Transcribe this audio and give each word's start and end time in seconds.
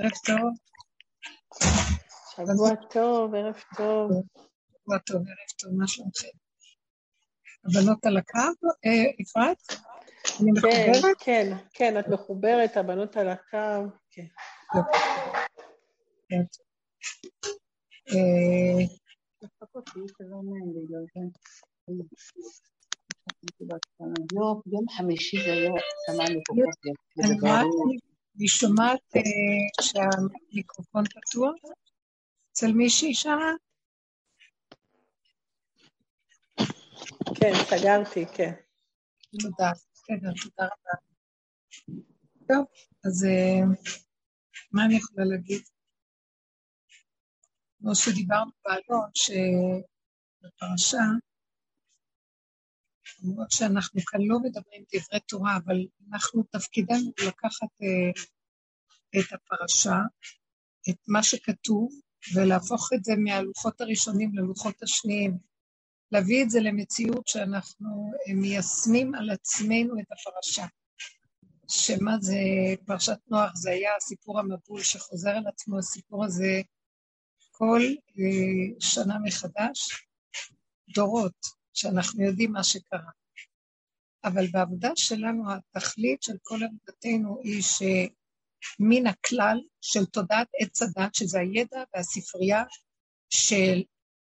ערב 0.00 0.12
טוב. 0.26 0.52
שבוע 2.30 2.70
טוב, 2.90 3.34
ערב 3.34 3.62
טוב. 3.76 4.10
שבוע 4.10 4.98
טוב, 4.98 5.16
ערב 5.16 5.50
טוב, 5.60 5.72
מה 5.78 5.88
שלומכם? 5.88 6.28
הבנות 7.64 8.06
על 8.06 8.16
הקו, 8.16 8.38
אה? 8.86 9.52
אני 10.40 10.50
כן, 10.62 10.90
מחוברת? 10.92 11.16
כן, 11.18 11.56
כן, 11.74 11.98
את 11.98 12.08
מחוברת, 12.08 12.76
הבנות 12.76 13.16
על 13.16 13.28
הקו, 13.28 13.90
כן. 14.10 14.26
כן. 16.28 16.42
אה, 18.10 18.84
לא, 24.32 24.60
יום 24.66 24.88
חמישי 24.96 25.36
זה 25.44 25.54
לא 25.54 25.74
שמענו 26.06 26.40
כל 26.46 26.54
כך 26.66 26.74
יפה, 27.18 27.62
אני 28.40 28.48
שומעת 28.48 29.16
אה, 29.16 29.22
שהמיקרופון 29.84 31.04
פתוח 31.04 31.54
אצל 32.52 32.72
מישהי 32.72 33.14
שמה? 33.14 33.52
כן, 37.40 37.52
סגרתי, 37.70 38.26
כן. 38.36 38.52
תודה, 39.40 39.70
בסדר, 39.92 40.32
תודה 40.42 40.64
רבה. 40.64 40.94
טוב, 42.48 42.66
אז 43.04 43.24
אה, 43.24 43.60
מה 44.72 44.84
אני 44.84 44.96
יכולה 44.96 45.24
להגיד? 45.24 45.62
כמו 47.78 47.94
שדיברנו 47.94 48.50
באלון, 48.64 49.10
שבפרשה, 49.14 51.04
למרות 53.22 53.50
שאנחנו 53.50 54.00
כאן 54.00 54.20
לא 54.22 54.38
מדברים 54.38 54.84
דברי 54.94 55.20
תורה, 55.28 55.56
אבל 55.64 55.76
אנחנו, 56.12 56.42
תפקידנו 56.42 57.12
לקחת 57.26 57.68
אה, 57.82 58.22
את 59.20 59.32
הפרשה, 59.32 59.98
את 60.90 60.96
מה 61.08 61.22
שכתוב, 61.22 61.92
ולהפוך 62.34 62.90
את 62.94 63.04
זה 63.04 63.12
מהלוחות 63.16 63.80
הראשונים 63.80 64.34
ללוחות 64.34 64.82
השניים. 64.82 65.38
להביא 66.12 66.42
את 66.42 66.50
זה 66.50 66.60
למציאות 66.60 67.28
שאנחנו 67.28 68.12
אה, 68.28 68.34
מיישמים 68.34 69.14
על 69.14 69.30
עצמנו 69.30 70.00
את 70.00 70.06
הפרשה. 70.12 70.66
שמה 71.68 72.16
זה 72.20 72.38
פרשת 72.86 73.18
נוח, 73.28 73.50
זה 73.54 73.70
היה 73.70 73.90
סיפור 74.00 74.40
המבול 74.40 74.82
שחוזר 74.82 75.30
על 75.30 75.46
עצמו, 75.46 75.78
הסיפור 75.78 76.24
הזה 76.24 76.60
כל 77.50 77.80
אה, 78.18 78.80
שנה 78.80 79.18
מחדש, 79.18 80.06
דורות, 80.94 81.59
שאנחנו 81.80 82.24
יודעים 82.24 82.52
מה 82.52 82.64
שקרה. 82.64 83.10
אבל 84.24 84.46
בעבודה 84.46 84.90
שלנו, 84.96 85.44
התכלית 85.52 86.22
של 86.22 86.36
כל 86.42 86.58
עבודתנו 86.64 87.40
היא 87.42 87.62
שמן 87.62 89.06
הכלל 89.06 89.58
של 89.80 90.04
תודעת 90.04 90.48
עץ 90.60 90.82
הדת, 90.82 91.14
שזה 91.14 91.38
הידע 91.38 91.82
והספרייה 91.94 92.64
של 93.30 93.82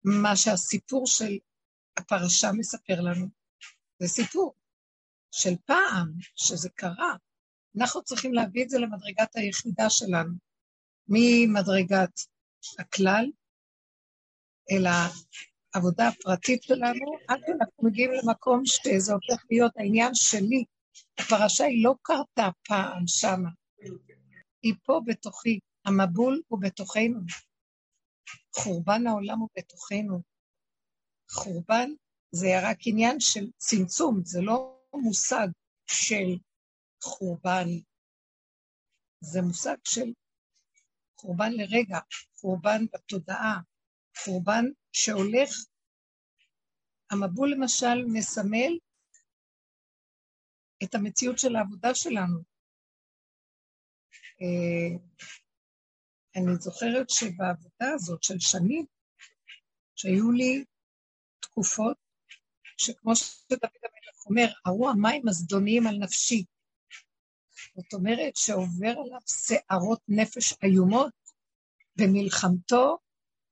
מה 0.04 0.36
שהסיפור 0.36 1.08
של 1.08 1.38
הפרשה 1.98 2.52
מספר 2.52 3.02
לנו. 3.02 3.28
זה 4.00 4.08
סיפור 4.08 4.56
של 5.32 5.54
פעם, 5.66 6.14
שזה 6.36 6.70
קרה. 6.70 7.16
אנחנו 7.78 8.04
צריכים 8.04 8.34
להביא 8.34 8.64
את 8.64 8.70
זה 8.70 8.80
למדרגת 8.80 9.36
היחידה 9.36 9.90
שלנו, 9.90 10.34
ממדרגת 11.08 12.20
הכלל 12.80 13.26
אל 14.72 14.86
העבודה 15.74 16.08
הפרטית 16.08 16.64
שלנו, 16.64 17.06
עד 17.28 17.40
שאנחנו 17.48 17.84
מגיעים 17.84 18.12
למקום 18.12 18.62
שזה 18.66 19.14
הופך 19.14 19.44
להיות 19.52 19.72
העניין 19.78 20.16
שלי. 20.16 20.64
הפרשה 21.20 21.64
היא 21.64 21.84
לא 21.84 21.96
קרתה 22.02 22.50
פעם 22.68 23.04
שמה, 23.08 23.50
היא 24.64 24.74
פה 24.84 25.02
בתוכי, 25.06 25.60
המבול 25.86 26.42
הוא 26.48 26.62
בתוכנו, 26.62 27.20
חורבן 28.56 29.08
העולם 29.08 29.40
הוא 29.40 29.50
בתוכנו. 29.58 30.22
חורבן 31.32 31.90
זה 32.32 32.48
רק 32.64 32.78
עניין 32.86 33.20
של 33.20 33.48
צמצום, 33.58 34.22
זה 34.24 34.42
לא 34.42 34.80
מושג 34.94 35.48
של 35.90 36.38
חורבן, 37.04 37.68
זה 39.22 39.42
מושג 39.42 39.76
של 39.84 40.14
חורבן 41.20 41.52
לרגע, 41.52 42.00
חורבן 42.36 42.86
בתודעה, 42.94 43.60
חורבן 44.18 44.66
שהולך, 45.00 45.50
המבול 47.12 47.52
למשל 47.52 48.06
מסמל 48.14 48.78
את 50.84 50.96
המציאות 50.96 51.40
של 51.40 51.56
העבודה 51.56 51.96
שלנו. 51.96 52.40
אה, 54.42 54.98
אני 56.36 56.56
זוכרת 56.60 57.10
שבעבודה 57.10 57.94
הזאת 57.96 58.24
של 58.24 58.40
שנים, 58.40 58.86
שהיו 59.96 60.32
לי 60.32 60.66
תקופות 61.40 61.98
שכמו 62.78 63.16
שדוד 63.16 63.60
המלך 63.64 64.26
אומר, 64.26 64.48
ארו 64.68 64.90
המים 64.90 65.28
הזדוניים 65.28 65.88
על 65.88 65.98
נפשי. 65.98 66.44
זאת 67.76 67.94
אומרת 67.94 68.36
שעובר 68.36 68.94
עליו 69.06 69.22
שערות 69.28 70.02
נפש 70.08 70.54
איומות 70.64 71.14
במלחמתו, 71.96 72.98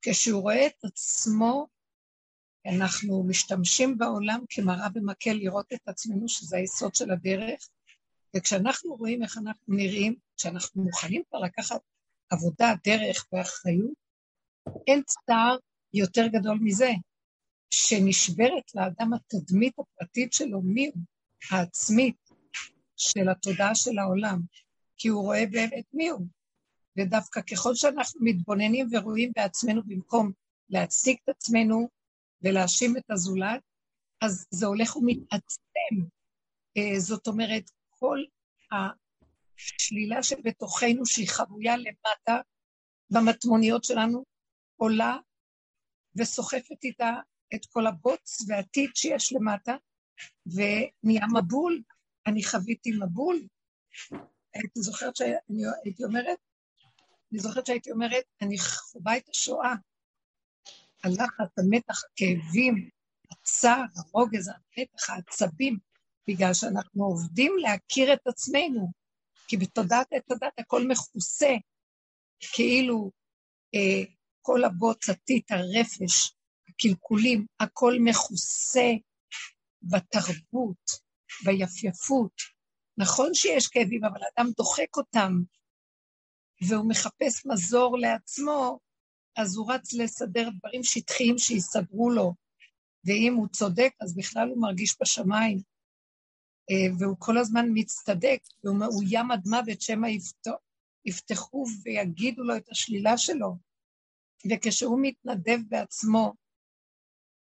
כשהוא 0.08 0.42
רואה 0.42 0.66
את 0.66 0.84
עצמו, 0.84 1.66
אנחנו 2.66 3.24
משתמשים 3.28 3.98
בעולם 3.98 4.40
כמראה 4.48 4.88
במקל 4.88 5.32
לראות 5.32 5.72
את 5.72 5.88
עצמנו, 5.88 6.28
שזה 6.28 6.56
היסוד 6.56 6.94
של 6.94 7.10
הדרך, 7.10 7.68
וכשאנחנו 8.36 8.94
רואים 8.94 9.22
איך 9.22 9.38
אנחנו 9.38 9.74
נראים, 9.74 10.16
כשאנחנו 10.36 10.82
מוכנים 10.82 11.22
כבר 11.28 11.38
לקחת 11.38 11.80
עבודה, 12.30 12.74
דרך 12.84 13.26
ואחריות, 13.32 13.94
אין 14.86 15.02
צער 15.06 15.56
יותר 15.94 16.26
גדול 16.26 16.58
מזה, 16.62 16.90
שנשברת 17.70 18.74
לאדם 18.74 19.10
התדמית 19.14 19.74
הפרטית 19.78 20.32
שלו, 20.32 20.60
מי 20.62 20.86
הוא, 20.86 21.02
העצמית 21.50 22.30
של 22.96 23.28
התודעה 23.28 23.74
של 23.74 23.98
העולם, 23.98 24.40
כי 24.96 25.08
הוא 25.08 25.22
רואה 25.22 25.44
באמת 25.50 25.84
מי 25.92 26.08
הוא. 26.08 26.26
ודווקא 26.96 27.40
ככל 27.40 27.74
שאנחנו 27.74 28.20
מתבוננים 28.24 28.88
ורואים 28.92 29.32
בעצמנו 29.36 29.82
במקום 29.86 30.32
להציג 30.68 31.16
את 31.24 31.28
עצמנו 31.28 31.88
ולהאשים 32.42 32.96
את 32.96 33.10
הזולת, 33.10 33.60
אז 34.20 34.46
זה 34.50 34.66
הולך 34.66 34.96
ומתעצם. 34.96 35.94
אה, 36.76 37.00
זאת 37.00 37.26
אומרת, 37.26 37.70
כל 37.90 38.18
השלילה 38.72 40.22
שבתוכנו, 40.22 41.06
שהיא 41.06 41.28
חבויה 41.28 41.76
למטה, 41.76 42.40
במטמוניות 43.10 43.84
שלנו, 43.84 44.24
עולה 44.76 45.16
וסוחפת 46.16 46.84
איתה 46.84 47.12
את 47.54 47.66
כל 47.66 47.86
הבוץ 47.86 48.44
והטיט 48.48 48.96
שיש 48.96 49.32
למטה, 49.32 49.76
ונהיה 50.46 51.26
מבול. 51.34 51.82
אני 52.26 52.44
חוויתי 52.44 52.90
מבול. 53.02 53.46
הייתי 54.54 54.80
זוכרת 54.80 55.16
שהייתי 55.16 56.04
אומרת, 56.04 56.38
אני 57.36 57.42
זוכרת 57.42 57.66
שהייתי 57.66 57.90
אומרת, 57.90 58.24
אני 58.42 58.58
חווה 58.58 59.16
את 59.16 59.28
השואה. 59.28 59.74
הלחץ, 61.04 61.58
המתח, 61.58 62.02
הכאבים, 62.04 62.90
הצער, 63.30 63.82
הרוגז, 63.96 64.48
המתח, 64.48 65.10
העצבים, 65.10 65.78
בגלל 66.28 66.54
שאנחנו 66.54 67.04
עובדים 67.04 67.52
להכיר 67.58 68.12
את 68.12 68.26
עצמנו, 68.26 68.92
כי 69.48 69.56
בתודעת 69.56 70.06
עת 70.12 70.30
הדת 70.30 70.58
הכל 70.58 70.88
מכוסה, 70.88 71.54
כאילו 72.54 73.10
אה, 73.74 74.12
כל 74.42 74.64
הבוץ, 74.64 75.08
הטיט, 75.08 75.50
הרפש, 75.50 76.32
הקלקולים, 76.68 77.46
הכל 77.60 77.94
מכוסה 78.04 78.90
בתרבות, 79.82 80.90
ביפייפות. 81.44 82.32
נכון 82.98 83.34
שיש 83.34 83.66
כאבים, 83.66 84.04
אבל 84.04 84.20
אדם 84.36 84.50
דוחק 84.56 84.96
אותם, 84.96 85.32
והוא 86.68 86.88
מחפש 86.88 87.46
מזור 87.46 87.98
לעצמו, 87.98 88.78
אז 89.36 89.56
הוא 89.56 89.72
רץ 89.72 89.92
לסדר 89.92 90.48
דברים 90.58 90.82
שטחיים 90.84 91.38
שיסדרו 91.38 92.10
לו, 92.10 92.34
ואם 93.04 93.34
הוא 93.34 93.48
צודק, 93.48 93.92
אז 94.00 94.16
בכלל 94.16 94.48
הוא 94.48 94.62
מרגיש 94.62 94.96
בשמיים. 95.02 95.60
והוא 96.98 97.16
כל 97.18 97.38
הזמן 97.38 97.66
מצטדק, 97.74 98.38
והוא 98.64 98.76
מאוים 98.76 99.30
עד 99.30 99.42
מוות, 99.46 99.80
שמא 99.80 100.08
יפתחו 101.04 101.64
ויגידו 101.82 102.42
לו 102.42 102.56
את 102.56 102.68
השלילה 102.68 103.18
שלו. 103.18 103.56
וכשהוא 104.50 104.98
מתנדב 105.02 105.58
בעצמו 105.68 106.34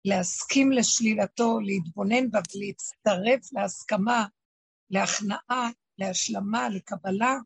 להסכים 0.05 0.71
לשלילתו, 0.71 1.59
להתבונן 1.59 2.31
בה 2.31 2.39
ולהצטרף 2.55 3.53
להסכמה, 3.53 4.25
להכנעה, 4.89 5.69
להשלמה, 5.97 6.69
לקבלה, 6.69 7.37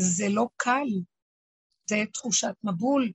זה 0.00 0.24
לא 0.28 0.48
קל, 0.56 0.88
זה 1.90 1.96
תחושת 2.12 2.54
מבול. 2.64 3.12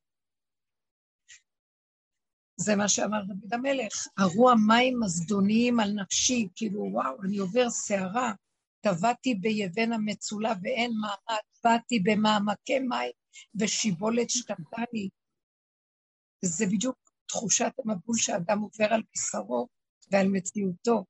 זה 2.57 2.75
מה 2.75 2.89
שאמר 2.89 3.23
דוד 3.23 3.53
המלך, 3.53 4.07
ארו 4.19 4.49
המים 4.49 5.03
הזדוניים 5.03 5.79
על 5.79 5.91
נפשי, 5.91 6.47
כאילו 6.55 6.89
וואו, 6.91 7.23
אני 7.23 7.37
עובר 7.37 7.69
סערה, 7.69 8.33
טבעתי 8.81 9.35
ביבן 9.35 9.93
המצולה 9.93 10.53
ואין 10.61 10.91
מעמד, 11.01 11.41
באתי 11.63 11.99
במעמקי 11.99 12.79
מים 12.79 13.11
ושיבולת 13.59 14.29
שקטני. 14.29 15.09
זה 16.45 16.65
בדיוק 16.65 16.95
תחושת 17.27 17.71
המבול 17.79 18.17
שאדם 18.17 18.59
עובר 18.59 18.93
על 18.93 19.01
בשרו 19.13 19.67
ועל 20.11 20.27
מציאותו. 20.27 21.05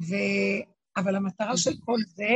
ו... 0.00 0.14
אבל 0.96 1.16
המטרה 1.16 1.56
של 1.56 1.70
כל 1.84 1.98
זה 2.06 2.34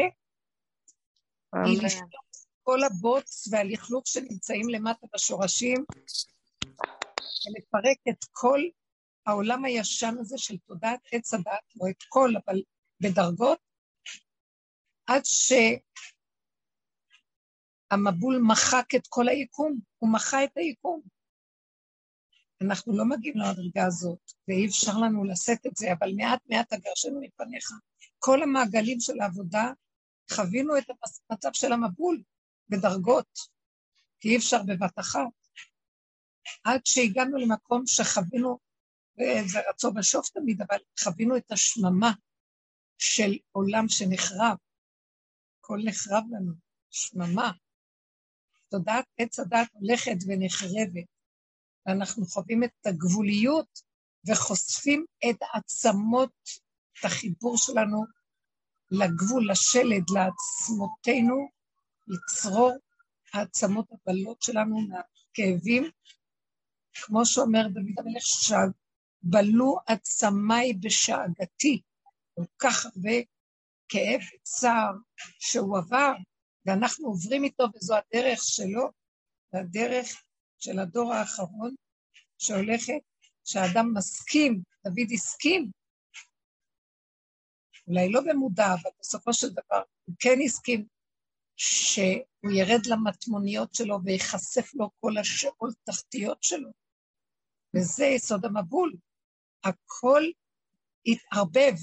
היא 1.67 1.83
לשלוח 1.83 2.25
כל 2.65 2.85
הבוץ 2.85 3.49
והלכלוך 3.51 4.07
שנמצאים 4.07 4.69
למטה 4.69 5.07
בשורשים, 5.15 5.85
ולפרק 7.47 7.99
את 8.09 8.25
כל 8.33 8.61
העולם 9.27 9.65
הישן 9.65 10.15
הזה 10.21 10.39
של 10.39 10.57
תודעת 10.59 11.01
עץ 11.13 11.35
הדת, 11.35 11.63
לא 11.77 11.91
את 11.91 12.03
כל, 12.09 12.31
אבל 12.47 12.63
בדרגות, 13.01 13.59
עד 15.07 15.23
שהמבול 17.91 18.43
מחק 18.49 18.87
את 18.97 19.07
כל 19.09 19.29
היקום, 19.29 19.79
הוא 19.99 20.13
מחה 20.13 20.45
את 20.45 20.57
היקום. 20.57 21.01
אנחנו 22.61 22.97
לא 22.97 23.05
מגיעים 23.05 23.37
למדרגה 23.37 23.87
הזאת, 23.87 24.19
ואי 24.49 24.67
אפשר 24.67 24.93
לנו 24.99 25.25
לשאת 25.25 25.67
את 25.67 25.77
זה, 25.77 25.93
אבל 25.99 26.13
מעט 26.17 26.41
מעט 26.51 26.73
הגרשנו 26.73 27.21
מפניך. 27.21 27.71
כל 28.19 28.43
המעגלים 28.43 29.01
של 29.01 29.21
העבודה, 29.21 29.73
חווינו 30.33 30.79
את 30.79 30.85
המצב 31.31 31.49
של 31.53 31.73
המבול 31.73 32.23
בדרגות, 32.69 33.39
כי 34.21 34.29
אי 34.29 34.37
אפשר 34.37 34.63
בבת 34.67 34.99
אחת. 34.99 35.21
עד 36.65 36.81
שהגענו 36.85 37.37
למקום 37.37 37.87
שחווינו, 37.87 38.59
וזה 39.19 39.59
רצון 39.71 39.95
בשוף 39.95 40.29
תמיד, 40.29 40.63
אבל 40.63 40.79
חווינו 41.05 41.37
את 41.37 41.53
השממה 41.53 42.13
של 42.99 43.33
עולם 43.53 43.89
שנחרב. 43.89 44.57
הכל 45.59 45.79
נחרב 45.85 46.25
לנו, 46.31 46.53
שממה. 46.91 47.53
תודעת 48.69 49.05
עץ 49.19 49.39
הדת 49.39 49.69
הולכת 49.73 50.17
ונחרבת, 50.27 51.09
ואנחנו 51.87 52.27
חווים 52.27 52.65
את 52.65 52.87
הגבוליות 52.87 53.81
וחושפים 54.29 55.05
את 55.31 55.37
עצמות, 55.55 56.33
את 57.01 57.05
החיבור 57.05 57.59
שלנו 57.59 58.05
לגבול, 58.99 59.51
לשלד, 59.51 60.05
לעצמותינו, 60.11 61.49
לצרור 62.07 62.73
העצמות 63.35 63.87
הבלות 63.93 64.43
שלנו 64.43 64.77
מהכאבים, 64.81 65.91
כמו 66.93 67.27
שאומר 67.27 67.69
דוד 67.69 67.99
המלך, 67.99 68.23
שבלו 68.27 69.77
עצמיי 69.87 70.73
בשאגתי, 70.73 71.81
כל 72.35 72.45
כך 72.59 72.87
הרבה 72.87 73.13
כאב 73.89 74.21
וצער 74.35 74.93
שהוא 75.39 75.79
עבר, 75.79 76.13
ואנחנו 76.67 77.07
עוברים 77.07 77.45
איתו, 77.45 77.65
וזו 77.75 77.95
הדרך 77.97 78.41
שלו, 78.43 78.91
והדרך 79.53 80.23
של 80.59 80.79
הדור 80.79 81.15
האחרון 81.15 81.75
שהולכת, 82.39 83.01
שהאדם 83.45 83.95
מסכים, 83.95 84.63
דוד 84.85 85.13
הסכים, 85.15 85.71
אולי 87.89 88.13
לא 88.13 88.21
במודע, 88.21 88.67
אבל 88.67 88.91
בסופו 89.01 89.35
של 89.35 89.49
דבר 89.49 89.83
הוא 90.05 90.15
כן 90.19 90.39
הסכים 90.45 90.87
שהוא 91.57 92.53
ירד 92.53 92.87
למטמוניות 92.87 93.75
שלו 93.75 93.99
וייחשף 94.05 94.75
לו 94.75 94.91
כל 95.01 95.19
השאול 95.19 95.71
תחתיות 95.85 96.43
שלו. 96.43 96.71
וזה 97.77 98.05
יסוד 98.05 98.45
המבול. 98.45 98.97
הכל 99.65 100.23
התערבב. 101.07 101.75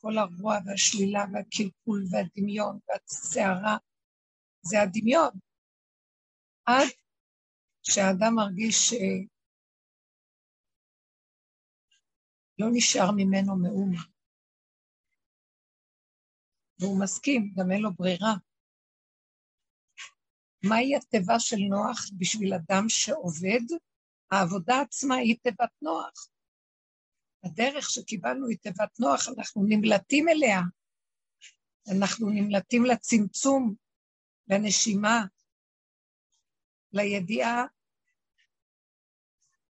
כל 0.00 0.18
הרוע 0.18 0.58
והשלילה 0.66 1.24
והקלקול 1.32 2.04
והדמיון 2.10 2.78
והסערה, 2.88 3.76
זה 4.62 4.82
הדמיון. 4.82 5.30
עד 6.66 6.88
שהאדם 7.82 8.34
מרגיש 8.34 8.88
שלא 8.88 8.98
נשאר 12.72 13.10
ממנו 13.16 13.56
מאומה. 13.56 14.11
והוא 16.82 17.00
מסכים, 17.00 17.52
גם 17.56 17.72
אין 17.72 17.82
לו 17.82 17.94
ברירה. 17.94 18.34
מהי 20.64 20.96
התיבה 20.96 21.40
של 21.40 21.56
נוח 21.56 22.10
בשביל 22.18 22.54
אדם 22.54 22.88
שעובד? 22.88 23.64
העבודה 24.32 24.80
עצמה 24.80 25.14
היא 25.14 25.36
תיבת 25.42 25.72
נוח. 25.82 26.28
הדרך 27.44 27.90
שקיבלנו 27.90 28.46
היא 28.46 28.58
תיבת 28.58 29.00
נוח, 29.00 29.28
אנחנו 29.38 29.64
נמלטים 29.68 30.28
אליה. 30.28 30.60
אנחנו 31.94 32.30
נמלטים 32.30 32.84
לצמצום, 32.84 33.74
לנשימה, 34.48 35.24
לידיעה 36.92 37.64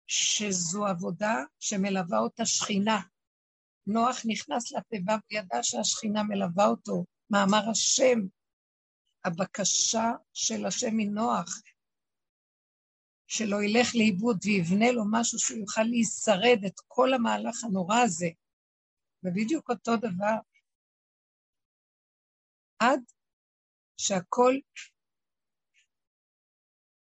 שזו 0.08 0.86
עבודה 0.86 1.36
שמלווה 1.60 2.20
אותה 2.20 2.46
שכינה. 2.46 3.00
נוח 3.88 4.18
נכנס 4.26 4.72
לתיבה 4.72 5.16
וידע 5.32 5.60
שהשכינה 5.62 6.24
מלווה 6.24 6.66
אותו. 6.66 7.06
מאמר 7.30 7.70
השם, 7.72 8.20
הבקשה 9.26 10.12
של 10.34 10.66
השם 10.66 10.92
מנוח, 10.98 11.62
שלא 13.28 13.64
ילך 13.64 13.96
לאיבוד 13.96 14.38
ויבנה 14.44 14.92
לו 14.92 15.04
משהו 15.12 15.40
שהוא 15.40 15.60
יוכל 15.60 15.84
להישרד 15.84 16.60
את 16.68 16.80
כל 16.88 17.14
המהלך 17.14 17.64
הנורא 17.64 17.98
הזה. 18.06 18.30
ובדיוק 19.24 19.70
אותו 19.70 19.92
דבר. 19.98 20.38
עד 22.80 23.00
שהכל 23.98 24.54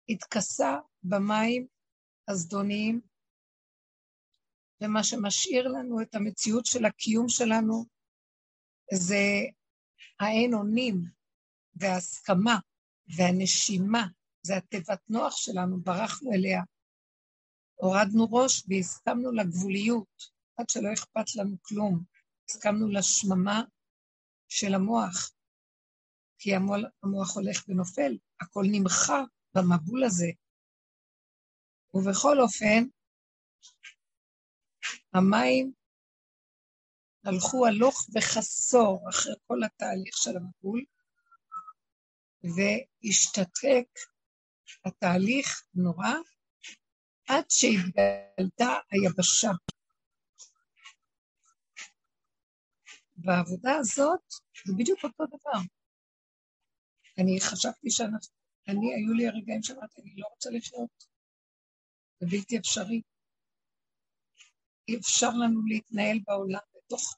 התכסה 0.09 0.79
במים 1.03 1.67
הזדוניים, 2.29 3.01
ומה 4.81 5.05
שמשאיר 5.05 5.69
לנו 5.69 6.03
את 6.03 6.15
המציאות 6.15 6.67
של 6.67 6.85
הקיום 6.85 7.29
שלנו 7.29 7.85
זה 8.93 9.25
האין 10.21 10.55
אונים 10.55 11.03
וההסכמה 11.75 12.59
והנשימה, 13.17 14.07
זה 14.43 14.57
התיבת 14.57 15.01
נוח 15.09 15.37
שלנו, 15.37 15.81
ברחנו 15.81 16.33
אליה. 16.33 16.63
הורדנו 17.75 18.29
ראש 18.31 18.65
והסכמנו 18.69 19.33
לגבוליות, 19.33 20.23
עד 20.57 20.69
שלא 20.69 20.93
אכפת 20.93 21.35
לנו 21.37 21.57
כלום. 21.63 22.05
הסכמנו 22.51 22.89
לשממה 22.89 23.63
של 24.49 24.75
המוח, 24.75 25.33
כי 26.39 26.55
המוח, 26.55 26.81
המוח 27.03 27.37
הולך 27.37 27.65
ונופל, 27.69 28.19
הכל 28.41 28.65
נמחה 28.71 29.23
במבול 29.55 30.05
הזה. 30.05 30.31
ובכל 31.95 32.41
אופן, 32.41 32.85
המים 35.17 35.73
הלכו 37.25 37.67
הלוך 37.67 38.07
וחסור 38.15 39.09
אחרי 39.11 39.35
כל 39.47 39.65
התהליך 39.65 40.17
של 40.17 40.37
המבול, 40.37 40.85
והשתתק 42.43 43.89
התהליך 44.85 45.63
נורא 45.75 46.15
עד 47.29 47.45
שהתגלתה 47.49 48.79
היבשה. 48.91 49.51
והעבודה 53.25 53.77
הזאת 53.77 54.21
זה 54.67 54.73
בדיוק 54.79 55.05
אותו 55.05 55.25
דבר. 55.27 55.61
אני 57.19 57.41
חשבתי 57.41 57.91
שאנחנו, 57.91 58.35
אני, 58.69 58.95
היו 58.95 59.15
לי 59.15 59.29
הרגעים 59.29 59.63
שאמרתי, 59.63 60.01
אני 60.03 60.15
לא 60.17 60.27
רוצה 60.31 60.51
לחיות. 60.51 61.05
זה 62.21 62.27
בלתי 62.31 62.59
אפשרי. 62.59 63.03
אי 64.89 64.97
אפשר 64.97 65.31
לנו 65.31 65.67
להתנהל 65.67 66.19
בעולם 66.27 66.61
בתוך 66.77 67.17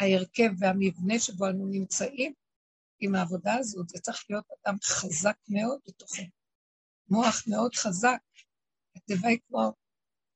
ההרכב 0.00 0.50
והמבנה 0.58 1.18
שבו 1.18 1.48
אנו 1.48 1.66
נמצאים 1.66 2.34
עם 3.00 3.14
העבודה 3.14 3.54
הזאת. 3.54 3.88
זה 3.88 3.98
צריך 3.98 4.24
להיות 4.30 4.44
אדם 4.50 4.76
חזק 4.82 5.36
מאוד 5.48 5.80
בתוכו. 5.86 6.22
מוח 7.08 7.44
מאוד 7.46 7.74
חזק. 7.74 8.18
התיבה 8.96 9.28
היא 9.28 9.38
כמו 9.48 9.72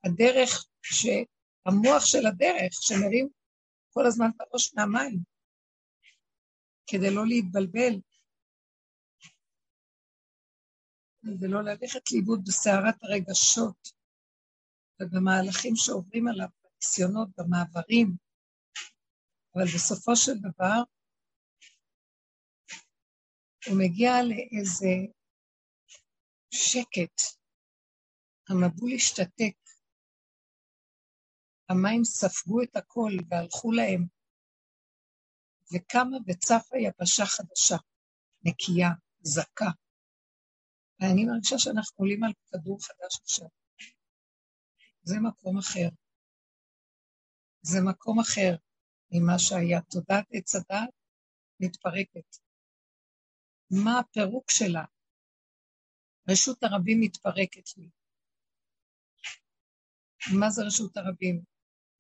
הדרך, 0.04 0.66
ש... 0.82 1.06
המוח 1.66 2.04
של 2.04 2.26
הדרך, 2.26 2.73
שמרים 2.73 3.28
כל 3.90 4.06
הזמן 4.06 4.26
את 4.37 4.40
הראש 4.40 4.75
מהמים, 4.75 5.18
כדי 6.87 7.14
לא 7.14 7.26
להתבלבל, 7.26 8.00
ולא 11.40 11.62
ללכת 11.62 12.11
לאיבוד 12.12 12.40
בסערת 12.44 12.94
הרגשות 13.02 13.95
ובמהלכים 15.00 15.76
שעוברים 15.76 16.28
עליו, 16.28 16.48
בניסיונות, 16.62 17.28
במעברים. 17.38 18.16
אבל 19.54 19.64
בסופו 19.74 20.16
של 20.16 20.32
דבר, 20.38 20.82
הוא 23.66 23.78
מגיע 23.78 24.12
לאיזה 24.22 24.94
שקט. 26.50 27.36
המבול 28.48 28.90
השתתק. 28.94 29.56
המים 31.68 32.04
ספגו 32.04 32.62
את 32.62 32.76
הכל 32.76 33.10
והלכו 33.30 33.72
להם. 33.72 34.06
וקמה 35.72 36.16
וצפה 36.26 36.76
יבשה 36.78 37.26
חדשה, 37.26 37.76
נקייה, 38.44 38.88
זכה. 39.20 39.70
ואני 41.00 41.24
מרגישה 41.24 41.58
שאנחנו 41.58 41.96
עולים 41.96 42.24
על 42.24 42.32
כדור 42.50 42.78
חדש 42.82 43.20
עכשיו. 43.22 43.48
זה 45.08 45.16
מקום 45.28 45.58
אחר. 45.58 45.88
זה 47.62 47.78
מקום 47.90 48.18
אחר 48.20 48.56
ממה 49.10 49.38
שהיה. 49.38 49.80
תודעת 49.90 50.26
עץ 50.32 50.54
הדת 50.54 50.94
מתפרקת. 51.60 52.36
מה 53.70 53.98
הפירוק 53.98 54.50
שלה? 54.50 54.84
רשות 56.30 56.62
הרבים 56.62 56.98
מתפרקת 57.00 57.76
לי. 57.76 57.88
מה 60.40 60.50
זה 60.50 60.62
רשות 60.66 60.96
הרבים? 60.96 61.42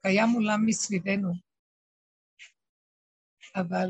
קיים 0.02 0.28
עולם 0.34 0.60
מסביבנו, 0.66 1.32
אבל 3.54 3.88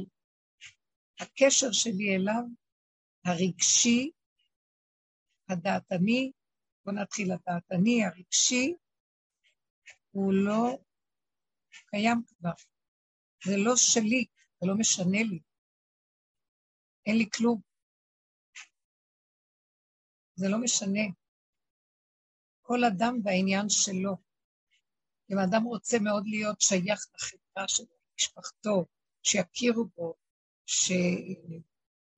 הקשר 1.20 1.72
שלי 1.72 2.16
אליו, 2.16 2.42
הרגשי, 3.24 4.10
הדעתני, 5.48 6.32
בוא 6.84 6.92
נתחיל 6.92 7.32
הדעתני, 7.32 8.04
הרגשי, 8.04 8.74
הוא 10.16 10.32
לא 10.34 10.78
קיים 11.86 12.22
כבר. 12.28 12.50
זה 13.44 13.56
לא 13.56 13.76
שלי, 13.76 14.24
זה 14.60 14.66
לא 14.66 14.74
משנה 14.78 15.22
לי. 15.30 15.40
אין 17.06 17.16
לי 17.18 17.28
כלום. 17.36 17.60
זה 20.34 20.48
לא 20.48 20.58
משנה. 20.58 21.00
כל 22.62 22.84
אדם 22.84 23.14
והעניין 23.24 23.68
שלו. 23.68 24.16
אם 25.30 25.38
האדם 25.38 25.62
רוצה 25.64 25.98
מאוד 25.98 26.22
להיות 26.26 26.60
שייך 26.60 27.00
לחברה 27.14 27.68
שלו, 27.68 27.86
למשפחתו, 28.12 28.86
שיכירו 29.22 29.84
בו, 29.96 30.14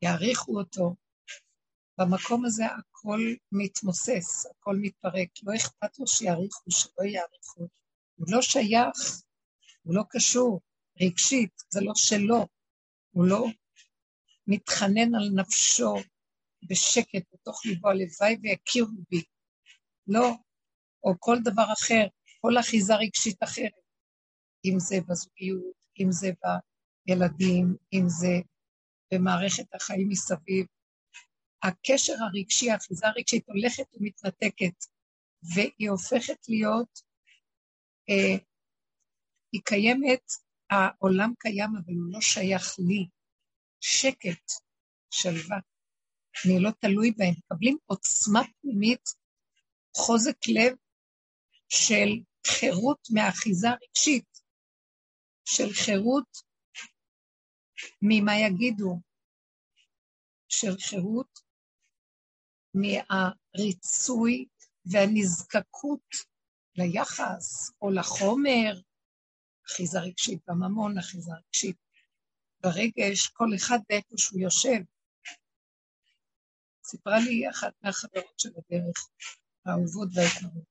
שיעריכו 0.03 0.59
אותו, 0.61 0.95
במקום 1.99 2.45
הזה 2.45 2.65
הכל 2.67 3.21
מתמוסס, 3.53 4.47
הכל 4.47 4.77
מתפרק. 4.81 5.29
לא 5.43 5.57
אכפת 5.57 5.99
לו 5.99 6.07
שיעריכו, 6.07 6.71
שלא 6.71 7.05
יעריכו. 7.05 7.69
הוא 8.19 8.27
לא 8.31 8.43
שייך, 8.43 9.23
הוא 9.83 9.95
לא 9.95 10.03
קשור 10.11 10.61
רגשית, 11.01 11.53
זה 11.71 11.81
לא 11.81 11.93
שלו. 11.97 12.47
הוא 13.11 13.27
לא 13.27 13.47
מתחנן 14.47 15.15
על 15.15 15.29
נפשו 15.35 15.95
בשקט 16.71 17.23
בתוך 17.33 17.67
ליבו, 17.67 17.89
הלוואי 17.89 18.37
ויכירו 18.43 18.89
בי. 19.11 19.23
לא, 20.07 20.31
או 21.05 21.15
כל 21.19 21.37
דבר 21.45 21.73
אחר, 21.73 22.07
כל 22.41 22.59
אחיזה 22.61 22.95
רגשית 22.95 23.43
אחרת, 23.43 23.73
אם 24.65 24.79
זה 24.79 24.97
בזוגיות, 25.09 25.79
אם 26.01 26.13
זה 26.13 26.31
בילדים, 27.07 27.77
אם 27.93 28.05
זה 28.09 28.35
במערכת 29.13 29.75
החיים 29.75 30.09
מסביב. 30.09 30.67
הקשר 31.63 32.13
הרגשי, 32.13 32.71
האחיזה 32.71 33.07
הרגשית 33.07 33.49
הולכת 33.49 33.85
ומתנתקת, 33.95 34.85
והיא 35.55 35.91
הופכת 35.91 36.39
להיות, 36.49 37.08
היא 39.53 39.61
קיימת, 39.65 40.33
העולם 40.71 41.33
קיים, 41.39 41.71
אבל 41.77 41.95
הוא 41.95 42.13
לא 42.13 42.21
שייך 42.21 42.77
לי. 42.79 43.09
שקט, 43.81 44.53
שלווה. 45.11 45.59
אני 46.45 46.63
לא 46.63 46.71
תלוי 46.71 47.11
בהם. 47.11 47.35
מקבלים 47.39 47.79
עוצמה 47.87 48.41
פנימית, 48.61 49.09
חוזק 49.97 50.37
לב 50.49 50.77
של 51.69 52.09
חירות 52.47 53.09
מאחיזה 53.15 53.69
רגשית, 53.83 54.41
של 55.45 55.73
חירות 55.73 56.39
ממה 58.03 58.33
יגידו, 58.47 59.01
של 60.49 60.79
חירות 60.79 61.39
מהריצוי 62.75 64.47
והנזקקות 64.85 66.09
ליחס 66.79 67.71
או 67.83 67.91
לחומר, 67.91 68.81
אחיזה 69.67 70.01
רגשית 70.01 70.41
בממון, 70.49 70.99
אחיזה 70.99 71.33
רגשית 71.33 71.77
ברגש, 72.61 73.29
כל 73.29 73.49
אחד 73.57 73.79
באיפה 73.89 74.15
שהוא 74.17 74.41
יושב. 74.41 74.81
סיפרה 76.85 77.19
לי 77.19 77.51
אחת 77.51 77.73
מהחברות 77.83 78.39
של 78.39 78.49
הדרך, 78.49 79.09
האהובות 79.67 80.09
והיקרות, 80.15 80.65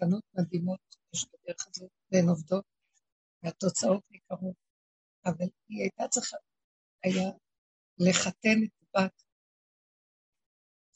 בנות 0.00 0.24
מדהימות 0.34 0.80
יש 1.14 1.24
בדרך 1.24 1.66
הזאת, 1.68 1.90
והן 2.12 2.28
עובדות, 2.28 2.64
והתוצאות 3.42 4.02
ניכרות, 4.10 4.56
אבל 5.24 5.46
היא 5.68 5.80
הייתה 5.80 6.08
צריכה, 6.08 6.36
היה 7.04 7.30
לחתן 7.98 8.58
את 8.64 8.70
הבת, 8.82 9.22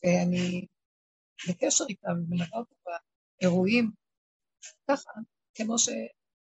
ואני 0.04 0.66
בקשר 1.48 1.84
איתה 1.88 2.08
ומלווה 2.10 2.58
אותה 2.58 2.74
באירועים, 3.40 3.90
ככה, 4.90 5.10
כמו 5.54 5.78
ש, 5.78 5.88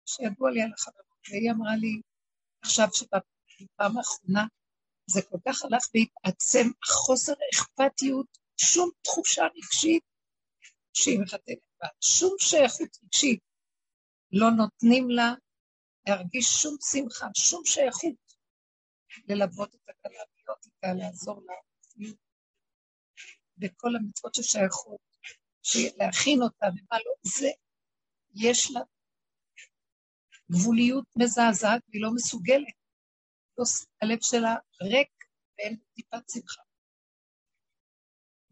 שידוע 0.06 0.50
לי 0.50 0.62
על 0.62 0.72
החברות, 0.74 1.28
והיא 1.30 1.50
אמרה 1.50 1.76
לי, 1.76 2.00
עכשיו 2.62 2.88
שבפעם 2.92 3.98
האחרונה 3.98 4.44
זה 5.06 5.20
כל 5.22 5.38
כך 5.46 5.64
הלך 5.64 5.82
והתעצם, 5.94 6.70
חוסר 6.84 7.32
אכפתיות, 7.54 8.38
שום 8.56 8.90
תחושה 9.02 9.42
רגשית 9.56 10.02
שהיא 10.92 11.20
מחתנת 11.20 11.58
בה, 11.80 11.88
שום 12.00 12.34
שייכות 12.38 12.98
רגשית. 13.04 13.40
לא 14.32 14.50
נותנים 14.50 15.10
לה 15.10 15.32
להרגיש 16.08 16.46
שום 16.62 16.76
שמחה, 16.90 17.26
שום 17.36 17.64
שייכות 17.64 18.14
ללוות 19.28 19.74
את 19.74 19.88
הכלה, 19.88 20.22
להיות 20.36 20.66
איתה, 20.66 20.94
לעזור 20.98 21.42
לה, 21.46 21.54
בכל 23.58 23.96
המצוות 23.96 24.34
ששייכות, 24.34 25.00
להכין 25.96 26.42
אותה 26.42 26.66
ומה 26.66 26.98
לא, 26.98 27.12
זה, 27.22 27.48
יש 28.42 28.70
לה 28.70 28.80
גבוליות 30.52 31.04
מזעזעת 31.16 31.82
והיא 31.88 32.02
לא 32.02 32.10
מסוגלת. 32.14 32.78
הלב 34.02 34.18
שלה 34.20 34.54
ריק 34.82 35.12
ואין 35.58 35.76
טיפת 35.94 36.30
שמחה. 36.32 36.62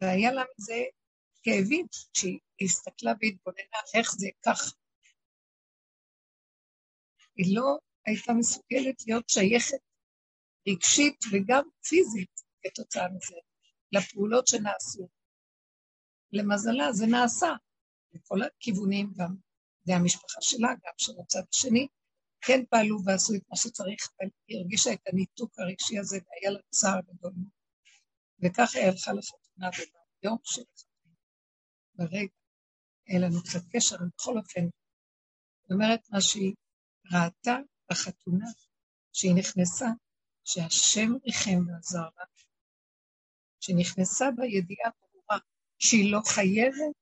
והיה 0.00 0.33
לה 0.33 0.43
מזה 0.59 0.83
כאבים, 1.43 1.87
כשהיא 2.14 2.38
הסתכלה 2.61 3.12
והתבוננה 3.21 3.81
איך 3.95 4.12
זה 4.12 4.26
ככה. 4.47 4.71
היא 7.37 7.57
לא 7.57 7.78
הייתה 8.07 8.33
מסוגלת 8.33 9.07
להיות 9.07 9.28
שייכת 9.28 9.83
רגשית 10.69 11.19
וגם 11.33 11.64
פיזית 11.88 12.40
כתוצאה 12.62 13.09
מזה, 13.09 13.37
לפעולות 13.93 14.47
שנעשו. 14.47 15.09
למזלה 16.33 16.93
זה 16.93 17.07
נעשה 17.07 17.47
בכל 18.12 18.43
הכיוונים, 18.43 19.12
גם 19.16 19.46
זה 19.87 19.97
המשפחה 19.97 20.40
שלה, 20.40 20.69
גם 20.69 20.93
של 20.99 21.12
הצד 21.23 21.43
השני, 21.55 21.87
כן 22.40 22.61
פעלו 22.71 22.97
ועשו 23.05 23.35
את 23.35 23.43
מה 23.50 23.57
שצריך, 23.57 24.09
אבל 24.21 24.28
היא 24.49 24.59
הרגישה 24.59 24.93
את 24.93 25.00
הניתוק 25.07 25.59
הרגשי 25.59 25.99
הזה, 25.99 26.16
והיה 26.26 26.50
לה 26.50 26.61
צער 26.71 27.00
גדול. 27.00 27.33
וככה 28.43 28.78
היא 28.78 28.87
הלכה 28.88 29.12
לחתונה, 29.12 29.69
וביום 29.69 30.38
של 30.45 30.62
החתונה, 30.75 31.14
ברגע, 31.95 32.33
היה 33.07 33.21
לנו 33.21 33.43
קצת 33.43 33.62
קשר, 33.73 33.97
בכל 34.14 34.38
אופן, 34.38 34.64
זאת 35.62 35.71
אומרת 35.71 36.00
מה 36.11 36.21
שהיא 36.21 36.55
ראתה 37.12 37.57
בחתונה, 37.90 38.47
שהיא 39.12 39.35
נכנסה, 39.38 39.87
שהשם 40.45 41.09
ריחם 41.26 41.59
ועזר 41.69 42.09
לה, 42.16 42.25
שנכנסה 43.61 44.25
בידיעה 44.37 44.90
ברורה 45.00 45.38
שהיא 45.78 46.12
לא 46.12 46.21
חייבת 46.26 46.97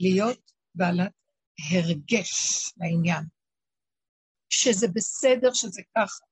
להיות 0.00 0.53
בעלת 0.74 1.12
הרגש 1.70 2.32
לעניין, 2.76 3.24
שזה 4.50 4.86
בסדר 4.94 5.54
שזה 5.54 5.82
ככה. 5.96 6.24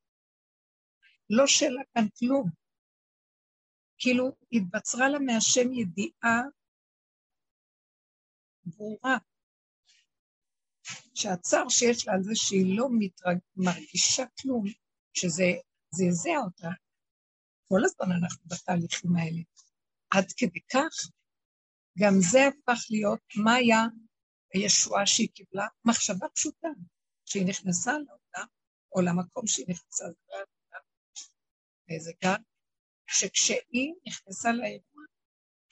לא 1.31 1.47
שאלה 1.47 1.83
כאן 1.95 2.07
כלום. 2.19 2.51
כאילו 3.99 4.37
התבצרה 4.53 5.09
לה 5.09 5.19
מהשם 5.19 5.73
ידיעה 5.73 6.41
ברורה, 8.65 9.17
שהצער 11.15 11.69
שיש 11.69 12.07
לה 12.07 12.13
על 12.15 12.23
זה 12.23 12.33
שהיא 12.35 12.79
לא 12.79 12.89
מתרג... 12.99 13.39
מרגישה 13.57 14.23
כלום, 14.41 14.65
שזה 15.15 15.45
זעזע 15.91 16.37
אותה, 16.45 16.69
כל 17.69 17.81
הזמן 17.85 18.07
אנחנו 18.21 18.45
בתהליכים 18.47 19.17
האלה. 19.17 19.43
עד 20.11 20.25
כדי 20.37 20.61
כך, 20.73 21.13
גם 21.99 22.15
זה 22.31 22.39
הפך 22.49 22.81
להיות, 22.91 23.21
מה 23.45 23.55
היה 23.55 23.83
הישועה 24.55 25.07
שהיא 25.07 25.29
קיבלה, 25.35 25.67
מחשבה 25.85 26.29
פשוטה, 26.35 26.69
שהיא 27.25 27.47
נכנסה 27.47 27.93
לעולם, 27.93 28.49
או 28.95 29.01
למקום 29.01 29.47
שהיא 29.47 29.67
נכנסה, 29.69 30.05
באיזה 31.89 32.13
גן, 32.23 32.43
שכשהיא 33.07 33.93
נכנסה 34.07 34.53
לאירוע, 34.53 35.05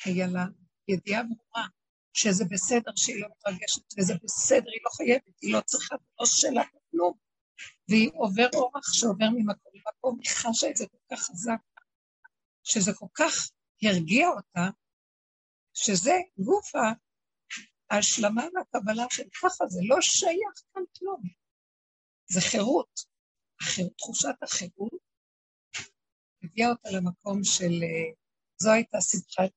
היה 0.05 0.27
לה 0.27 0.45
ידיעה 0.89 1.23
ברורה 1.23 1.69
שזה 2.13 2.45
בסדר 2.51 2.93
שהיא 2.97 3.23
לא 3.23 3.29
מתרגשת, 3.29 3.83
וזה 3.99 4.15
בסדר, 4.25 4.71
היא 4.71 4.81
לא 4.85 4.91
חייבת, 4.97 5.43
היא 5.43 5.55
לא 5.55 5.61
צריכה, 5.61 5.95
לא 6.21 6.27
שלה 6.27 6.63
כלום. 6.91 7.19
והיא 7.89 8.11
עובר 8.15 8.49
אורח 8.55 8.93
שעובר 8.93 9.27
ממקום 9.31 9.73
למקום, 9.75 10.19
היא 10.23 10.31
חשה 10.31 10.71
את 10.71 10.77
זה 10.77 10.87
כל 10.87 11.17
כך 11.17 11.23
חזק, 11.23 11.61
שזה 12.63 12.93
כל 12.95 13.07
כך 13.15 13.51
הרגיע 13.83 14.29
אותה, 14.29 14.71
שזה 15.75 16.15
גוף 16.39 16.75
ההשלמה 17.90 18.44
והקבלה 18.54 19.06
של 19.11 19.23
ככה, 19.42 19.66
זה 19.68 19.80
לא 19.82 19.97
שייך 20.00 20.62
כאן 20.75 20.82
כלום. 20.99 21.23
זה 22.26 22.40
חירות. 22.40 23.11
תחושת 23.97 24.35
החירות 24.42 24.92
הביאה 26.42 26.68
אותה 26.68 26.88
למקום 26.90 27.44
של, 27.44 27.82
אה, 27.82 28.12
זו 28.62 28.70
הייתה 28.73 28.99
שמחת 29.00 29.50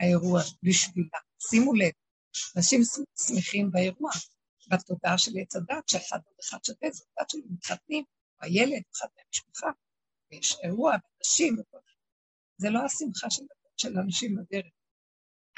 האירוע 0.00 0.40
בשבילה. 0.62 1.18
שימו 1.50 1.74
לב, 1.74 1.92
אנשים 2.56 2.80
שמחים 3.26 3.70
באירוע, 3.70 4.10
בתודעה 4.70 5.18
של 5.18 5.32
עץ 5.40 5.56
הדת, 5.56 5.88
שאחד 5.88 6.18
עוד 6.26 6.36
אחד 6.40 6.58
שווה, 6.64 6.90
זו 6.90 7.04
דת 7.20 7.30
שלי 7.30 7.42
מתחתנים, 7.50 8.04
הילד, 8.40 8.82
אחד 8.94 9.06
מהמשפחה, 9.16 9.66
ויש 10.30 10.56
אירוע, 10.64 10.94
אנשים, 11.18 11.56
זה 12.56 12.70
לא 12.70 12.80
השמחה 12.84 13.30
של, 13.30 13.42
של 13.76 13.98
אנשים 13.98 14.36
בדרך. 14.36 14.72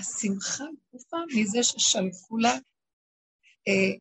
השמחה 0.00 0.64
גופה 0.92 1.16
מזה 1.36 1.58
ששלחו 1.62 2.38
לה 2.38 2.52
אה, 3.68 3.98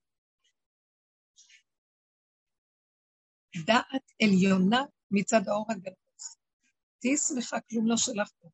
דעת 3.66 4.12
עליונה 4.24 4.82
מצד 5.12 5.48
האור 5.48 5.66
הגנוז. 5.72 6.24
תהי 7.00 7.18
שמחה, 7.18 7.58
כלום 7.70 7.88
לא 7.88 7.98
שלח 7.98 8.32
פה. 8.40 8.50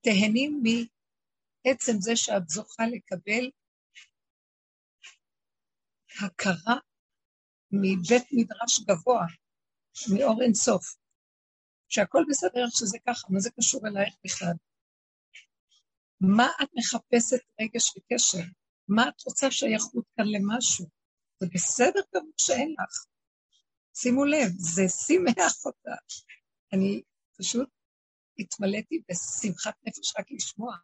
תהני 0.00 0.48
מעצם 0.48 1.92
זה 2.00 2.16
שאת 2.16 2.48
זוכה 2.48 2.82
לקבל 2.86 3.50
הכרה 6.24 6.76
מבית 7.72 8.28
מדרש 8.32 8.80
גבוה, 8.88 9.26
מאור 10.14 10.42
אינסוף, 10.42 10.84
שהכל 11.88 12.24
בסדר 12.28 12.66
שזה 12.70 12.98
ככה, 13.06 13.26
מה 13.30 13.40
זה 13.40 13.50
קשור 13.56 13.80
אלייך 13.88 14.14
בכלל? 14.24 14.69
מה 16.20 16.48
את 16.62 16.68
מחפשת 16.74 17.42
רגש 17.60 17.92
וקשר? 17.96 18.44
מה 18.88 19.08
את 19.08 19.22
רוצה 19.26 19.50
שייכות 19.50 20.04
כאן 20.16 20.24
למשהו? 20.26 20.86
זה 21.40 21.46
בסדר 21.54 22.00
גם 22.14 22.24
שאין 22.36 22.74
לך. 22.78 23.04
שימו 23.94 24.24
לב, 24.24 24.48
זה 24.56 24.82
שימח 24.88 25.64
אותה. 25.64 25.96
אני 26.72 27.02
פשוט 27.38 27.68
התמלאתי 28.38 29.02
בשמחת 29.08 29.74
נפש 29.86 30.16
רק 30.18 30.26
לשמוע 30.30 30.76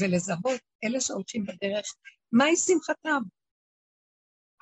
ולזהות 0.00 0.60
אלה 0.84 1.00
שהולכים 1.00 1.44
בדרך, 1.44 1.94
מהי 2.32 2.56
שמחתם? 2.56 3.22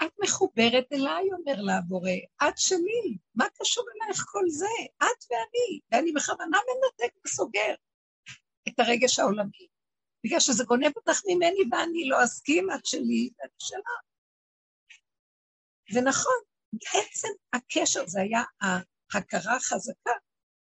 את 0.03 0.13
מחוברת 0.25 0.93
אליי, 0.93 1.25
אומר 1.33 1.63
לה 1.63 1.77
הבורא, 1.79 2.11
את 2.43 2.59
שלי, 2.59 3.19
מה 3.35 3.45
קשור 3.61 3.85
אלייך 3.95 4.25
כל 4.29 4.45
זה? 4.49 4.85
את 4.99 5.25
ואני, 5.31 5.81
ואני 5.93 6.13
בכוונה 6.13 6.59
מנתק 6.69 7.15
וסוגר 7.27 7.75
את 8.69 8.79
הרגש 8.79 9.19
העולמי, 9.19 9.67
בגלל 10.25 10.41
שזה 10.41 10.65
גונב 10.65 10.93
אותך 10.97 11.21
ממני 11.27 11.61
ואני 11.71 12.09
לא 12.09 12.25
אסכים, 12.25 12.71
את 12.71 12.87
שלי 12.87 13.31
ואני 13.39 13.53
שלה. 13.59 13.97
ונכון, 15.95 16.41
בעצם 16.73 17.29
הקשר, 17.53 18.07
זה 18.07 18.21
היה 18.21 18.43
ההכרה 18.61 19.57
החזקה 19.57 20.11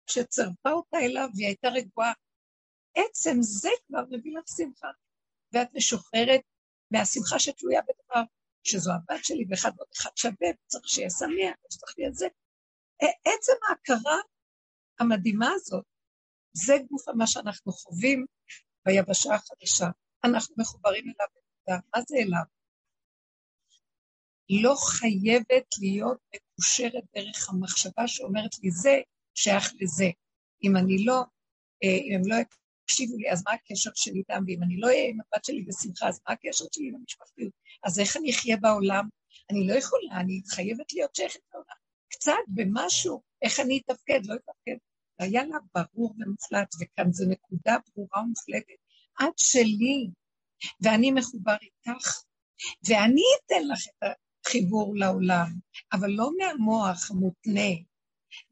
שצרפה 0.09 0.71
אותה 0.71 0.97
אליו 0.97 1.27
והיא 1.35 1.47
הייתה 1.47 1.67
רגועה. 1.67 2.13
עצם 2.97 3.37
זה 3.41 3.69
כבר 3.87 4.01
מביא 4.09 4.37
לך 4.37 4.43
שמחה, 4.57 4.87
ואת 5.53 5.67
משוחררת 5.73 6.41
מהשמחה 6.91 7.39
שתלויה 7.39 7.81
בדבר, 7.81 8.23
שזו 8.63 8.91
הבת 8.91 9.25
שלי 9.25 9.45
ואחד 9.49 9.71
ועוד 9.77 9.87
אחד 9.97 10.17
שווה, 10.17 10.49
וצריך 10.65 10.87
שיהיה 10.87 11.09
שמח, 11.09 11.55
וצריך 11.65 11.91
שיהיה 11.95 12.11
זה. 12.11 12.27
עצם 13.25 13.53
ההכרה 13.69 14.17
המדהימה 14.99 15.49
הזאת, 15.55 15.85
זה 16.53 16.73
גוף 16.89 17.09
מה 17.15 17.27
שאנחנו 17.27 17.71
חווים 17.71 18.25
ביבשה 18.85 19.35
החדשה. 19.35 19.87
אנחנו 20.23 20.55
מחוברים 20.57 21.03
אליו 21.03 21.27
מה 21.95 22.01
זה 22.07 22.15
אליו? 22.17 22.43
לא 24.49 24.75
חייבת 24.75 25.67
להיות 25.81 26.17
מקושרת 26.35 27.03
דרך 27.15 27.49
המחשבה 27.49 28.07
שאומרת 28.07 28.59
לי 28.63 28.71
זה 28.71 28.97
שייך 29.35 29.73
לזה. 29.79 30.09
אם 30.63 30.77
אני 30.77 31.05
לא, 31.05 31.23
אה, 31.83 31.97
אם 32.03 32.15
הם 32.15 32.21
לא 32.25 32.35
יקשיבו 32.83 33.17
לי, 33.17 33.31
אז 33.31 33.43
מה 33.45 33.53
הקשר 33.53 33.91
שלי 33.95 34.19
איתם? 34.19 34.43
ואם 34.47 34.63
אני 34.63 34.77
לא 34.77 34.87
אהיה 34.87 35.09
עם 35.09 35.17
הבת 35.21 35.45
שלי 35.45 35.63
בשמחה, 35.63 36.07
אז 36.07 36.21
מה 36.27 36.33
הקשר 36.33 36.65
שלי 36.71 36.87
עם 36.87 36.95
המשפחתיות? 36.95 37.53
אז 37.83 37.99
איך 37.99 38.17
אני 38.17 38.31
אחיה 38.31 38.57
בעולם? 38.57 39.09
אני 39.51 39.67
לא 39.67 39.73
יכולה, 39.73 40.19
אני 40.21 40.41
חייבת 40.49 40.93
להיות 40.93 41.15
שייכת 41.15 41.39
לעולם. 41.53 41.77
קצת 42.09 42.43
במשהו, 42.47 43.21
איך 43.41 43.59
אני 43.59 43.81
אתפקד, 43.85 44.25
לא 44.25 44.35
אתפקד. 44.35 44.77
היה 45.19 45.43
לה 45.43 45.57
ברור 45.75 46.15
ומוחלט, 46.19 46.75
וכאן 46.81 47.11
זו 47.11 47.25
נקודה 47.29 47.77
ברורה 47.95 48.23
ומוחלטת. 48.23 48.77
את 49.23 49.39
שלי, 49.39 50.09
ואני 50.81 51.11
מחובר 51.11 51.55
איתך, 51.61 52.21
ואני 52.87 53.21
אתן 53.45 53.67
לך 53.67 53.87
את 53.87 54.17
חיבור 54.47 54.95
לעולם, 54.95 55.47
אבל 55.93 56.09
לא 56.09 56.29
מהמוח 56.37 57.11
המותנה. 57.11 57.71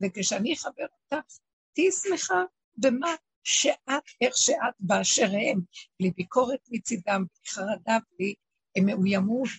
וכשאני 0.01 0.53
אחבר 0.53 0.85
אותך, 1.03 1.25
תהיי 1.73 1.91
שמחה 1.91 2.43
במה 2.77 3.15
שאת, 3.43 4.03
איך 4.21 4.37
שאת 4.37 4.75
באשר 4.79 5.27
הם, 5.27 5.61
בלי 5.99 6.11
ביקורת 6.17 6.59
מצידם, 6.71 7.25
בלי 7.33 7.47
חרדה, 7.47 7.97
בלי 8.11 8.33
מאוימות, 8.85 9.49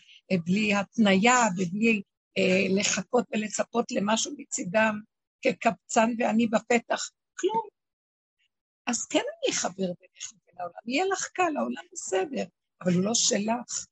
בלי 0.45 0.75
התניה 0.75 1.39
ובלי 1.57 2.03
אה, 2.39 2.67
לחכות 2.81 3.25
ולצפות 3.33 3.93
למשהו 3.93 4.35
מצידם 4.39 5.01
כקבצן 5.53 6.11
ואני 6.19 6.47
בפתח, 6.47 7.11
כלום. 7.39 7.69
אז 8.87 9.07
כן 9.07 9.19
אני 9.19 9.55
אחבר 9.55 9.73
ביניך 10.01 10.33
ובין 10.33 10.61
העולם, 10.61 10.81
יהיה 10.87 11.05
לך 11.13 11.29
קל, 11.35 11.57
העולם 11.57 11.83
בסדר, 11.93 12.45
אבל 12.81 12.93
הוא 12.93 13.05
לא 13.05 13.15
שלך. 13.15 13.87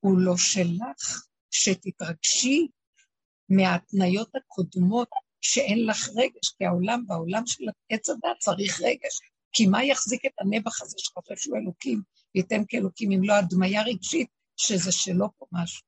הוא 0.00 0.18
לא 0.18 0.36
שלך, 0.36 1.26
שתתרגשי 1.50 2.68
מההתניות 3.48 4.30
הקודמות 4.36 5.08
שאין 5.40 5.86
לך 5.86 6.08
רגש, 6.16 6.48
כי 6.58 6.64
העולם, 6.64 7.06
בעולם 7.06 7.46
של 7.46 7.64
עץ 7.88 8.08
הדת 8.08 8.38
צריך 8.38 8.80
רגש. 8.80 9.20
כי 9.52 9.66
מה 9.66 9.84
יחזיק 9.84 10.26
את 10.26 10.32
הנבח 10.40 10.82
הזה 10.82 10.96
שחושב 10.98 11.36
שהוא 11.36 11.56
אלוקים, 11.56 12.02
וייתן 12.34 12.62
כאלוקים 12.68 13.12
אם 13.12 13.20
לא 13.24 13.32
הדמיה 13.34 13.82
רגשית, 13.82 14.28
שזה 14.56 14.92
שלו 14.92 15.28
פה 15.36 15.46
משהו. 15.52 15.86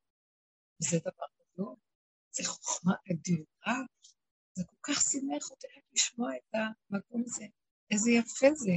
זה 0.78 0.98
דבר 0.98 1.26
גדול, 1.54 1.74
זה 2.30 2.44
חוכמה 2.44 2.94
אדירה, 3.12 3.82
זה 4.60 4.66
כל 4.66 4.92
כך 4.92 5.00
שימח 5.00 5.50
אותי 5.50 5.66
לשמוע 5.92 6.36
את 6.36 6.54
המקום 6.90 7.22
הזה. 7.26 7.44
איזה 7.90 8.10
יפה 8.10 8.54
זה 8.54 8.72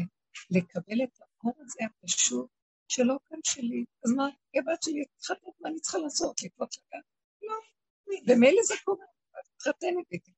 לקבל 0.50 1.04
את 1.04 1.20
האור 1.22 1.56
הזה 1.60 1.80
הפשוט 1.86 2.50
שלא 2.88 3.18
כאן 3.30 3.40
שלי. 3.44 3.86
אז 4.06 4.12
מה, 4.12 4.24
היא 4.54 4.62
הבת 4.62 4.84
שלי 4.84 5.02
התחתנת, 5.02 5.54
מה 5.62 5.70
אני 5.70 5.80
צריכה 5.80 5.98
לעשות? 5.98 6.44
לקפוץ 6.44 6.78
לגן? 6.78 7.00
לא, 7.42 7.56
ומילא 8.28 8.62
זה 8.64 8.74
קורה, 8.86 9.06
את 9.40 9.48
מתחתנת 9.56 10.12
איתי. 10.12 10.32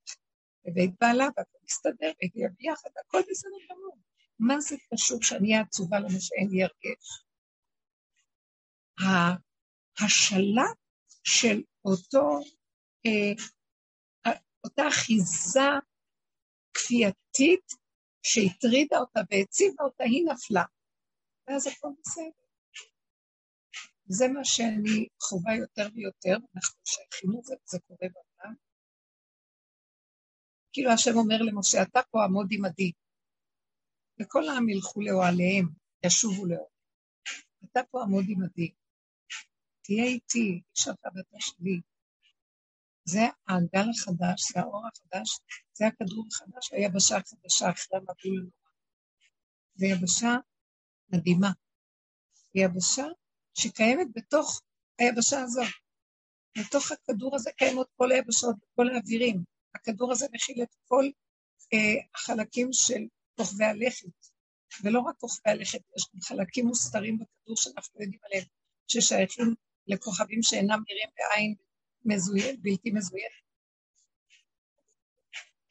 ובית 0.66 0.92
בעלה, 1.02 1.26
והכל 1.38 1.58
מסתדר, 1.64 2.12
והייתי 2.20 2.40
ביחד, 2.58 2.90
הכל 3.06 3.22
בסדר 3.30 3.60
גמור. 3.70 3.98
מה 4.40 4.60
זה 4.60 4.76
קשור 4.94 5.24
שאני 5.24 5.52
אהיה 5.52 5.62
עצובה 5.62 6.00
למה 6.00 6.20
שאין 6.20 6.50
לי 6.50 6.64
הרגש? 6.64 7.26
ההשלה 10.00 10.68
של 11.24 11.62
אותו, 11.86 12.40
אה, 13.06 13.44
אותה 14.66 14.88
אחיזה 14.88 15.70
כפייתית 16.74 17.66
שהטרידה 18.24 18.98
אותה 18.98 19.20
והציבה 19.30 19.84
אותה, 19.84 20.04
היא 20.04 20.26
נפלה. 20.32 20.64
ואז 21.48 21.68
הכל 21.68 21.88
בסדר. 22.00 22.46
זה 24.08 24.26
מה 24.28 24.46
שאני 24.46 25.08
חווה 25.22 25.56
יותר 25.56 25.88
ויותר, 25.96 26.36
אנחנו 26.56 26.80
שייכים 26.86 27.32
לזה, 27.32 27.56
וזה 27.64 27.80
קורה 27.88 28.08
בעולם. 28.14 28.56
כאילו 30.74 30.92
השם 30.92 31.16
אומר 31.16 31.40
למשה, 31.48 31.78
אתה 31.82 32.00
פה 32.12 32.24
עמוד 32.24 32.48
עמדי, 32.52 32.92
וכל 34.22 34.44
העם 34.50 34.70
ילכו 34.70 35.02
לאוהליהם, 35.02 35.66
ישובו 36.06 36.46
לאוהליהם. 36.46 36.76
אתה 37.66 37.80
פה 37.92 38.02
עמוד 38.04 38.26
עמדי, 38.30 38.74
תהיה 39.84 40.06
איתי, 40.06 40.62
שלך 40.74 41.06
ואתה 41.16 41.38
שלי. 41.40 41.82
זה 43.06 43.22
הגל 43.48 43.90
החדש, 43.90 44.52
זה 44.54 44.60
האור 44.60 44.84
החדש, 44.88 45.40
זה 45.74 45.88
הכדור 45.88 46.26
החדש, 46.32 46.72
היבשה 46.72 47.18
החדשה 47.18 47.70
אחרי 47.70 48.00
המבול 48.00 48.50
הנורא. 49.80 49.96
יבשה 49.96 50.36
מדהימה. 51.10 51.52
יבשה 52.56 53.06
שקיימת 53.54 54.08
בתוך 54.16 54.62
היבשה 55.00 55.42
הזאת. 55.42 55.68
בתוך 56.58 56.92
הכדור 56.92 57.36
הזה 57.36 57.52
קיימות 57.52 57.88
כל 57.96 58.12
היבשות, 58.12 58.56
כל 58.76 58.90
האווירים. 58.90 59.44
הכדור 59.76 60.12
הזה 60.12 60.26
מכיל 60.32 60.64
את 60.64 60.76
כל 60.88 61.06
אה, 61.74 62.02
החלקים 62.16 62.70
של 62.72 63.02
כוכבי 63.38 63.66
הלכת, 63.66 64.08
ולא 64.84 65.00
רק 65.00 65.16
כוכבי 65.18 65.52
הלכת, 65.52 65.80
יש 65.98 66.06
גם 66.14 66.22
חלקים 66.22 66.66
מוסתרים 66.66 67.18
בכדור 67.18 67.58
שאנחנו 67.58 68.02
יודעים 68.02 68.20
עליהם, 68.24 68.46
ששייכים 68.88 69.56
לכוכבים 69.88 70.44
שאינם 70.44 70.80
נראים 70.88 71.10
בעין, 71.18 71.56
מזוין, 72.06 72.62
בלתי 72.62 72.92
מזוין. 72.92 73.30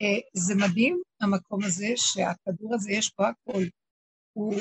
אה, 0.02 0.20
זה 0.34 0.54
מדהים 0.54 1.02
המקום 1.20 1.64
הזה 1.64 1.86
שהכדור 1.96 2.74
הזה 2.74 2.92
יש 2.92 3.12
בו 3.18 3.24
הכל. 3.24 3.62
הוא 4.32 4.54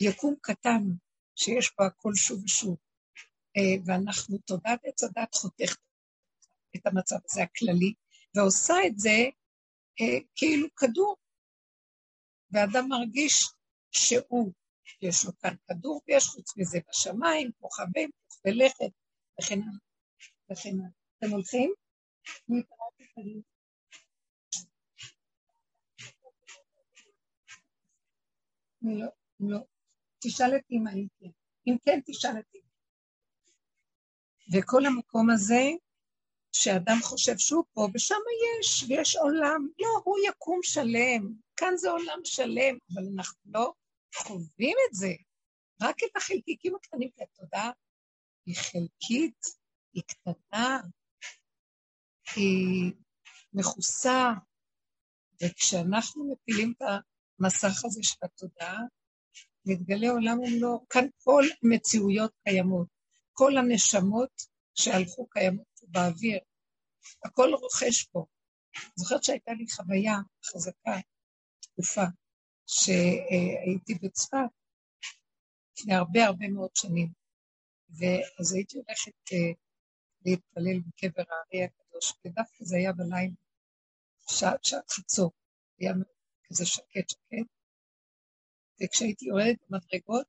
יקום 0.00 0.34
קטן 0.40 0.82
שיש 1.36 1.72
בו 1.78 1.84
הכל 1.84 2.14
שוב 2.14 2.44
ושוב. 2.44 2.76
אה, 3.56 3.82
ואנחנו, 3.86 4.38
תודעת 4.38 4.80
עץ 4.84 5.02
הדת 5.02 5.34
חותכת 5.34 5.78
את 6.76 6.86
המצב 6.86 7.16
הזה 7.24 7.42
הכללי, 7.42 7.94
ועושה 8.36 8.74
את 8.86 8.98
זה 8.98 9.18
אה, 10.00 10.18
כאילו 10.34 10.68
כדור. 10.76 11.16
ואדם 12.50 12.88
מרגיש 12.88 13.44
שהוא, 13.90 14.52
יש 15.02 15.24
לו 15.24 15.38
כאן 15.38 15.54
כדור 15.68 16.02
ויש 16.08 16.24
חוץ 16.24 16.56
מזה 16.56 16.78
בשמיים, 16.88 17.50
כוכבים, 17.60 18.10
כוכבי 18.28 18.52
לכת, 18.54 18.92
וכן 19.40 19.58
הלאה. 19.62 19.93
הלאה. 20.50 20.88
אתם 21.18 21.30
הולכים? 21.30 21.74
לא, 28.82 29.06
לא. 29.40 29.58
תשאל 30.20 30.56
את 30.56 30.62
אמא 30.70 30.90
אם 30.90 31.06
כן. 31.20 31.30
אם 31.66 31.76
כן, 31.82 32.00
תשאל 32.06 32.38
את 32.38 32.54
אמא. 32.54 32.64
וכל 34.52 34.86
המקום 34.86 35.30
הזה, 35.30 35.62
שאדם 36.52 36.96
חושב 37.02 37.38
שהוא 37.38 37.64
פה, 37.72 37.88
ושם 37.94 38.14
יש, 38.60 38.84
ויש 38.88 39.16
עולם. 39.16 39.68
לא, 39.78 39.88
הוא 40.04 40.16
יקום 40.28 40.60
שלם. 40.62 41.32
כאן 41.56 41.76
זה 41.76 41.90
עולם 41.90 42.18
שלם, 42.24 42.78
אבל 42.94 43.02
אנחנו 43.14 43.40
לא 43.44 43.72
חווים 44.14 44.76
את 44.88 44.94
זה. 44.94 45.12
רק 45.82 45.96
את 46.04 46.16
החלקיקים 46.16 46.74
הקטנים, 46.74 47.10
כי 47.16 47.22
התודעה 47.22 47.70
היא 48.46 48.56
חלקית, 48.56 49.63
היא 49.94 50.02
קטנה, 50.06 50.80
היא 52.36 52.92
מכוסה, 53.52 54.32
וכשאנחנו 55.42 56.32
מפילים 56.32 56.72
את 56.76 56.82
המסך 57.40 57.84
הזה 57.84 58.00
של 58.02 58.18
התודעה, 58.22 58.78
מתגלה 59.66 60.10
עולם 60.10 60.38
ומלואו. 60.38 60.88
כאן 60.88 61.04
כל 61.16 61.44
המציאויות 61.62 62.32
קיימות, 62.44 62.88
כל 63.32 63.56
הנשמות 63.58 64.42
שהלכו 64.74 65.26
קיימות 65.26 65.80
באוויר, 65.88 66.38
הכל 67.24 67.48
רוכש 67.54 68.04
פה. 68.04 68.26
זוכרת 68.96 69.24
שהייתה 69.24 69.52
לי 69.52 69.64
חוויה 69.70 70.16
חזקה, 70.44 71.00
תקופה, 71.60 72.04
שהייתי 72.66 73.94
בצפת 74.02 74.50
לפני 75.78 75.94
הרבה 75.94 76.24
הרבה 76.26 76.48
מאוד 76.48 76.70
שנים, 76.76 77.08
ואז 77.88 78.54
הייתי 78.54 78.76
הולכת 78.76 79.12
uh, 79.30 79.63
להתפלל 80.24 80.80
בקבר 80.80 81.22
הארי 81.30 81.64
הקדוש, 81.64 82.14
ודווקא 82.24 82.64
זה 82.64 82.76
היה 82.76 82.92
בלילה, 82.92 83.34
שעת, 84.30 84.64
שעת 84.64 84.90
חצור, 84.90 85.32
היה 85.78 85.92
כזה 86.48 86.66
שקט 86.66 87.08
שקט, 87.08 87.46
וכשהייתי 88.82 89.24
יורדת 89.24 89.56
במדרגות, 89.68 90.26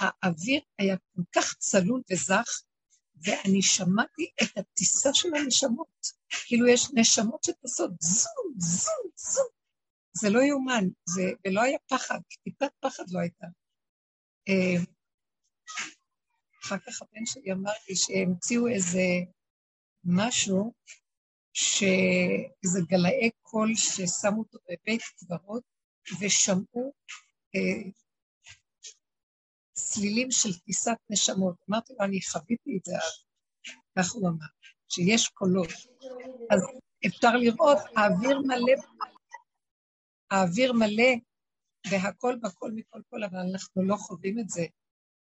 האוויר 0.00 0.60
היה 0.78 0.96
כל 0.96 1.22
כך 1.32 1.54
צלול 1.58 2.02
וזך, 2.12 2.62
ואני 3.24 3.62
שמעתי 3.62 4.30
את 4.42 4.58
הטיסה 4.58 5.10
של 5.14 5.28
הנשמות. 5.34 6.06
כאילו 6.46 6.68
יש 6.68 6.88
נשמות 6.94 7.44
שטסות 7.44 7.90
זום, 8.00 8.54
זום, 8.58 9.10
זום. 9.16 9.48
זה 10.12 10.30
לא 10.30 10.42
יאומן, 10.42 10.84
ולא 11.44 11.62
היה 11.62 11.78
פחד, 11.88 12.20
טיפת 12.44 12.70
פחד 12.80 13.04
לא 13.10 13.20
הייתה. 13.20 13.46
אחר 16.64 16.78
כך 16.78 17.02
הבן 17.02 17.26
שלי 17.26 17.52
אמר 17.52 17.72
לי 17.88 17.96
שהמציאו 17.96 18.68
איזה 18.68 19.02
משהו, 20.04 20.72
שאיזה 21.52 22.80
גלאי 22.88 23.30
קול 23.42 23.72
ששמו 23.74 24.38
אותו 24.38 24.58
בבית 24.64 25.02
קברות, 25.18 25.62
ושמעו 26.20 26.92
אה, 27.54 27.90
צלילים 29.72 30.30
של 30.30 30.58
טיסת 30.58 30.96
נשמות. 31.10 31.56
אמרתי 31.70 31.92
לו, 31.92 32.04
אני 32.04 32.22
חוויתי 32.22 32.76
את 32.76 32.84
זה 32.84 32.92
אז. 32.96 33.24
כך 33.98 34.12
הוא 34.12 34.28
אמר, 34.28 34.46
שיש 34.88 35.28
קולות. 35.28 35.68
אז 36.50 36.60
אפשר 37.06 37.36
לראות, 37.36 37.78
האוויר 37.96 38.38
מלא, 38.38 38.82
האוויר 40.30 40.72
מלא 40.72 41.12
והכל 41.90 42.36
בכל 42.42 42.70
מכל 42.74 43.00
כל, 43.10 43.24
אבל 43.24 43.38
אנחנו 43.38 43.82
לא 43.82 43.96
חווים 43.96 44.38
את 44.38 44.48
זה. 44.48 44.66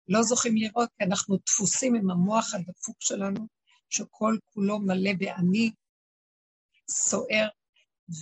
לא 0.09 0.23
זוכים 0.23 0.57
לראות, 0.57 0.89
כי 0.99 1.05
אנחנו 1.05 1.37
דפוסים 1.47 1.95
עם 1.95 2.11
המוח 2.11 2.55
הדפוק 2.55 2.97
שלנו, 3.01 3.47
שכל 3.91 4.37
כולו 4.45 4.79
מלא 4.79 5.11
בעני, 5.19 5.71
סוער 6.91 7.49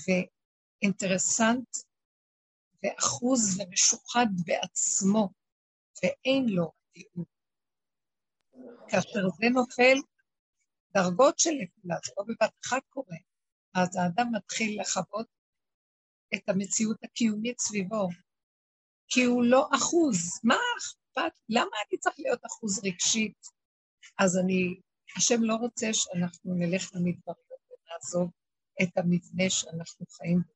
ואינטרסנט, 0.06 1.68
ואחוז 2.82 3.60
ומשוחד 3.60 4.26
בעצמו, 4.46 5.28
ואין 6.02 6.48
לו 6.48 6.72
תיעוד. 6.92 7.26
כאשר 8.88 9.28
זה 9.38 9.46
נופל, 9.54 9.96
דרגות 10.94 11.38
של 11.38 11.50
נפילה, 11.50 11.96
זה 12.06 12.12
לא 12.18 12.24
בבת 12.24 12.52
אחת 12.66 12.82
קורה, 12.88 13.16
אז 13.74 13.96
האדם 13.96 14.26
מתחיל 14.32 14.80
לחוות 14.80 15.26
את 16.34 16.48
המציאות 16.48 17.04
הקיומית 17.04 17.60
סביבו, 17.60 18.08
כי 19.08 19.24
הוא 19.24 19.44
לא 19.44 19.68
אחוז. 19.76 20.16
מה 20.44 20.54
אכפת? 21.14 21.40
למה 21.48 21.76
אני 21.88 21.98
צריך 21.98 22.16
להיות 22.18 22.40
אחוז 22.46 22.84
רגשית? 22.84 23.38
אז 24.18 24.38
אני, 24.38 24.80
השם 25.16 25.42
לא 25.42 25.54
רוצה 25.54 25.86
שאנחנו 25.92 26.54
נלך 26.54 26.90
למדבריות 26.94 27.60
ונעזוב 27.70 28.30
את 28.82 28.98
המבנה 28.98 29.50
שאנחנו 29.50 30.06
חיים 30.06 30.38
בו, 30.46 30.54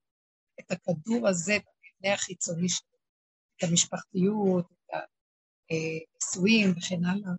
את 0.61 0.71
הכדור 0.71 1.29
הזה 1.29 1.53
במבנה 1.53 2.15
החיצוני 2.15 2.69
שלנו, 2.69 2.99
את 3.57 3.63
המשפחתיות, 3.63 4.67
את 4.73 4.95
הנישואים 5.71 6.71
וכן 6.71 7.05
הלאה. 7.05 7.33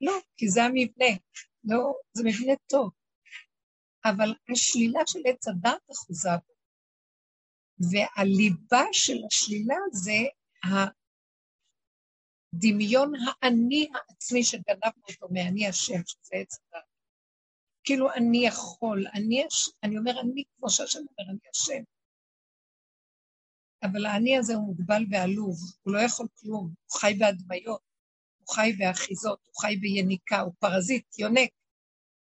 לא, 0.00 0.12
כי 0.36 0.48
זה 0.48 0.64
המבנה. 0.64 1.18
לא, 1.64 1.92
זה 2.12 2.22
מבנה 2.24 2.52
טוב. 2.66 2.90
אבל 4.04 4.34
השלילה 4.52 5.00
של 5.06 5.18
עץ 5.24 5.48
הדת 5.48 5.82
אחוזה 5.92 6.36
בו. 6.46 6.52
והליבה 7.90 8.84
של 8.92 9.16
השלילה 9.26 9.76
זה 9.92 10.18
הדמיון 12.54 13.12
האני 13.42 13.88
העצמי 13.94 14.44
שגנבנו 14.44 15.02
אותו 15.08 15.28
מאני 15.30 15.68
השם, 15.68 16.06
שזה 16.06 16.34
עץ. 16.34 16.58
כאילו 17.84 18.12
אני 18.12 18.46
יכול, 18.46 19.06
אני, 19.14 19.44
אני 19.82 19.98
אומר 19.98 20.20
אני 20.20 20.44
כמו 20.56 20.70
שהשם 20.70 20.98
אומר 20.98 21.30
אני 21.30 21.38
השם. 21.54 21.82
אבל 23.82 24.06
האני 24.06 24.38
הזה 24.38 24.54
הוא 24.54 24.66
מוגבל 24.66 25.04
ועלוב, 25.10 25.56
הוא 25.82 25.94
לא 25.94 25.98
יכול 25.98 26.26
כלום, 26.40 26.64
הוא 26.64 27.00
חי 27.00 27.14
בהדמיות, 27.18 27.80
הוא 28.38 28.54
חי 28.54 28.72
באחיזות, 28.78 29.38
הוא 29.46 29.54
חי 29.60 29.76
ביניקה, 29.76 30.40
הוא 30.40 30.52
פרזיט, 30.58 31.18
יונק. 31.18 31.50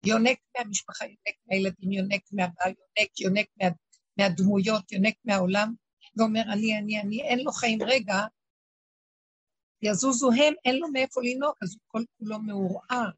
יונק 0.06 0.38
מהמשפחה, 0.56 1.04
יונק 1.04 1.36
מהילדים, 1.46 1.92
יונק 1.92 2.22
מהבעל, 2.32 2.72
יונק, 2.78 3.20
יונק 3.20 3.46
מה, 3.60 3.68
מהדמויות, 4.16 4.92
יונק 4.92 5.14
מהעולם, 5.24 5.74
ואומר, 6.16 6.42
אני, 6.52 6.78
אני, 6.78 7.00
אני, 7.00 7.22
אין 7.22 7.38
לו 7.38 7.52
חיים 7.52 7.82
רגע, 7.82 8.14
יזוזו 9.82 10.30
הם, 10.32 10.54
אין 10.64 10.78
לו 10.78 10.88
מאיפה 10.88 11.20
לנהוג, 11.24 11.54
אז 11.62 11.72
הוא 11.72 11.80
כל 11.86 12.02
כולו 12.18 12.38
מעורער. 12.38 13.10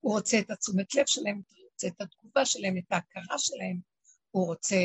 הוא 0.00 0.12
רוצה 0.12 0.38
את 0.38 0.50
התשומת 0.50 0.94
לב 0.94 1.06
שלהם, 1.06 1.36
הוא 1.36 1.68
רוצה 1.72 1.86
את 1.86 2.00
התגובה 2.00 2.44
שלהם, 2.44 2.76
את 2.78 2.92
ההכרה 2.92 3.38
שלהם, 3.38 3.80
הוא 4.30 4.46
רוצה 4.46 4.76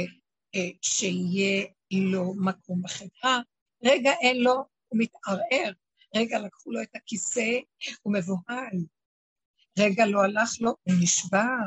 אה, 0.55 0.69
שיהיה 0.81 1.67
לו 1.91 2.34
מקום 2.34 2.81
בחברה. 2.84 3.39
רגע 3.84 4.12
אין 4.21 4.38
לו, 4.43 4.53
הוא 4.88 4.99
מתערער. 4.99 5.71
רגע 6.15 6.39
לקחו 6.39 6.71
לו 6.71 6.81
את 6.81 6.95
הכיסא, 6.95 7.60
הוא 8.01 8.13
מבוהל. 8.13 8.77
רגע 9.79 10.05
לא 10.05 10.19
הלך 10.23 10.49
לו, 10.62 10.75
הוא 10.84 10.95
נשבר. 11.03 11.65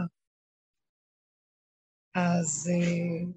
אז 2.14 2.70
אה, 2.70 3.32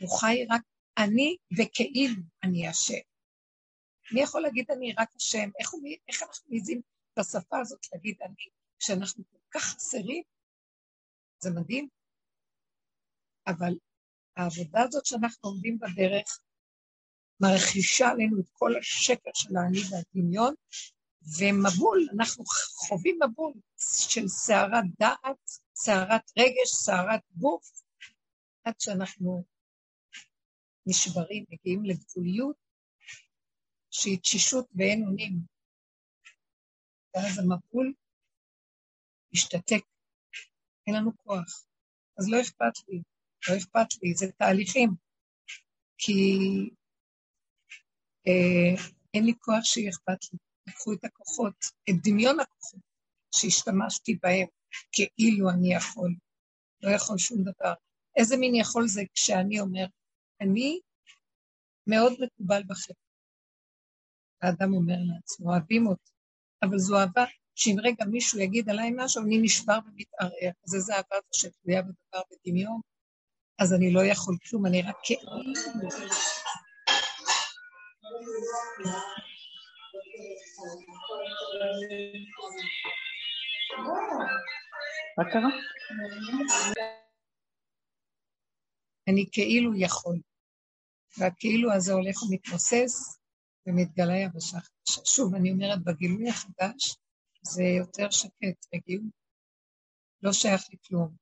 הוא 0.00 0.18
חי 0.20 0.46
רק 0.50 0.62
אני 0.98 1.36
וכאילו 1.58 2.22
אני 2.42 2.68
השם. 2.68 3.11
מי 4.14 4.22
יכול 4.22 4.42
להגיד 4.42 4.70
אני 4.70 4.94
רק 4.98 5.08
השם? 5.16 5.50
איך, 5.60 5.70
איך 6.08 6.22
אנחנו 6.22 6.50
מעיזים 6.50 6.80
בשפה 7.18 7.58
הזאת 7.60 7.86
להגיד 7.92 8.16
אני, 8.22 8.34
כשאנחנו 8.78 9.24
כל 9.32 9.38
כך 9.50 9.62
חסרים? 9.62 10.22
זה 11.38 11.50
מדהים. 11.50 11.88
אבל 13.46 13.74
העבודה 14.36 14.82
הזאת 14.82 15.06
שאנחנו 15.06 15.48
עומדים 15.48 15.78
בדרך 15.78 16.38
מרחישה 17.40 18.08
עלינו 18.08 18.40
את 18.40 18.48
כל 18.52 18.70
השקר 18.80 19.30
של 19.34 19.56
האני 19.56 19.78
והדמיון, 19.90 20.54
ומבול, 21.38 22.08
אנחנו 22.16 22.44
חווים 22.88 23.18
מבול 23.22 23.52
של 24.08 24.28
סערת 24.28 24.84
דעת, 24.98 25.50
סערת 25.74 26.32
רגש, 26.38 26.70
סערת 26.84 27.20
גוף, 27.36 27.82
עד 28.64 28.74
שאנחנו 28.80 29.44
נשברים, 30.86 31.44
מגיעים 31.50 31.84
לגבוליות 31.84 32.56
שהיא 33.92 34.18
תשישות 34.18 34.66
ואין 34.74 35.04
אונים. 35.06 35.32
ואז 37.14 37.38
המבול 37.38 37.92
להשתתק. 39.32 39.84
אין 40.86 40.94
לנו 40.94 41.16
כוח. 41.16 41.66
אז 42.18 42.28
לא 42.28 42.40
אכפת 42.40 42.88
לי, 42.88 43.02
לא 43.48 43.56
אכפת 43.58 44.02
לי, 44.02 44.14
זה 44.14 44.26
תהליכים. 44.38 44.90
כי 45.98 46.38
אה, 48.26 48.82
אין 49.14 49.24
לי 49.24 49.32
כוח 49.40 49.64
שיהיה 49.64 49.90
אכפת 49.90 50.32
לי. 50.32 50.38
לקחו 50.68 50.92
את 50.92 51.04
הכוחות, 51.04 51.54
את 51.90 51.94
דמיון 52.04 52.40
הכוחות 52.40 52.80
שהשתמשתי 53.34 54.18
בהם 54.22 54.46
כאילו 54.92 55.50
אני 55.50 55.74
יכול. 55.74 56.14
לא 56.82 56.90
יכול 56.90 57.18
שום 57.18 57.38
דבר. 57.42 57.72
איזה 58.16 58.36
מין 58.36 58.54
יכול 58.54 58.88
זה 58.88 59.02
כשאני 59.14 59.60
אומר, 59.60 59.86
אני 60.40 60.80
מאוד 61.86 62.12
מקובל 62.20 62.62
בחברה. 62.66 63.01
האדם 64.42 64.74
אומר 64.74 64.96
לעצמו, 65.14 65.50
אוהבים 65.50 65.86
אותי, 65.86 66.12
אבל 66.62 66.78
זו 66.78 66.98
אהבה 66.98 67.24
שאם 67.54 67.76
רגע 67.82 68.04
מישהו 68.04 68.38
יגיד 68.38 68.70
עליי 68.70 68.90
משהו, 68.96 69.22
אני 69.24 69.38
נשבר 69.42 69.78
ומתערער. 69.86 70.52
אז 70.66 70.74
איזה 70.74 70.94
אהבה 70.94 71.16
זו 71.32 71.40
שתלויה 71.40 71.82
בדבר 71.82 72.22
בדמיון? 72.30 72.80
אז 73.58 73.74
אני 73.74 73.92
לא 73.92 74.00
יכול 74.04 74.36
כלום, 74.50 74.66
אני 74.66 74.82
רק 74.82 74.96
כאילו... 75.04 75.32
מה 85.18 85.24
קרה? 85.32 85.50
אני 89.08 89.26
כאילו 89.32 89.74
יכול. 89.76 90.18
והכאילו 91.18 91.72
הזה 91.72 91.92
הולך 91.92 92.22
ומתמוסס 92.22 93.21
ומתגלה 93.66 94.16
יבשה 94.16 94.58
חדשה. 94.60 95.00
שוב, 95.04 95.34
אני 95.34 95.50
אומרת, 95.50 95.84
בגילוי 95.84 96.28
החדש 96.28 96.96
זה 97.42 97.62
יותר 97.62 98.10
שקט, 98.10 98.66
רגיעות. 98.74 99.22
לא 100.22 100.32
שייך 100.32 100.62
לכלום. 100.72 101.16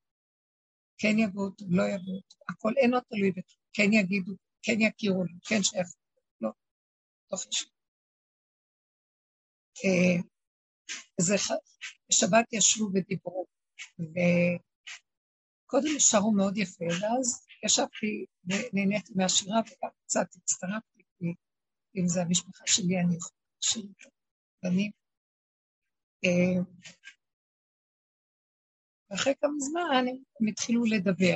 כן 0.99 1.19
יבואו 1.19 1.51
לא 1.69 1.83
יבואו 1.83 2.21
הכל 2.49 2.73
אינו 2.77 3.01
תלוי 3.01 3.31
בכלום. 3.31 3.61
כן 3.73 3.93
יגידו, 3.93 4.33
כן 4.63 4.81
יכירו 4.81 5.25
לו, 5.25 5.35
כן 5.49 5.63
שייך, 5.63 5.89
לא, 6.41 6.51
לא 7.33 7.37
חשוב. 7.37 7.69
אה, 9.85 10.23
זה 11.21 11.35
בשבת 12.09 12.53
ישבו 12.53 12.89
ודיברו, 12.95 13.47
וקודם 13.99 15.99
שרו 15.99 16.33
מאוד 16.33 16.57
יפה, 16.57 16.85
ואז 16.85 17.47
ישבתי 17.65 18.25
ונהניתי 18.45 19.13
מהשירה 19.17 19.61
וגם 19.61 19.91
קצת 20.05 20.27
הצטרפתי, 20.37 20.90
אם 21.97 22.09
זה 22.09 22.23
המשפחה 22.23 22.65
שלי, 22.67 23.01
אני 23.01 23.17
יכולה 23.17 23.87
את 23.91 24.65
הבנים. 24.65 24.91
אה, 26.25 26.63
ואחרי 29.11 29.35
כמה 29.41 29.59
זמן 29.59 30.05
הם 30.41 30.49
התחילו 30.49 30.85
לדבר. 30.85 31.35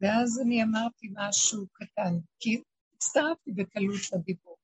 ואז 0.00 0.40
אני 0.44 0.62
אמרתי 0.62 1.08
משהו 1.12 1.66
קטן, 1.72 2.14
כי 2.40 2.62
הצטרפתי 2.94 3.52
בקלות 3.52 4.00
לדיבור, 4.12 4.56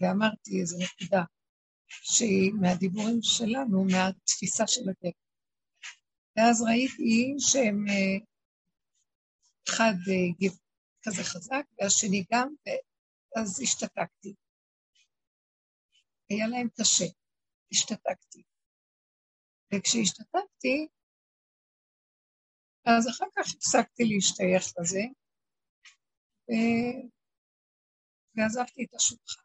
ואמרתי 0.00 0.60
איזו 0.60 0.76
נקודה 0.78 1.22
שהיא 1.88 2.52
מהדיבורים 2.60 3.18
שלנו, 3.22 3.84
מהתפיסה 3.84 4.66
של 4.66 4.80
הדרך. 4.80 5.14
ואז 6.36 6.62
ראיתי 6.62 7.34
שהם 7.38 7.84
אה, 7.88 8.26
אחד 9.68 9.94
אה, 10.10 10.48
כזה 11.02 11.24
חזק, 11.24 11.64
והשני 11.78 12.24
גם, 12.32 12.54
ואז 13.36 13.60
השתתקתי. 13.62 14.34
היה 16.30 16.46
להם 16.46 16.68
קשה, 16.80 17.04
השתתקתי. 17.72 18.42
וכשהשתתקתי, 19.74 20.88
אז 22.84 23.08
אחר 23.08 23.26
כך 23.36 23.54
הפסקתי 23.54 24.02
להשתייך 24.04 24.64
לזה, 24.78 25.04
ו... 26.48 26.52
ועזבתי 28.34 28.84
את 28.84 28.94
השולחן. 28.94 29.42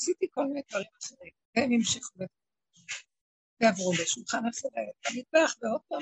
עשיתי 0.00 0.26
כל 0.30 0.44
מיני 0.46 0.62
דברים 0.68 0.92
אחרים, 0.98 1.32
והם 1.56 1.70
המשיכו 1.72 2.18
ועברו 3.60 3.92
לשולחן 4.02 4.42
אחר, 4.50 4.68
במטבח, 5.04 5.50
ועוד 5.62 5.80
פעם 5.88 6.00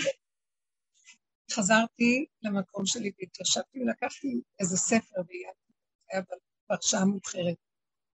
חזרתי 1.50 2.26
למקום 2.42 2.86
שלי 2.86 3.10
והתיישבתי 3.18 3.78
ולקחתי 3.80 4.40
איזה 4.60 4.76
ספר 4.76 5.20
וייעדתי, 5.26 5.72
היה 6.10 6.22
בפרשה 6.64 7.04
מאוחרת, 7.04 7.56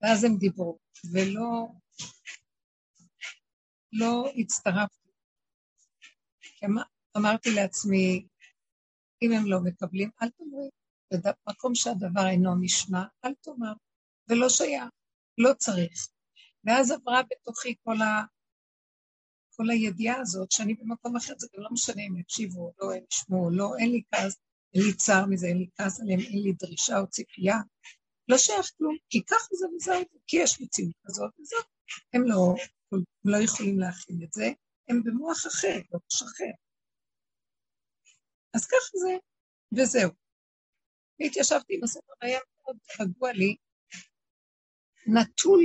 ואז 0.01 0.23
הם 0.23 0.37
דיברו, 0.37 0.79
ולא 1.13 1.67
לא 3.91 4.29
הצטרפתי. 4.37 5.07
אמרתי 7.17 7.49
לעצמי, 7.55 8.27
אם 9.21 9.31
הם 9.31 9.45
לא 9.45 9.59
מקבלים, 9.63 10.09
אל 10.21 10.29
תאמרי. 10.29 10.69
במקום 11.47 11.75
שהדבר 11.75 12.27
אינו 12.27 12.55
נשמע, 12.61 13.03
אל 13.25 13.33
תאמר. 13.33 13.73
ולא 14.29 14.49
שייך, 14.49 14.83
לא 15.37 15.53
צריך. 15.53 16.07
ואז 16.63 16.91
עברה 16.91 17.21
בתוכי 17.23 17.75
כל 17.83 18.01
ה... 18.01 18.25
כל 19.55 19.69
הידיעה 19.69 20.19
הזאת 20.19 20.51
שאני 20.51 20.73
במקום 20.73 21.15
אחר, 21.15 21.33
זה 21.37 21.47
גם 21.53 21.63
לא 21.63 21.69
משנה 21.71 22.01
אם 22.01 22.17
יקשיבו 22.17 22.61
או 22.61 22.71
לא, 22.79 22.93
הם 22.93 23.03
ישמעו 23.11 23.45
או 23.45 23.49
לא, 23.49 23.71
אין 23.79 23.91
לי 23.91 24.01
כעס, 24.11 24.37
אין 24.73 24.83
לי 24.83 24.93
צער 24.93 25.25
מזה, 25.25 25.47
אין 25.47 25.57
לי 25.57 25.67
כעס 25.77 25.99
עליהם, 26.01 26.19
אין 26.19 26.43
לי 26.43 26.53
דרישה 26.53 26.99
או 26.99 27.07
ציפייה. 27.07 27.57
לא 28.27 28.37
שייך 28.37 28.71
כלום, 28.77 28.97
כי 29.09 29.23
ככה 29.25 29.47
זה 29.51 29.67
וזהו, 29.75 30.19
כי 30.27 30.37
יש 30.37 30.61
מציאות 30.61 30.95
כזאת 31.05 31.31
וזהו. 31.39 31.61
הם 32.13 32.21
לא, 32.23 32.55
הם 32.91 33.01
לא 33.23 33.37
יכולים 33.43 33.79
להכין 33.79 34.19
את 34.23 34.33
זה, 34.33 34.45
הם 34.89 35.03
במוח 35.03 35.47
אחר, 35.47 35.79
בראש 35.89 36.21
אחר. 36.21 36.53
אז 38.53 38.65
ככה 38.65 38.97
זה, 39.03 39.17
וזהו. 39.77 40.11
והתיישבתי 41.19 41.75
עם 41.75 41.83
הספר, 41.83 42.13
היה 42.21 42.39
מאוד 42.57 42.77
רגוע 42.99 43.31
לי, 43.31 43.55
נטול 45.07 45.63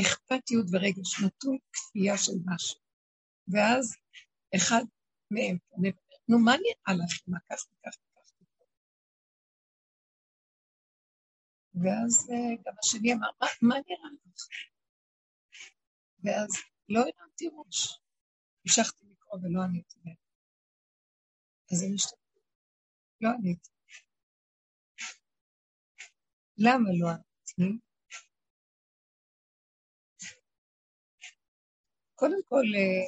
אכפתיות 0.00 0.66
ורגש, 0.72 1.20
נטול 1.24 1.58
כפייה 1.72 2.18
של 2.18 2.32
משהו. 2.46 2.80
ואז 3.48 3.94
אחד 4.56 4.84
מהם 5.30 5.56
נו, 6.28 6.38
מה 6.38 6.52
נראה 6.52 7.04
לך 7.04 7.20
אם 7.28 7.34
כך 7.50 7.66
וכך 7.72 7.96
ואז 11.82 12.30
אה, 12.30 12.62
גם 12.64 12.74
השני 12.78 13.12
אמר, 13.12 13.30
מה, 13.40 13.46
מה 13.62 13.74
נראה 13.86 14.10
לך? 14.12 14.46
ואז 16.24 16.50
לא 16.88 17.00
הרמתי 17.00 17.48
ראש. 17.48 18.00
המשכתי 18.64 19.06
לקרוא 19.10 19.40
ולא 19.42 19.62
עניתי 19.62 19.98
להם. 20.04 20.14
אז 21.72 21.82
הם 21.82 21.94
השתתפו. 21.94 22.40
לא 23.20 23.28
עניתי. 23.28 23.70
למה 26.58 26.88
לא 27.00 27.08
עניתי? 27.08 27.78
קודם 32.14 32.42
כל, 32.48 32.64
אה, 32.76 33.06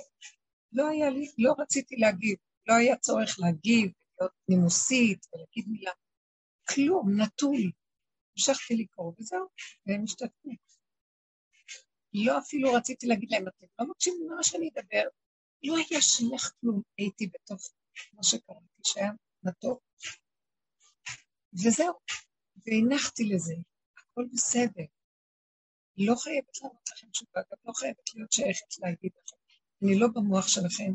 לא 0.72 0.88
היה 0.88 1.10
לי, 1.10 1.26
לא 1.38 1.54
רציתי 1.58 1.96
להגיב, 1.96 2.38
לא 2.66 2.74
היה 2.74 2.96
צורך 2.96 3.36
להגיב, 3.38 3.92
להיות 4.20 4.32
נימוסית 4.48 5.26
ולהגיד 5.32 5.64
מילה. 5.68 5.92
כלום, 6.68 7.20
נטול. 7.20 7.72
המשכתי 8.38 8.76
לקרוא 8.76 9.12
וזהו, 9.18 9.46
והם 9.86 10.04
השתתפו. 10.04 10.50
לא 12.12 12.38
אפילו 12.38 12.72
רציתי 12.72 13.06
להגיד 13.06 13.30
להם, 13.30 13.48
אתם 13.48 13.66
לא 13.78 13.86
מקשיבים 13.90 14.30
למה 14.30 14.42
שאני 14.42 14.70
אדבר. 14.74 15.08
לא 15.62 15.76
היה 15.76 16.00
שייך 16.02 16.52
כלום, 16.60 16.82
הייתי 16.98 17.26
בתוך 17.26 17.60
מה 18.12 18.22
שקראתי, 18.22 18.82
שהיה 18.86 19.10
מתוק. 19.42 19.82
וזהו, 21.52 21.94
והנחתי 22.66 23.24
לזה, 23.24 23.54
הכל 23.98 24.24
בסדר. 24.32 24.84
לא 25.96 26.14
חייבת 26.14 26.62
לענות 26.62 26.88
לכם 26.92 27.10
תשובה, 27.10 27.40
גם 27.50 27.58
לא 27.64 27.72
חייבת 27.72 28.14
להיות 28.14 28.32
שייכת 28.32 28.78
להגיד 28.78 29.12
לכם. 29.22 29.36
אני 29.82 29.98
לא 29.98 30.08
במוח 30.14 30.48
שלכם, 30.48 30.92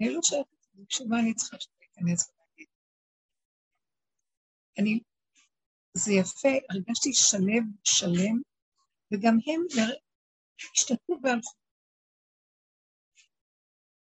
אני 0.00 0.14
לא 0.14 0.20
שייכת, 0.22 0.48
בשביל 0.88 1.08
מה 1.08 1.20
אני 1.20 1.34
צריכה 1.34 1.56
שתיכנס 1.60 2.30
ולהגיד? 2.30 2.66
אני, 4.78 5.00
זה 5.96 6.12
יפה, 6.12 6.48
הרגשתי 6.70 7.12
שלם, 7.12 7.72
שלם, 7.84 8.40
וגם 9.12 9.38
הם 9.46 9.60
השתתפו 10.74 11.18
והלכו. 11.22 11.54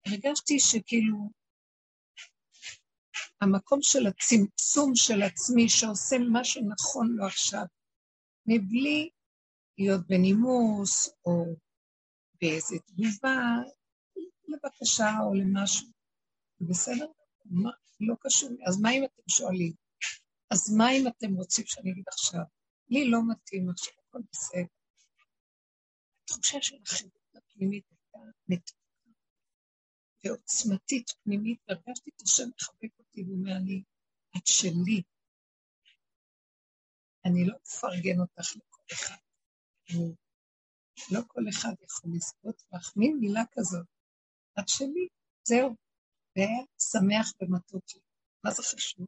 הרגשתי 0.08 0.60
שכאילו, 0.60 1.30
המקום 3.42 3.80
של 3.82 4.08
הצמצום 4.08 4.92
של 4.96 5.22
עצמי, 5.22 5.70
שעושה 5.70 6.16
משהו 6.32 6.62
נכון 6.70 7.16
לו 7.16 7.26
עכשיו, 7.26 7.66
מבלי 8.46 9.10
להיות 9.78 10.08
בנימוס, 10.08 11.10
או 11.26 11.46
באיזה 12.42 12.76
תגובה, 12.86 13.38
לבקשה 14.48 15.10
או 15.24 15.34
למשהו. 15.34 15.88
בסדר? 16.62 17.06
מה, 17.46 17.72
לא 18.00 18.16
קשור. 18.20 18.50
אז 18.68 18.82
מה 18.82 18.92
אם 18.92 19.04
אתם 19.04 19.30
שואלים? 19.30 19.85
אז 20.51 20.73
מה 20.77 20.91
אם 20.91 21.08
אתם 21.08 21.34
רוצים 21.36 21.65
שאני 21.65 21.91
אגיד 21.91 22.03
עכשיו? 22.08 22.41
לי 22.89 23.10
לא 23.10 23.19
מתאים 23.31 23.69
עכשיו, 23.69 23.93
הכל 24.08 24.19
בסדר. 24.31 24.65
התחושה 26.23 26.62
של 26.62 26.75
החירות 26.86 27.36
הפנימית 27.36 27.86
הייתה 27.89 28.31
מתוקה. 28.47 28.86
ועוצמתית 30.23 31.12
פנימית, 31.23 31.60
והרגשתי 31.67 32.10
את 32.15 32.21
השם 32.21 32.43
מחבק 32.55 32.99
אותי 32.99 33.23
ואומר 33.23 33.58
לי, 33.65 33.84
את 34.38 34.47
שלי. 34.47 35.01
אני 37.25 37.45
לא 37.47 37.58
מפרגן 37.62 38.19
אותך 38.19 38.55
לכל 38.55 38.84
אחד. 38.93 39.15
לא 41.12 41.19
כל 41.27 41.41
אחד 41.49 41.73
יכול 41.81 42.12
לזכות 42.15 42.63
לך, 42.73 42.93
מין 42.95 43.17
מילה 43.19 43.43
כזאת. 43.51 43.86
את 44.60 44.69
שלי, 44.69 45.08
זהו. 45.47 45.75
והיה 46.36 46.63
שמח 46.79 47.34
ומתוק 47.41 47.84
לי. 47.95 48.01
מה 48.43 48.51
זה 48.51 48.63
חשוב? 48.63 49.05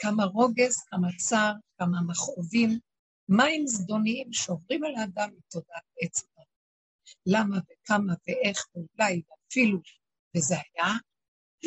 כמה 0.00 0.24
רוגז, 0.24 0.76
כמה 0.90 1.08
צער, 1.16 1.52
כמה 1.78 2.00
מכאובים, 2.06 2.78
מים 3.28 3.66
זדוניים 3.66 4.32
שעוברים 4.32 4.84
על 4.84 4.94
האדם 4.96 5.30
מתודעת 5.38 5.84
עץ 6.00 6.24
למה 7.26 7.56
וכמה 7.56 8.12
ואיך 8.26 8.66
ואולי 8.74 9.22
ואפילו, 9.30 9.78
וזה 10.36 10.54
היה, 10.54 10.92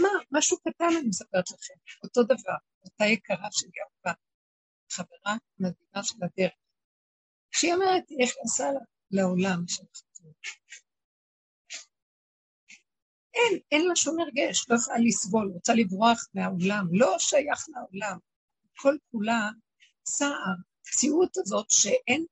מה, 0.01 0.09
משהו 0.31 0.57
קטן 0.59 0.85
אני 0.99 1.07
מספרת 1.07 1.51
לכם, 1.51 1.73
אותו 2.03 2.23
דבר, 2.23 2.57
אותה 2.83 3.05
יקרה 3.05 3.47
שלי 3.51 3.71
אהובה, 3.81 4.19
חברה 4.91 5.37
מדהימה 5.59 6.03
של 6.03 6.17
הדרך, 6.23 6.53
כשהיא 7.51 7.73
אומרת, 7.73 8.03
איך 8.19 8.29
נכנסה 8.37 8.69
לעולם 9.11 9.63
של 9.67 9.83
החתונה. 9.91 10.33
אין, 13.33 13.59
אין 13.71 13.87
לה 13.87 13.95
שום 13.95 14.19
הרגש, 14.19 14.65
לא 14.69 14.75
יכולה 14.75 14.97
לסבול, 14.97 15.51
רוצה 15.53 15.73
לברוח 15.73 16.27
מהעולם, 16.33 16.87
לא 16.91 17.15
שייך 17.19 17.65
לעולם. 17.69 18.17
כל 18.77 18.97
כולה 19.11 19.49
צער, 20.03 20.53
המציאות 20.85 21.37
הזאת 21.37 21.71
שאין, 21.71 22.25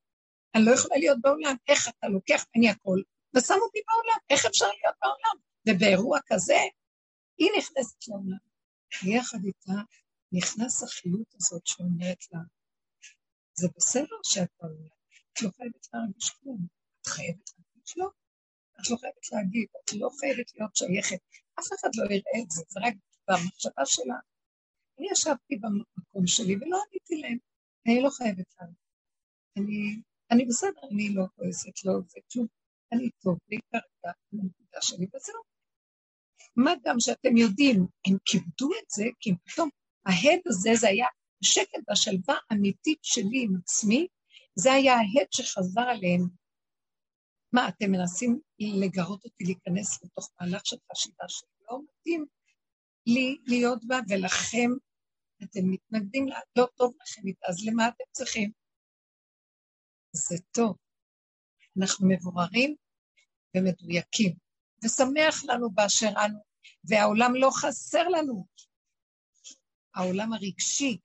אני 0.56 0.66
לא 0.66 0.72
יכולה 0.72 0.98
להיות 0.98 1.18
בעולם, 1.22 1.56
איך 1.68 1.88
אתה 1.88 2.08
לוקח 2.08 2.46
ממני 2.56 2.70
הכל 2.70 3.00
ושם 3.36 3.54
אותי 3.62 3.80
בעולם, 3.88 4.20
איך 4.30 4.46
אפשר 4.46 4.66
להיות 4.66 4.96
בעולם? 5.02 5.38
ובאירוע 5.70 6.20
כזה, 6.28 6.58
היא 7.38 7.50
נכנסת 7.58 8.08
לעולם. 8.08 8.52
ויחד 9.04 9.38
איתה 9.46 9.82
נכנס 10.32 10.84
החיות 10.84 11.36
הזאת 11.36 11.68
שאומרת 11.68 12.26
לה, 12.32 12.40
זה 13.54 13.68
בסדר 13.78 14.16
שאת 14.24 14.50
בעולם, 14.62 14.88
את 15.34 15.42
לא 15.42 15.50
חייבת 15.58 15.88
להרגיש 15.94 16.30
כלום, 16.30 16.68
את 17.02 17.08
חייבת 17.08 17.50
להרגיש 17.58 17.98
לא. 17.98 18.10
את 18.82 18.90
לא 18.90 18.98
חייבת 18.98 19.32
להגיד, 19.32 19.68
את 19.86 19.94
לא 19.94 20.10
חייבת 20.20 20.52
להיות 20.56 20.76
שייכת, 20.76 21.20
אף 21.60 21.68
אחד 21.80 21.90
לא 21.96 22.04
יראה 22.04 22.44
את 22.44 22.52
זה, 22.52 22.64
זה 22.68 22.80
רק 22.80 22.94
במחשבה 23.28 23.86
שלה. 23.86 24.16
אני 25.00 25.08
ישבתי 25.12 25.56
במקום 25.56 26.28
שלי 26.28 26.56
ולא 26.56 26.78
עניתי 26.90 27.16
להם, 27.22 27.38
אני 27.88 28.02
לא 28.02 28.10
חייבת 28.10 28.46
להגיד. 28.60 28.76
אני, 29.58 30.02
אני 30.32 30.46
בסדר, 30.46 30.82
אני 30.92 31.14
לא 31.14 31.26
כועסת, 31.36 31.86
לא 31.86 31.94
זה 32.08 32.20
כלום. 32.32 32.48
אני 32.94 33.10
טוב 33.24 33.38
לי 33.50 33.60
כרגע 33.72 34.14
בנקודה 34.32 34.82
שלי 34.82 35.06
וזהו. 35.16 35.42
מה 36.56 36.74
גם 36.84 36.96
שאתם 37.00 37.38
יודעים, 37.38 37.88
הם 38.08 38.18
כיבדו 38.26 38.70
את 38.84 38.90
זה, 38.90 39.06
כי 39.20 39.32
פתאום 39.46 39.70
ההד 40.06 40.40
הזה, 40.48 40.70
זה 40.74 40.88
היה 40.88 41.06
השקט 41.44 41.80
והשלווה 41.88 42.36
האמיתית 42.50 43.00
שלי 43.02 43.44
עם 43.44 43.56
עצמי, 43.64 44.08
זה 44.56 44.74
היה 44.74 44.94
ההד 44.94 45.28
שחזר 45.32 45.82
עליהם. 45.82 46.41
מה, 47.54 47.70
אתם 47.70 47.92
מנסים 47.92 48.40
לגרות 48.60 49.26
אותי 49.26 49.44
להיכנס 49.44 50.04
לתוך 50.04 50.32
מהלך 50.40 50.66
של 50.66 50.78
חשיבה 50.92 51.24
שלא 51.28 51.80
מתאים 51.84 52.26
לי 53.06 53.38
להיות 53.46 53.86
בה, 53.88 54.00
ולכם 54.10 54.70
אתם 55.44 55.60
מתנגדים 55.64 56.28
לה, 56.28 56.40
לא 56.56 56.68
טוב 56.76 56.94
לכם 57.02 57.28
איתה, 57.28 57.48
אז 57.50 57.66
למה 57.68 57.88
אתם 57.88 58.04
צריכים? 58.12 58.52
זה 60.12 60.36
טוב. 60.52 60.78
אנחנו 61.82 62.08
מבוררים 62.10 62.76
ומדויקים, 63.58 64.36
ושמח 64.84 65.44
לנו 65.44 65.72
באשר 65.72 66.10
אנו, 66.26 66.40
והעולם 66.84 67.36
לא 67.36 67.50
חסר 67.54 68.08
לנו. 68.08 68.46
העולם 69.96 70.34
הרגשי 70.34 70.98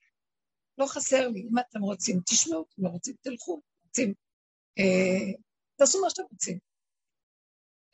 לא 0.79 0.87
חסר 0.87 1.29
לי. 1.29 1.41
אם 1.41 1.59
אתם 1.59 1.81
רוצים, 1.81 2.21
תשמעו, 2.27 2.67
אם 2.79 2.85
לא 2.85 2.89
רוצים, 2.89 3.15
תלכו. 3.23 3.61
רוצים, 3.87 4.15
אה, 4.79 5.33
תעשו 5.77 6.01
מה 6.03 6.11
שאתם 6.11 6.23
רוצים. 6.33 6.59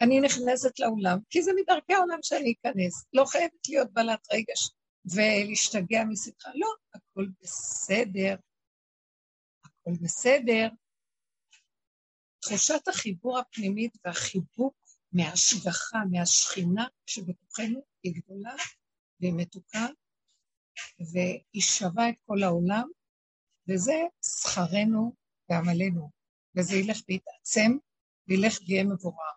אני 0.01 0.21
נכנסת 0.21 0.79
לעולם, 0.79 1.19
כי 1.31 1.43
זה 1.43 1.51
מדרכי 1.57 1.95
העולם 1.95 2.19
שאני 2.23 2.55
אכנס. 2.61 3.05
לא 3.13 3.25
חייבת 3.25 3.69
להיות 3.69 3.93
בעלת 3.93 4.27
רגש 4.33 4.71
ולהשתגע 5.05 6.05
משמחה. 6.05 6.51
לא, 6.55 6.69
הכל 6.95 7.27
בסדר. 7.41 8.37
הכל 9.65 9.93
בסדר. 10.03 10.69
תחושת 12.41 12.89
החיבור 12.89 13.39
הפנימית 13.39 13.97
והחיבוק 14.05 14.75
מהשגחה, 15.13 15.99
מהשכינה 16.11 16.87
שבתוכנו 17.07 17.85
היא 18.03 18.15
גדולה 18.15 18.55
והיא 19.21 19.33
מתוקה, 19.37 19.87
והיא 21.13 21.63
שווה 21.63 22.09
את 22.09 22.15
כל 22.27 22.43
העולם, 22.43 22.89
וזה 23.69 23.95
שכרנו 24.23 25.15
ועמלנו, 25.49 26.11
וזה 26.57 26.77
ילך 26.77 26.99
ויתעצם 27.09 27.73
וילך 28.29 28.59
ויהיה 28.67 28.85
מבורר. 28.85 29.33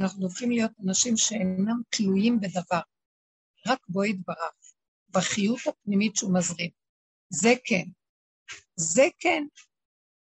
אנחנו 0.00 0.22
הופכים 0.22 0.50
להיות 0.50 0.72
אנשים 0.84 1.16
שאינם 1.16 1.80
תלויים 1.90 2.40
בדבר, 2.40 2.80
רק 3.66 3.78
בו 3.88 4.04
יתברך, 4.04 4.74
בחיות 5.10 5.60
הפנימית 5.66 6.16
שהוא 6.16 6.34
מזרים. 6.34 6.70
זה 7.30 7.54
כן. 7.64 7.84
זה 8.76 9.02
כן, 9.18 9.44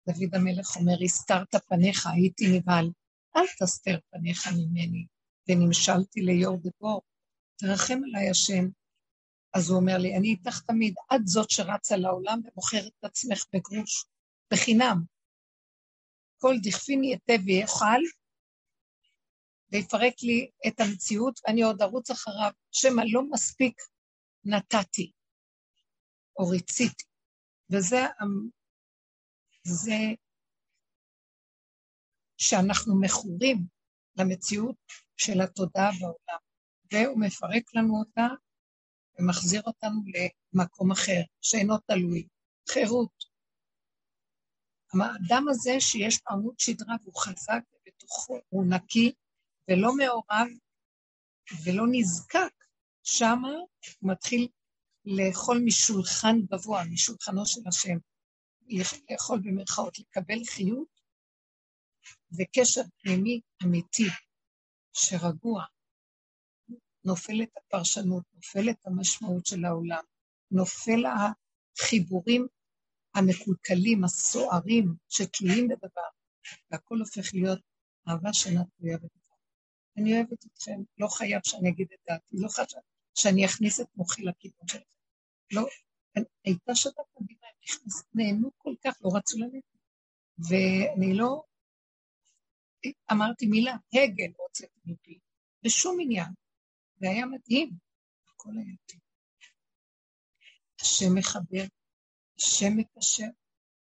דוד 0.08 0.34
המלך 0.34 0.76
אומר, 0.76 0.96
הסתרת 1.04 1.54
פניך, 1.68 2.06
הייתי 2.06 2.58
נבהל. 2.58 2.90
אל 3.36 3.46
תסתר 3.60 3.98
פניך 4.10 4.46
ממני, 4.46 5.06
ונמשלתי 5.48 6.20
ליאור 6.20 6.58
דבור. 6.62 7.02
תרחם 7.56 7.98
עליי 8.04 8.30
השם. 8.30 8.68
אז 9.54 9.70
הוא 9.70 9.80
אומר 9.80 9.98
לי, 9.98 10.16
אני 10.16 10.28
איתך 10.28 10.60
תמיד, 10.60 10.94
את 11.14 11.26
זאת 11.26 11.50
שרצה 11.50 11.96
לעולם 11.96 12.40
ומוכרת 12.44 12.92
את 12.98 13.04
עצמך 13.04 13.44
בגרוש, 13.52 14.04
בחינם. 14.52 15.15
כל 16.38 16.54
דכפיני 16.62 17.12
יתה 17.12 17.32
ויאכל, 17.46 18.02
ויפרק 19.72 20.14
לי 20.22 20.50
את 20.68 20.80
המציאות, 20.80 21.40
ואני 21.44 21.62
עוד 21.62 21.82
ארוץ 21.82 22.10
אחריו, 22.10 22.50
שמא 22.72 23.02
לא 23.12 23.22
מספיק 23.30 23.82
נתתי, 24.44 25.12
או 26.38 26.48
ריציתי. 26.48 27.04
וזה 27.70 28.00
זה 29.62 29.98
שאנחנו 32.38 33.00
מכורים 33.00 33.66
למציאות 34.18 34.76
של 35.16 35.40
התודעה 35.40 35.90
בעולם, 36.00 36.40
והוא 36.92 37.20
מפרק 37.20 37.74
לנו 37.74 37.98
אותה 37.98 38.26
ומחזיר 39.18 39.62
אותנו 39.66 40.00
למקום 40.54 40.90
אחר, 40.90 41.20
שאינו 41.40 41.78
תלוי, 41.78 42.28
חירות. 42.68 43.35
האדם 44.94 45.44
הזה 45.48 45.80
שיש 45.80 46.20
לו 46.20 46.36
עמוד 46.36 46.54
שדרה 46.58 46.94
והוא 47.02 47.16
חזק 47.16 47.60
ובתוכו, 47.74 48.38
הוא 48.48 48.66
נקי 48.66 49.12
ולא 49.70 49.96
מעורב 49.96 50.48
ולא 51.64 51.84
נזקק, 51.90 52.54
שמה 53.02 53.48
הוא 53.48 54.12
מתחיל 54.12 54.48
לאכול 55.04 55.62
משולחן 55.64 56.36
גבוה, 56.50 56.84
משולחנו 56.84 57.46
של 57.46 57.60
השם. 57.68 57.96
לאכול 59.10 59.38
במרכאות, 59.44 59.98
לקבל 59.98 60.44
חיות 60.44 61.00
וקשר 62.38 62.82
פנימי 63.02 63.40
אמיתי 63.64 64.08
שרגוע. 64.92 65.64
נופלת 67.04 67.48
הפרשנות, 67.56 68.24
נופלת 68.34 68.86
המשמעות 68.86 69.46
של 69.46 69.64
העולם, 69.64 70.02
נופל 70.50 71.04
החיבורים 71.06 72.46
המקולקלים, 73.16 74.04
הסוערים, 74.04 74.94
שתלויים 75.08 75.68
בדבר, 75.68 76.08
והכל 76.70 76.98
הופך 76.98 77.34
להיות 77.34 77.60
אהבה 78.08 78.32
שאינה 78.32 78.62
תלויה 78.76 78.96
בדבר. 78.96 79.36
אני 79.96 80.16
אוהבת 80.16 80.46
אתכם, 80.46 80.80
לא 80.98 81.08
חייב 81.08 81.40
שאני 81.44 81.68
אגיד 81.68 81.88
את 81.94 81.98
דעתי, 82.08 82.36
לא 82.38 82.48
חייב 82.48 82.68
שאני 83.14 83.46
אכניס 83.46 83.80
את 83.80 83.86
מוחי 83.96 84.22
לכיוון 84.22 84.68
שלכם. 84.68 84.84
לא, 85.52 85.62
הייתה 86.44 86.74
שבת 86.74 86.94
מדהימה, 87.20 87.46
הם 87.46 87.88
נהנו 88.14 88.50
כל 88.56 88.74
כך, 88.84 88.98
לא 89.02 89.10
רצו 89.16 89.38
ללכת. 89.38 89.76
ואני 90.38 91.14
לא... 91.14 91.42
אמרתי 93.12 93.46
מילה, 93.46 93.76
הגל 93.92 94.32
רוצה 94.38 94.66
מפי, 94.84 95.18
בשום 95.62 95.98
עניין. 96.00 96.28
זה 96.96 97.10
היה 97.10 97.26
מדהים, 97.26 97.70
הכל 98.28 98.50
היה 98.58 98.76
טוב. 98.86 99.00
השם 100.80 101.14
מחבר, 101.14 101.64
השם 102.38 102.76
מקשר, 102.76 103.26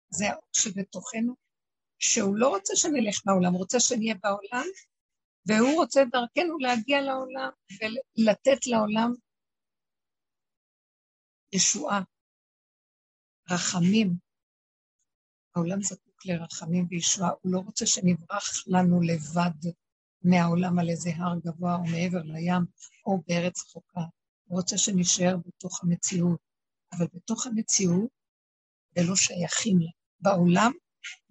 זה 0.09 0.29
האור 0.29 0.49
שבתוכנו, 0.53 1.35
שהוא 1.99 2.35
לא 2.35 2.49
רוצה 2.49 2.75
שנלך 2.75 3.21
מהעולם, 3.25 3.51
הוא 3.51 3.59
רוצה 3.59 3.79
שנהיה 3.79 4.15
בעולם, 4.23 4.65
והוא 5.45 5.75
רוצה 5.75 6.03
דרכנו 6.11 6.57
להגיע 6.59 7.01
לעולם 7.01 7.49
ולתת 7.71 8.67
לעולם 8.67 9.13
ישועה, 11.53 12.01
רחמים. 13.51 14.17
העולם 15.55 15.81
זקוק 15.81 16.25
לרחמים 16.25 16.87
וישועה, 16.89 17.29
הוא 17.41 17.51
לא 17.51 17.59
רוצה 17.59 17.85
שנברח 17.85 18.67
לנו 18.67 19.01
לבד. 19.01 19.71
מהעולם 20.23 20.79
על 20.79 20.89
איזה 20.89 21.09
הר 21.15 21.39
גבוה 21.45 21.75
או 21.75 21.83
מעבר 21.83 22.21
לים 22.23 22.65
או 23.05 23.21
בארץ 23.27 23.61
רחוקה. 23.61 24.01
הוא 24.47 24.57
רוצה 24.57 24.77
שנשאר 24.77 25.37
בתוך 25.47 25.83
המציאות, 25.83 26.39
אבל 26.93 27.07
בתוך 27.13 27.47
המציאות 27.47 28.16
ולא 28.97 29.15
שייכים. 29.15 29.77
בעולם 30.19 30.71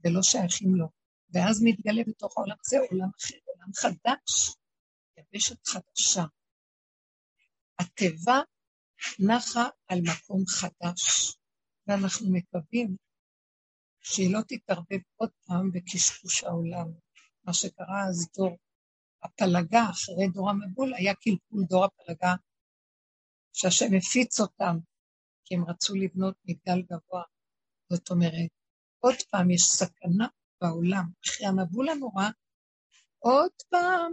ולא 0.05 0.23
שייכים 0.23 0.75
לו. 0.75 0.87
ואז 1.31 1.63
מתגלה 1.65 2.03
בתוך 2.07 2.39
העולם 2.39 2.57
הזה 2.67 2.77
עולם 2.79 3.09
אחר, 3.19 3.37
עולם 3.45 3.71
חדש, 3.75 4.57
יבשת 5.19 5.67
חדשה. 5.67 6.25
התיבה 7.79 8.39
נחה 9.19 9.69
על 9.89 9.99
מקום 10.01 10.45
חדש, 10.47 11.37
ואנחנו 11.87 12.33
מקווים 12.33 12.97
שהיא 14.01 14.33
לא 14.33 14.41
תתערבב 14.49 15.01
עוד 15.17 15.31
פעם 15.47 15.71
בקשקוש 15.73 16.45
העולם. 16.45 16.87
מה 17.45 17.55
שקרה 17.55 18.05
אז 18.09 18.29
דור 18.37 18.57
הפלגה, 19.23 19.91
אחרי 19.91 20.29
דור 20.33 20.51
המבול, 20.51 20.95
היה 20.95 21.15
קלקול 21.15 21.65
דור 21.69 21.85
הפלגה, 21.85 22.35
שהשם 23.53 23.95
הפיץ 23.99 24.41
אותם, 24.41 24.77
כי 25.45 25.55
הם 25.55 25.65
רצו 25.69 25.95
לבנות 25.95 26.37
מגדל 26.45 26.83
גבוה. 26.83 27.23
זאת 27.93 28.11
אומרת, 28.11 28.51
עוד 28.99 29.15
פעם 29.31 29.51
יש 29.51 29.63
סכנה 29.63 30.27
בעולם, 30.61 31.05
אחרי 31.27 31.47
המבול 31.47 31.89
הנורא, 31.89 32.25
עוד 33.19 33.53
פעם 33.71 34.13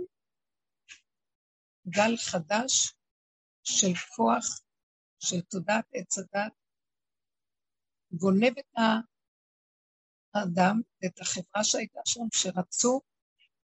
גל 1.87 2.17
חדש 2.17 2.93
של 3.63 3.93
כוח, 4.15 4.45
של 5.19 5.41
תודעת 5.41 5.85
עץ 5.93 6.17
הדת, 6.17 6.53
גונב 8.11 8.53
את 8.59 8.77
האדם, 10.33 10.81
את 11.05 11.19
החברה 11.19 11.63
שהייתה 11.63 11.99
שם, 12.05 12.27
שרצו 12.33 13.01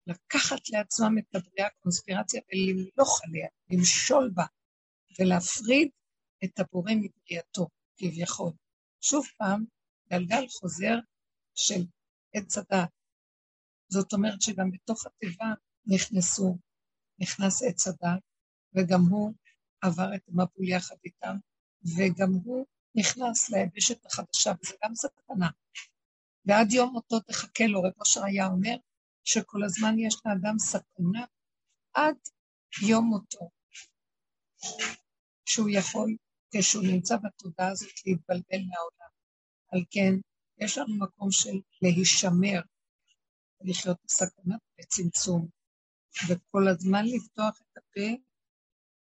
לקחת 0.07 0.69
לעצמם 0.69 1.19
את 1.19 1.35
הבריאה 1.35 1.67
הקונספירציה 1.67 2.41
ולמלוך 2.49 3.21
עליה, 3.25 3.49
למשול 3.71 4.31
בה, 4.35 4.45
ולהפריד 5.19 5.89
את 6.45 6.59
הבורא 6.59 6.93
מבריאתו, 6.95 7.69
כביכול. 7.97 8.53
שוב 9.01 9.27
פעם, 9.39 9.65
גלגל 10.15 10.49
חוזר 10.49 10.95
של 11.55 11.81
עץ 12.35 12.59
הדת. 12.59 12.89
זאת 13.89 14.13
אומרת 14.13 14.43
שגם 14.43 14.71
בתוך 14.71 15.07
התיבה 15.07 15.47
נכנסו, 15.87 16.59
נכנס 17.19 17.63
עץ 17.63 17.87
הדת, 17.89 18.23
וגם 18.75 19.01
הוא 19.11 19.35
עבר 19.81 20.15
את 20.15 20.29
המבול 20.29 20.69
יחד 20.69 20.97
איתם, 21.05 21.37
וגם 21.97 22.33
הוא 22.45 22.67
נכנס 22.95 23.51
ליבשת 23.51 24.07
החדשה, 24.07 24.53
וזה 24.63 24.75
גם 24.85 24.95
סכנה. 24.95 25.51
ועד 26.45 26.73
יום 26.73 26.93
מותו 26.93 27.21
תחכה 27.21 27.67
לו, 27.67 27.83
רב 27.83 27.93
אושר 28.01 28.25
היה 28.25 28.47
אומר, 28.47 28.77
שכל 29.25 29.65
הזמן 29.65 29.99
יש 29.99 30.15
לאדם 30.25 30.59
סכנה 30.59 31.25
עד 31.95 32.17
יום 32.89 33.05
מותו, 33.05 33.51
שהוא 35.45 35.69
יכול, 35.73 36.17
כשהוא 36.51 36.85
נמצא 36.93 37.17
בתודעה 37.17 37.69
הזאת, 37.69 37.93
להתבלבל 38.07 38.63
מהעולם. 38.69 39.04
על 39.75 39.85
כן, 39.91 40.15
יש 40.59 40.79
לנו 40.79 40.99
מקום 40.99 41.31
של 41.31 41.61
להישמר, 41.83 42.61
לחיות 43.61 43.97
בסכנה 44.05 44.57
וצמצום, 44.81 45.49
וכל 46.29 46.69
הזמן 46.69 47.05
לפתוח 47.07 47.61
את 47.63 47.79
הפה 47.79 48.23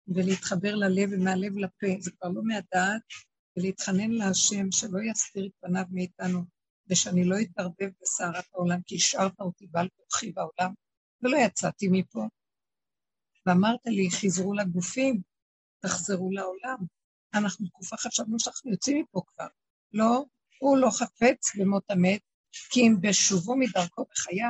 ולהתחבר 0.09 0.74
ללב 0.74 1.09
ומהלב 1.12 1.57
לפה, 1.57 1.86
זה 2.00 2.11
כבר 2.11 2.28
לא 2.28 2.42
מהדעת, 2.44 3.02
ולהתחנן 3.57 4.11
להשם 4.11 4.70
שלא 4.70 4.98
יסתיר 5.11 5.46
את 5.46 5.52
פניו 5.61 5.84
מאיתנו, 5.90 6.44
ושאני 6.90 7.24
לא 7.24 7.36
אתערבב 7.42 7.90
בסערת 8.00 8.44
העולם, 8.54 8.80
כי 8.86 8.96
השארת 8.96 9.40
אותי 9.40 9.66
בעל 9.66 9.88
כוחי 9.96 10.32
בעולם, 10.32 10.74
ולא 11.22 11.36
יצאתי 11.36 11.88
מפה. 11.90 12.28
ואמרת 13.46 13.80
לי, 13.86 14.09
חזרו 14.11 14.54
לגופים, 14.54 15.20
תחזרו 15.80 16.30
לעולם. 16.30 16.78
אנחנו 17.34 17.68
תקופה 17.68 17.96
חשבנו 17.96 18.40
שאנחנו 18.40 18.70
יוצאים 18.70 19.00
מפה 19.00 19.22
כבר. 19.26 19.46
לא, 19.92 20.24
הוא 20.59 20.78
לא 20.78 20.90
חפץ 20.90 21.57
במות 21.59 21.90
המת, 21.90 22.20
כי 22.70 22.80
אם 22.80 22.96
בשובו 23.00 23.57
מדרכו 23.57 24.04
בחיה, 24.11 24.48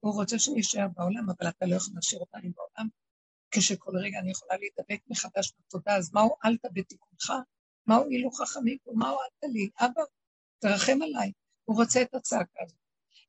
הוא 0.00 0.14
רוצה 0.14 0.38
שנשאר 0.38 0.86
בעולם, 0.96 1.30
אבל 1.30 1.48
אתה 1.48 1.66
לא 1.66 1.74
יכול 1.76 1.94
להשאיר 1.94 2.20
אותנו 2.20 2.52
בעולם, 2.52 2.88
כשכל 3.50 3.92
רגע 3.96 4.18
אני 4.18 4.30
יכולה 4.30 4.56
להידבק 4.56 5.04
מחדש 5.10 5.52
בתודה, 5.58 5.96
אז 5.96 6.12
מה 6.14 6.20
הועלת 6.20 6.60
בתיקונך? 6.72 7.32
מה 7.86 7.96
הועילו 7.96 8.30
חכמים 8.30 8.78
פה? 8.84 8.92
מה 8.94 9.08
הועלת 9.08 9.54
לי? 9.54 9.70
אבא, 9.80 10.02
תרחם 10.58 10.98
עליי. 11.02 11.32
הוא 11.64 11.76
רוצה 11.76 12.02
את 12.02 12.14
הצעקה 12.14 12.62
הזאת. 12.62 12.78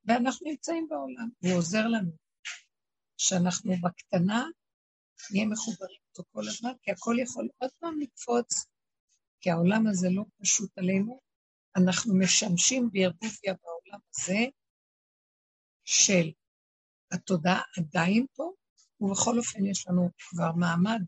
ואנחנו 0.05 0.49
נמצאים 0.49 0.87
בעולם, 0.89 1.29
הוא 1.37 1.53
עוזר 1.53 1.87
לנו. 1.87 2.11
שאנחנו 3.17 3.73
בקטנה 3.83 4.45
נהיה 5.31 5.45
מחוברים 5.45 5.97
אותו 6.09 6.23
כל 6.31 6.47
הזמן, 6.47 6.71
כי 6.81 6.91
הכל 6.91 7.15
יכול 7.19 7.49
עוד 7.57 7.71
פעם 7.79 7.99
לקפוץ, 7.99 8.65
כי 9.41 9.51
העולם 9.51 9.87
הזה 9.87 10.07
לא 10.09 10.23
פשוט 10.41 10.77
עלינו, 10.77 11.21
אנחנו 11.75 12.19
משמשים 12.19 12.89
בערבוביה 12.91 13.53
בעולם 13.63 13.99
הזה 14.09 14.45
של 15.83 16.31
התודעה 17.11 17.61
עדיין 17.77 18.25
פה, 18.33 18.51
ובכל 18.99 19.37
אופן 19.37 19.65
יש 19.65 19.87
לנו 19.87 20.09
כבר 20.17 20.51
מעמד 20.51 21.01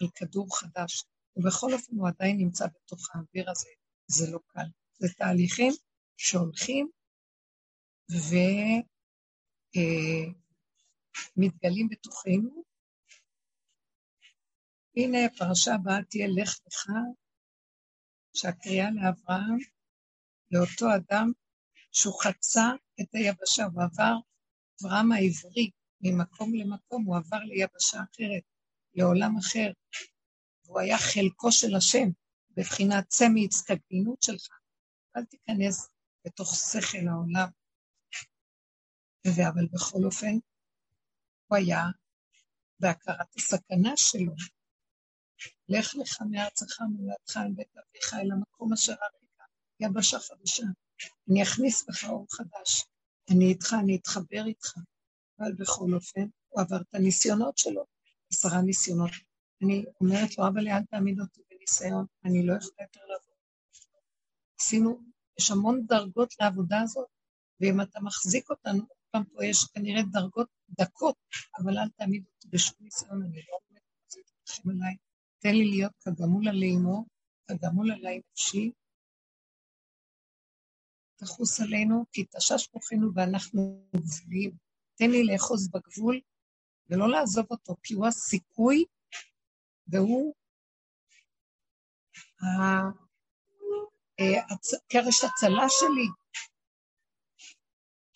על 0.00 0.08
כדור 0.14 0.58
חדש, 0.58 1.04
ובכל 1.36 1.72
אופן 1.72 1.96
הוא 1.96 2.08
עדיין 2.08 2.36
נמצא 2.36 2.66
בתוך 2.66 3.08
האוויר 3.14 3.50
הזה, 3.50 3.68
זה 4.06 4.30
לא 4.30 4.38
קל. 4.46 4.66
זה 4.98 5.08
תהליכים 5.18 5.72
שהולכים 6.16 6.88
ומתגלים 11.36 11.86
אה, 11.86 11.90
בתוכנו. 11.90 12.64
הנה 14.96 15.18
הפרשה 15.26 15.74
הבאה 15.74 16.02
תהיה 16.10 16.26
לך 16.28 16.58
לך, 16.66 16.86
שהקריאה 18.34 18.90
לאברהם 18.90 19.75
לאותו 20.50 20.86
אדם 20.96 21.32
שהוא 21.92 22.22
חצה 22.22 22.66
את 23.00 23.14
היבשה, 23.14 23.64
הוא 23.64 23.82
עבר, 23.82 24.14
אברהם 24.82 25.12
העברי, 25.12 25.70
ממקום 26.00 26.54
למקום, 26.54 27.04
הוא 27.04 27.16
עבר 27.16 27.38
ליבשה 27.38 27.98
אחרת, 27.98 28.42
לעולם 28.94 29.36
אחר. 29.38 29.70
והוא 30.64 30.80
היה 30.80 30.98
חלקו 30.98 31.52
של 31.52 31.74
השם, 31.76 32.08
בבחינת 32.56 33.08
צא 33.08 33.24
מהצטגנינות 33.34 34.22
שלך. 34.22 34.48
אל 35.16 35.24
תיכנס 35.24 35.88
בתוך 36.26 36.54
שכל 36.54 37.08
העולם. 37.08 37.48
אבל 39.48 39.66
בכל 39.72 40.04
אופן, 40.04 40.38
הוא 41.46 41.56
היה 41.56 41.82
בהכרת 42.80 43.36
הסכנה 43.36 43.92
שלו. 43.96 44.32
לך 45.68 45.94
לך 45.94 46.22
מארצך 46.30 46.80
מולדך 46.80 47.36
אל 47.36 47.52
בית 47.56 47.76
אביך 47.76 48.14
אל 48.14 48.32
המקום 48.32 48.72
אשר 48.72 48.92
אריך. 48.92 49.25
יבשה 49.80 50.18
חדשה. 50.18 50.64
אני 51.30 51.42
אכניס 51.42 51.84
בך 51.88 52.04
אור 52.04 52.26
חדש. 52.30 52.84
אני 53.30 53.44
איתך, 53.44 53.74
אני 53.80 53.96
אתחבר 53.96 54.46
איתך. 54.46 54.72
אבל 55.38 55.52
בכל 55.52 55.94
אופן, 55.94 56.26
הוא 56.48 56.60
עבר 56.60 56.80
את 56.80 56.94
הניסיונות 56.94 57.58
שלו, 57.58 57.84
עשרה 58.32 58.62
ניסיונות. 58.62 59.10
אני 59.62 59.84
אומרת 60.00 60.38
לו, 60.38 60.46
אבל 60.46 60.68
אל 60.68 60.82
תעמיד 60.90 61.20
אותי 61.20 61.40
בניסיון, 61.50 62.06
אני 62.24 62.46
לא 62.46 62.52
יכולה 62.52 62.76
יותר 62.80 63.00
לעבוד. 63.00 63.34
עשינו, 64.60 65.00
יש 65.38 65.50
המון 65.50 65.86
דרגות 65.86 66.34
לעבודה 66.40 66.80
הזאת, 66.80 67.06
ואם 67.60 67.80
אתה 67.80 68.00
מחזיק 68.00 68.50
אותנו, 68.50 68.82
פעם 69.10 69.24
פה 69.24 69.44
יש 69.44 69.64
כנראה 69.64 70.02
דרגות 70.12 70.48
דקות, 70.70 71.16
אבל 71.58 71.78
אל 71.78 71.88
תעמיד 71.88 72.24
אותי 72.26 72.48
בשום 72.48 72.76
ניסיון, 72.80 73.22
אני 73.22 73.40
לא 73.48 73.58
להחזיק 73.70 74.26
אתכם 74.44 74.70
עליי. 74.70 74.96
תן 75.38 75.54
לי 75.54 75.64
להיות 75.64 75.92
כגמול 76.00 76.48
עלי 76.48 76.74
אמו, 76.76 77.04
כגמול 77.46 77.90
עלי 77.90 78.20
נפשי, 78.32 78.70
תחוס 81.16 81.60
עלינו, 81.60 82.04
כי 82.12 82.24
תשש 82.24 82.66
כוחנו 82.66 83.10
ואנחנו 83.14 83.86
גבולים. 83.96 84.50
תן 84.94 85.10
לי 85.10 85.24
לאחוז 85.24 85.68
בגבול 85.68 86.20
ולא 86.90 87.08
לעזוב 87.10 87.46
אותו, 87.50 87.76
כי 87.82 87.94
הוא 87.94 88.06
הסיכוי 88.06 88.84
והוא 89.86 90.34
אה, 92.42 92.82
קרש 94.88 95.24
הצלה 95.24 95.66
שלי. 95.68 96.08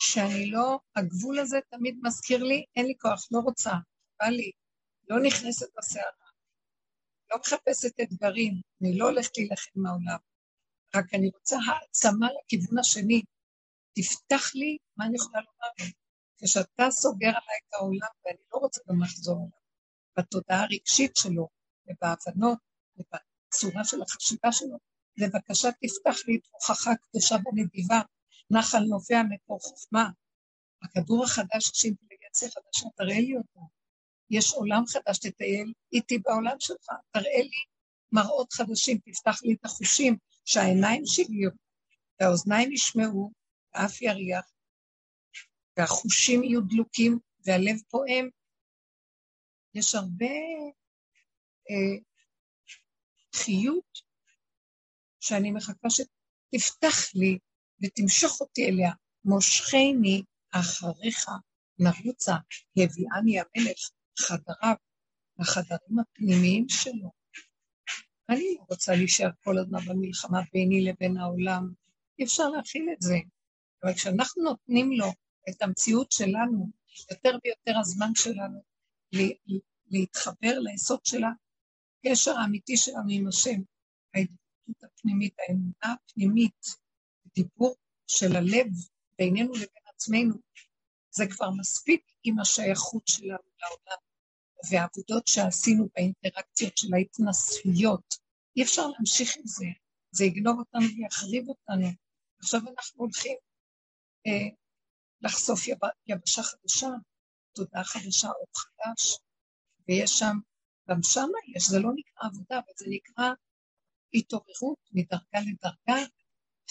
שאני 0.03 0.51
לא, 0.51 0.79
הגבול 0.97 1.39
הזה 1.39 1.59
תמיד 1.71 1.99
מזכיר 2.03 2.45
לי, 2.45 2.65
אין 2.77 2.87
לי 2.87 2.95
כוח, 3.01 3.27
לא 3.31 3.39
רוצה, 3.39 3.71
בא 4.21 4.27
לי, 4.27 4.51
לא 5.09 5.17
נכנסת 5.23 5.67
בסערה, 5.79 6.29
לא 7.31 7.37
מחפשת 7.41 8.01
אתגרים, 8.03 8.55
אני 8.83 8.99
לא 8.99 9.09
הולכת 9.09 9.39
להילחם 9.39 9.71
מהעולם. 9.75 10.30
רק 10.95 11.14
אני 11.14 11.30
רוצה 11.34 11.57
העצמה 11.66 12.26
לכיוון 12.26 12.78
השני. 12.78 13.22
תפתח 13.95 14.55
לי 14.55 14.78
מה 14.97 15.07
אני 15.07 15.16
יכולה 15.16 15.41
לומר. 15.41 15.91
כשאתה 16.45 16.91
סוגר 16.91 17.28
עליי 17.28 17.59
את 17.68 17.74
העולם, 17.74 18.09
ואני 18.24 18.43
לא 18.53 18.59
רוצה 18.59 18.80
גם 18.88 19.03
לחזור 19.03 19.36
אליו, 19.36 19.61
בתודעה 20.18 20.62
הרגשית 20.62 21.16
שלו, 21.16 21.49
ובהבנות, 21.86 22.59
ובצורה 22.97 23.84
של 23.84 24.03
החשיבה 24.03 24.53
שלו, 24.53 24.76
בבקשה 25.20 25.68
תפתח 25.72 26.28
לי 26.28 26.36
את 26.36 26.47
רוחך 26.53 26.88
הקדושה 26.88 27.34
ונדיבה, 27.34 28.01
נחל 28.51 28.78
נובע 28.78 29.22
מקור 29.30 29.61
חוכמה. 29.61 30.11
הכדור 30.82 31.24
החדש 31.24 31.70
יש 31.74 31.84
אינטליגנציה 31.84 32.49
חדשה, 32.49 32.88
תראה 32.97 33.20
לי 33.20 33.36
אותה. 33.36 33.61
יש 34.30 34.53
עולם 34.53 34.82
חדש, 34.86 35.18
תטייל 35.18 35.72
איתי 35.93 36.18
בעולם 36.18 36.57
שלך, 36.59 36.86
תראה 37.11 37.43
לי 37.43 37.61
מראות 38.12 38.53
חדשים, 38.53 38.99
תפתח 38.99 39.43
לי 39.43 39.55
את 39.55 39.64
החושים, 39.64 40.16
שהעיניים 40.45 41.03
שלי 41.07 41.45
והאוזניים 42.20 42.72
ישמעו, 42.72 43.32
והאף 43.74 44.03
יריח, 44.03 44.53
והחושים 45.76 46.45
יהיו 46.45 46.61
דלוקים, 46.61 47.18
והלב 47.47 47.76
פועם. 47.88 48.28
יש 49.74 49.95
הרבה 49.95 50.26
אה, 51.70 51.99
חיות 53.36 53.99
שאני 55.20 55.51
מחכה 55.51 55.88
שתפתח 55.91 57.14
לי 57.14 57.38
ותמשוך 57.82 58.41
אותי 58.41 58.64
אליה. 58.64 58.93
מושכני 59.24 60.22
אחריך 60.51 61.28
נרוצה, 61.78 62.34
הביאני 62.76 63.41
המלך 63.41 63.91
חדריו, 64.18 64.74
החדרים 65.38 65.99
הפנימיים 65.99 66.68
שלו. 66.68 67.20
אני 68.31 68.57
רוצה 68.68 68.93
להישאר 68.93 69.31
כל 69.45 69.59
הזמן 69.59 69.81
במלחמה 69.89 70.41
ביני 70.53 70.85
לבין 70.85 71.16
העולם, 71.16 71.72
אי 72.18 72.24
אפשר 72.24 72.49
להכיל 72.49 72.89
את 72.93 73.03
זה. 73.03 73.16
אבל 73.83 73.95
כשאנחנו 73.95 74.43
נותנים 74.43 74.93
לו 74.93 75.07
את 75.49 75.62
המציאות 75.62 76.12
שלנו, 76.12 76.70
יותר 77.11 77.39
ויותר 77.45 77.78
הזמן 77.81 78.11
שלנו 78.14 78.62
להתחבר 79.91 80.59
ליסוד 80.59 81.01
של 81.05 81.22
הקשר 81.24 82.39
האמיתי 82.39 82.76
שלנו 82.76 83.07
עם 83.11 83.28
השם, 83.28 83.61
ההתבטאות 84.14 84.85
הפנימית, 84.85 85.35
האמונה 85.39 85.95
הפנימית, 85.95 86.66
דיבור 87.35 87.74
של 88.07 88.37
הלב 88.37 88.66
בינינו 89.18 89.53
לבין 89.53 89.83
עצמנו, 89.95 90.35
זה 91.11 91.24
כבר 91.31 91.51
מספיק 91.51 92.03
עם 92.24 92.39
השייכות 92.39 93.09
שלנו 93.09 93.51
לעולם 93.61 94.10
והעבודות 94.71 95.27
שעשינו 95.27 95.89
באינטראקציות 95.95 96.79
של 96.79 96.89
ההתנסויות. 96.95 98.15
אי 98.57 98.63
אפשר 98.63 98.87
להמשיך 98.87 99.37
עם 99.37 99.47
זה, 99.47 99.67
זה 100.11 100.25
יגנוב 100.25 100.59
אותנו 100.59 100.87
ויחריב 100.97 101.49
אותנו. 101.49 101.89
עכשיו 102.39 102.61
אנחנו 102.61 103.05
הולכים 103.05 103.37
אה, 104.27 104.49
לחשוף 105.21 105.69
יב... 105.69 105.79
יבשה 106.07 106.43
חדשה, 106.43 106.89
תודעה 107.55 107.85
חדשה, 107.85 108.29
אור 108.29 108.49
חדש, 108.57 109.19
ויש 109.89 110.11
שם, 110.11 110.37
גם 110.91 111.03
שם 111.03 111.29
יש, 111.57 111.69
זה 111.69 111.79
לא 111.79 111.91
נקרא 111.97 112.29
עבודה, 112.29 112.59
אבל 112.59 112.73
זה 112.77 112.87
נקרא 112.89 113.31
התעוררות 114.15 114.79
מדרגה 114.93 115.41
לדרגה, 115.41 116.07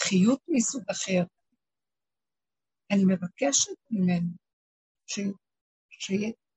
חיות 0.02 0.40
מסוג 0.48 0.82
אחר. 0.90 1.22
אני 2.90 3.04
מבקשת 3.04 3.72
ממנו 3.90 4.30
ש... 5.06 5.20
ש... 5.88 6.10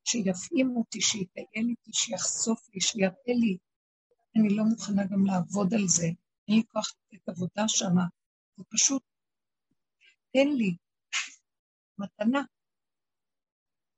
שיפעים 0.05 0.75
אותי, 0.75 1.01
שיטייל 1.01 1.67
איתי, 1.69 1.91
שיחשוף 1.93 2.69
לי, 2.73 2.81
שיראה 2.81 3.33
לי. 3.39 3.57
אני 4.35 4.55
לא 4.55 4.63
מוכנה 4.63 5.03
גם 5.11 5.25
לעבוד 5.25 5.73
על 5.73 5.87
זה. 5.87 6.07
אין 6.47 6.57
לי 6.57 6.63
כוח 6.67 6.93
לתת 7.11 7.29
עבודה 7.29 7.63
שמה. 7.67 8.03
זה 8.57 8.63
פשוט, 8.69 9.03
תן 10.33 10.47
לי 10.47 10.75
מתנה. 11.97 12.41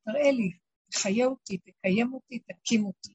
תראה 0.06 0.32
לי, 0.32 0.52
תחיה 0.92 1.26
אותי, 1.26 1.58
תקיים 1.58 2.14
אותי, 2.14 2.40
תקים 2.40 2.86
אותי. 2.86 3.14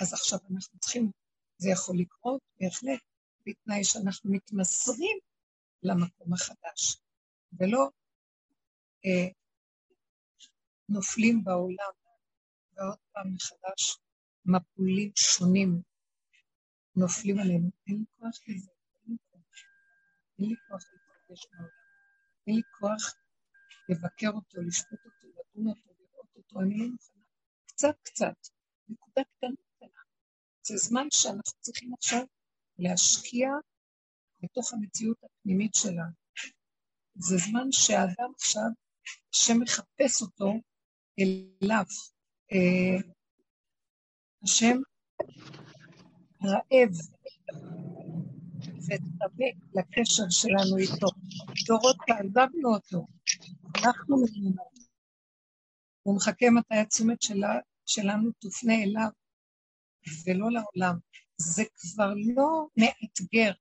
אז 0.00 0.12
עכשיו 0.12 0.38
אנחנו 0.54 0.78
צריכים, 0.78 1.10
זה 1.58 1.70
יכול 1.70 1.96
לקרות 1.98 2.42
בהחלט, 2.60 3.00
בתנאי 3.46 3.84
שאנחנו 3.84 4.30
מתמסרים 4.32 5.18
למקום 5.82 6.32
החדש, 6.32 6.96
ולא 7.52 7.88
אה, 9.06 9.28
נופלים 10.88 11.44
בעולם, 11.44 11.92
ועוד 12.72 12.98
פעם 13.12 13.34
מחדש 13.34 13.98
מפולים 14.44 15.12
שונים 15.16 15.82
נופלים 16.96 17.38
עלינו. 17.38 17.70
אין 17.86 17.96
לי 17.96 18.04
כוח 18.18 18.38
לזה, 18.48 18.70
אין 19.06 19.12
לי 19.12 19.16
כוח. 19.30 19.40
אין 20.38 20.48
לי 20.48 20.56
כוח 20.68 20.82
להתרגש 20.92 21.46
מהעולם. 21.52 21.70
אין 22.46 22.56
לי 22.56 22.62
כוח 22.78 23.14
לבקר 23.88 24.30
אותו, 24.34 24.62
לשפוט 24.62 25.00
אותו, 25.04 25.26
לדון 25.28 25.68
אותו, 25.68 25.90
לראות 26.00 26.36
אותו. 26.36 26.60
אני 26.60 26.78
לא 26.78 26.86
מוכנה. 26.86 27.22
קצת 27.66 27.94
קצת, 28.02 28.36
נקודה 28.88 29.22
קטנה 29.24 29.56
קטנה. 29.76 30.00
זה 30.66 30.76
זמן 30.76 31.06
שאנחנו 31.10 31.60
צריכים 31.60 31.94
עכשיו 31.94 32.24
להשקיע 32.78 33.48
בתוך 34.42 34.72
המציאות 34.72 35.18
הפנימית 35.24 35.74
שלנו. 35.74 36.12
זה 37.14 37.36
זמן 37.36 37.72
שהאדם 37.72 38.30
עכשיו, 38.34 38.70
השם 39.34 39.60
מחפש 39.60 40.22
אותו 40.22 40.52
אליו. 41.18 41.84
אה, 42.52 43.10
השם 44.42 44.76
רעב 46.44 46.90
וצמא 48.84 49.46
לקשר 49.74 50.24
שלנו 50.30 50.76
איתו. 50.76 51.06
דורות 51.66 51.96
עזבנו 52.08 52.74
אותו, 52.74 53.06
אנחנו 53.76 54.16
ממנו. 54.16 54.62
הוא 56.02 56.16
מחכה 56.16 56.50
מתי 56.50 56.74
התשומת 56.74 57.22
שלה, 57.22 57.58
שלנו 57.86 58.30
תופנה 58.38 58.74
אליו 58.74 59.08
ולא 60.26 60.50
לעולם. 60.50 60.98
זה 61.36 61.62
כבר 61.76 62.14
לא 62.36 62.66
מאתגר 62.76 63.52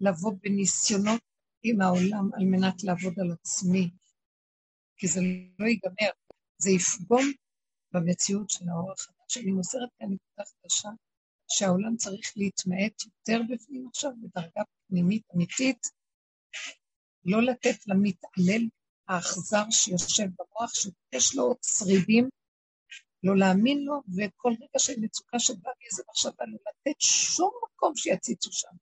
לבוא 0.00 0.32
בניסיונות 0.42 1.20
עם 1.62 1.80
העולם 1.80 2.30
על 2.34 2.44
מנת 2.44 2.84
לעבוד 2.84 3.20
על 3.20 3.32
עצמי, 3.32 3.90
כי 4.96 5.08
זה 5.08 5.20
לא 5.58 5.66
ייגמר, 5.66 6.10
זה 6.58 6.70
יפגום 6.70 7.24
במציאות 7.92 8.50
של 8.50 8.64
האור 8.68 8.92
החדש. 8.92 9.36
אני 9.36 9.52
מוסרת 9.52 9.88
כאן 9.98 10.06
נקודה 10.06 10.44
חדשה, 10.44 10.88
שהעולם 11.48 11.96
צריך 11.96 12.32
להתמעט 12.36 13.02
יותר 13.04 13.40
בפנים 13.48 13.88
עכשיו, 13.88 14.10
בדרגה 14.22 14.62
פנימית 14.88 15.22
אמיתית, 15.34 15.86
לא 17.24 17.42
לתת 17.42 17.86
למתעלל 17.86 18.68
האכזר 19.08 19.64
שיושב 19.70 20.24
במוח, 20.24 20.72
שיש 20.74 21.36
לו 21.36 21.54
שרידים, 21.62 22.28
לא 23.22 23.36
להאמין 23.36 23.84
לו, 23.84 24.02
וכל 24.16 24.52
רגע 24.52 24.78
של 24.78 24.92
מצוקה 25.00 25.38
שבא 25.38 25.70
מאיזה 25.80 26.02
מחשבה, 26.08 26.44
לא 26.46 26.58
לתת 26.68 27.00
שום 27.00 27.50
מקום 27.64 27.96
שיציצו 27.96 28.52
שם. 28.52 28.76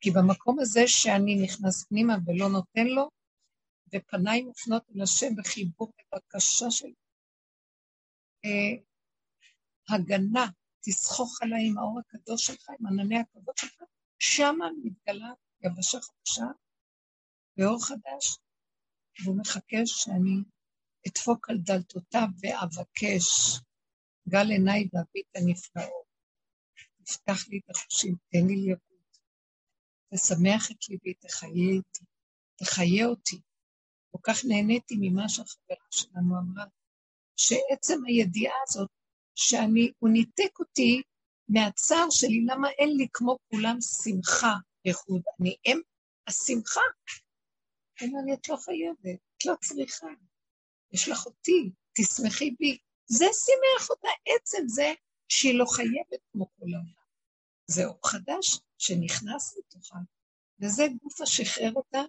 כי 0.00 0.10
במקום 0.10 0.58
הזה 0.58 0.82
שאני 0.86 1.34
נכנס 1.44 1.84
פנימה 1.84 2.16
ולא 2.26 2.48
נותן 2.48 2.86
לו, 2.86 3.10
ופניי 3.94 4.42
מופנות 4.42 4.82
אל 4.96 5.02
השם 5.02 5.36
בחיבור 5.36 5.92
ובקשה 6.14 6.70
של 6.70 6.88
אה, 8.44 8.82
הגנה, 9.88 10.46
תסחוך 10.84 11.42
עליי 11.42 11.66
עם 11.68 11.78
האור 11.78 12.00
הקדוש 12.00 12.46
שלך, 12.46 12.70
עם 12.80 12.86
ענני 12.86 13.18
הכבוד 13.18 13.56
שלך, 13.58 13.82
שמה 14.18 14.66
מתגלה 14.84 15.32
יבשה 15.64 15.98
חדשה 16.00 16.46
ואור 17.56 17.86
חדש, 17.86 18.38
והוא 19.24 19.38
מחכה 19.38 19.76
שאני 19.84 20.36
אדפוק 21.08 21.50
על 21.50 21.58
דלתותיו 21.58 22.28
ואבקש, 22.40 23.60
גל 24.28 24.50
עיניי 24.50 24.88
ואביט 24.92 25.26
הנפלאות. 25.36 26.06
תפתח 27.04 27.48
לי 27.48 27.58
את 27.58 27.70
החושים, 27.70 28.14
תן 28.32 28.46
לי 28.46 28.56
לראות, 28.56 29.18
תשמח 30.14 30.70
את 30.70 30.88
ליבי, 30.88 31.14
תחיה 31.14 31.80
תחיה 32.56 33.06
אותי. 33.06 33.40
כל 34.16 34.32
כך 34.32 34.44
נהניתי 34.44 34.94
ממה 35.00 35.28
שהחברה 35.28 35.76
שלנו 35.90 36.34
אמרה, 36.38 36.64
שעצם 37.36 38.04
הידיעה 38.06 38.54
הזאת 38.68 38.88
שאני, 39.34 39.92
הוא 39.98 40.10
ניתק 40.10 40.58
אותי 40.58 41.02
מהצער 41.48 42.10
שלי, 42.10 42.44
למה 42.46 42.68
אין 42.70 42.96
לי 42.96 43.06
כמו 43.12 43.38
כולם 43.50 43.76
שמחה, 43.80 44.54
ייחוד. 44.84 45.22
אני 45.40 45.56
אם 45.66 45.80
השמחה. 46.26 46.80
אומר 48.02 48.20
לי, 48.26 48.34
את 48.34 48.48
לא 48.48 48.56
חייבת, 48.56 49.20
את 49.36 49.44
לא 49.44 49.54
צריכה. 49.60 50.06
יש 50.92 51.08
לך 51.08 51.26
אותי, 51.26 51.70
תשמחי 51.96 52.50
בי. 52.58 52.78
זה 53.06 53.24
שימח 53.24 53.90
אותה, 53.90 54.08
עצם 54.36 54.68
זה 54.68 54.92
שהיא 55.28 55.58
לא 55.58 55.64
חייבת 55.64 56.20
כמו 56.32 56.46
כל 56.46 56.66
העולם. 56.74 57.06
זה 57.70 57.84
אור 57.86 58.00
חדש 58.04 58.60
שנכנס 58.78 59.56
לתוכה, 59.58 59.98
וזה 60.60 60.86
גוף 61.02 61.20
השחרר 61.20 61.72
אותה 61.72 62.00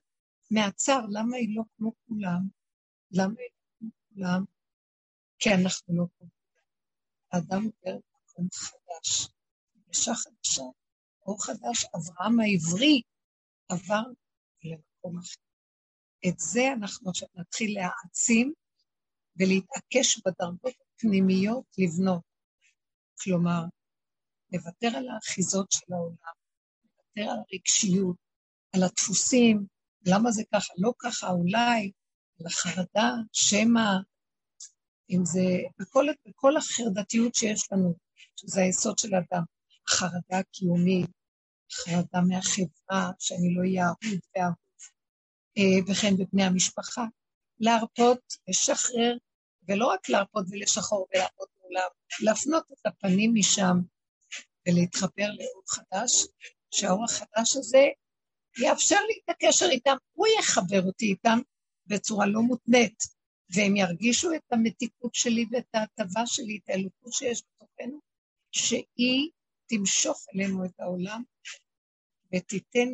מהצער. 0.51 1.05
למה 1.09 1.37
היא 1.37 1.57
לא 1.57 1.63
כמו 1.77 1.91
כולם? 2.07 2.39
למה 3.11 3.33
היא 3.39 3.49
לא 3.51 3.79
כמו 3.79 3.89
כולם? 4.09 4.43
כי 5.39 5.49
אנחנו 5.49 5.97
לא 5.97 6.05
כמו 6.17 6.27
האדם 7.31 7.63
עובר 7.63 7.91
למקום 7.91 8.47
חדש, 8.53 9.27
פגישה 9.73 10.11
חדשה, 10.15 10.63
אור 11.21 11.45
חדש, 11.45 11.85
אברהם 11.95 12.39
העברי 12.39 13.01
עבר 13.69 14.03
למקום 14.63 15.17
אחר. 15.17 15.41
את 16.29 16.39
זה 16.39 16.73
אנחנו 16.73 17.09
עכשיו 17.09 17.27
נתחיל 17.35 17.79
להעצים 17.79 18.53
ולהתעקש 19.35 20.21
בדרגות 20.25 20.73
הפנימיות 20.81 21.65
לבנות. 21.77 22.21
כלומר, 23.23 23.63
לוותר 24.53 24.97
על 24.97 25.09
האחיזות 25.09 25.71
של 25.71 25.93
העולם, 25.93 26.35
לוותר 26.83 27.31
על 27.31 27.39
הרגשיות, 27.49 28.15
על 28.75 28.83
הדפוסים, 28.83 29.67
למה 30.05 30.31
זה 30.31 30.43
ככה, 30.53 30.73
לא 30.77 30.93
ככה, 30.99 31.29
אולי, 31.29 31.91
על 32.39 32.47
החרדה, 32.47 33.11
שמא, 33.33 33.89
אם 35.09 35.25
זה 35.25 35.45
בכל, 35.79 36.05
בכל 36.27 36.57
החרדתיות 36.57 37.35
שיש 37.35 37.71
לנו, 37.71 37.95
שזה 38.35 38.61
היסוד 38.61 38.99
של 38.99 39.15
אדם, 39.15 39.43
חרדה 39.89 40.43
קיומית, 40.51 41.09
חרדה 41.71 42.21
מהחברה, 42.27 43.11
שאני 43.19 43.55
לא 43.55 43.61
אהיה 43.61 43.85
אהוד 43.85 44.19
ואהוב, 44.35 44.55
אה, 45.57 45.91
וכן 45.91 46.17
בבני 46.17 46.43
המשפחה, 46.43 47.05
להרפות, 47.59 48.19
לשחרר, 48.47 49.17
ולא 49.67 49.87
רק 49.87 50.09
להרפות 50.09 50.45
ולשחור 50.49 51.07
ולעמוד 51.13 51.47
מולם, 51.63 51.89
להפנות 52.21 52.63
את 52.71 52.85
הפנים 52.85 53.31
משם 53.33 53.77
ולהתחבר 54.67 55.27
לאור 55.27 55.63
חדש, 55.67 56.27
שהאור 56.71 57.03
החדש 57.03 57.55
הזה 57.55 57.85
יאפשר 58.59 58.99
לי 59.07 59.19
את 59.25 59.29
הקשר 59.29 59.65
איתם, 59.71 59.95
הוא 60.13 60.27
יחבר 60.39 60.81
אותי 60.85 61.05
איתם 61.05 61.39
בצורה 61.87 62.25
לא 62.25 62.41
מותנית, 62.41 63.03
והם 63.55 63.75
ירגישו 63.75 64.33
את 64.35 64.53
המתיקות 64.53 65.15
שלי 65.15 65.45
ואת 65.51 65.75
ההטבה 65.75 66.25
שלי, 66.25 66.59
את 66.63 66.69
האלוקות 66.69 67.13
שיש 67.13 67.43
בתוכנו, 67.43 67.99
שהיא 68.51 69.29
תמשוך 69.67 70.25
אלינו 70.35 70.65
את 70.65 70.79
העולם 70.79 71.23
ותיתן 72.35 72.87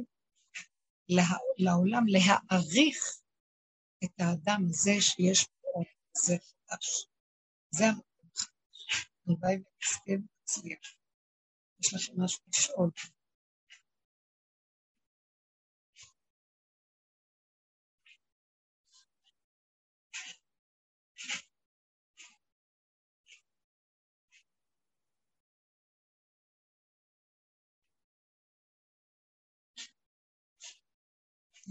לה, 1.10 1.24
לעולם 1.58 2.04
להעריך 2.08 3.20
את 4.04 4.12
האדם 4.20 4.62
הזה 4.70 5.02
שיש 5.02 5.46
פה, 5.62 5.84
זה 6.26 6.36
חדש. 6.70 7.08
זה 7.72 7.86
המקום 7.86 8.30
החדש. 8.36 9.08
הלוואי 9.28 9.54
ונזכה 9.54 10.12
ונצליח. 10.12 10.96
יש 11.80 11.94
לכם 11.94 12.22
משהו 12.22 12.44
לשאול. 12.48 12.90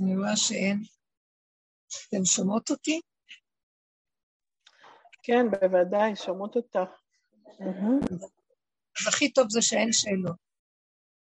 אני 0.01 0.17
רואה 0.17 0.37
שאין. 0.37 0.83
אתם 2.09 2.25
שומעות 2.25 2.71
אותי? 2.71 3.01
כן, 5.23 5.47
בוודאי, 5.51 6.17
שומעות 6.17 6.57
אותך. 6.57 6.91
אז 9.01 9.09
הכי 9.09 9.33
טוב 9.33 9.47
זה 9.51 9.63
שאין 9.63 9.93
שאלות. 9.93 10.37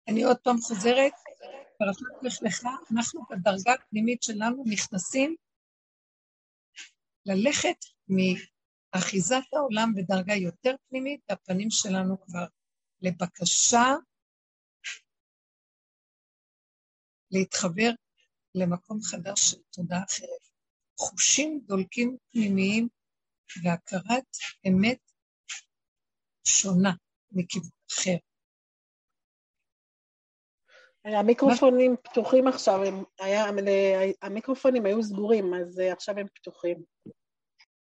אני 0.07 0.23
עוד 0.23 0.37
פעם 0.43 0.57
חוזרת, 0.57 1.13
פרשת 1.79 2.41
לך, 2.41 2.63
אנחנו 2.91 3.21
בדרגה 3.29 3.73
הפנימית 3.73 4.23
שלנו 4.23 4.63
נכנסים 4.65 5.35
ללכת 7.25 7.79
מאחיזת 8.07 9.53
העולם 9.53 9.89
בדרגה 9.95 10.33
יותר 10.33 10.75
פנימית, 10.89 11.21
והפנים 11.29 11.67
שלנו 11.69 12.21
כבר 12.21 12.45
לבקשה 13.01 13.85
להתחבר 17.31 17.89
למקום 18.55 18.99
חדש 19.01 19.51
של 19.51 19.57
תודעה 19.71 20.03
אחרת. 20.03 20.43
חושים 20.99 21.61
דולקים 21.65 22.17
פנימיים 22.31 22.87
והכרת 23.63 24.27
אמת 24.67 24.99
שונה 26.47 26.91
מכיוון 27.31 27.69
אחר. 27.91 28.17
המיקרופונים 31.05 31.95
פתוחים 32.03 32.47
עכשיו, 32.47 32.83
הם, 32.83 33.03
היה, 33.19 33.45
המיקרופונים 34.21 34.85
היו 34.85 35.03
סגורים, 35.03 35.53
אז 35.53 35.79
אה, 35.79 35.93
עכשיו 35.93 36.19
הם 36.19 36.27
פתוחים. 36.35 36.83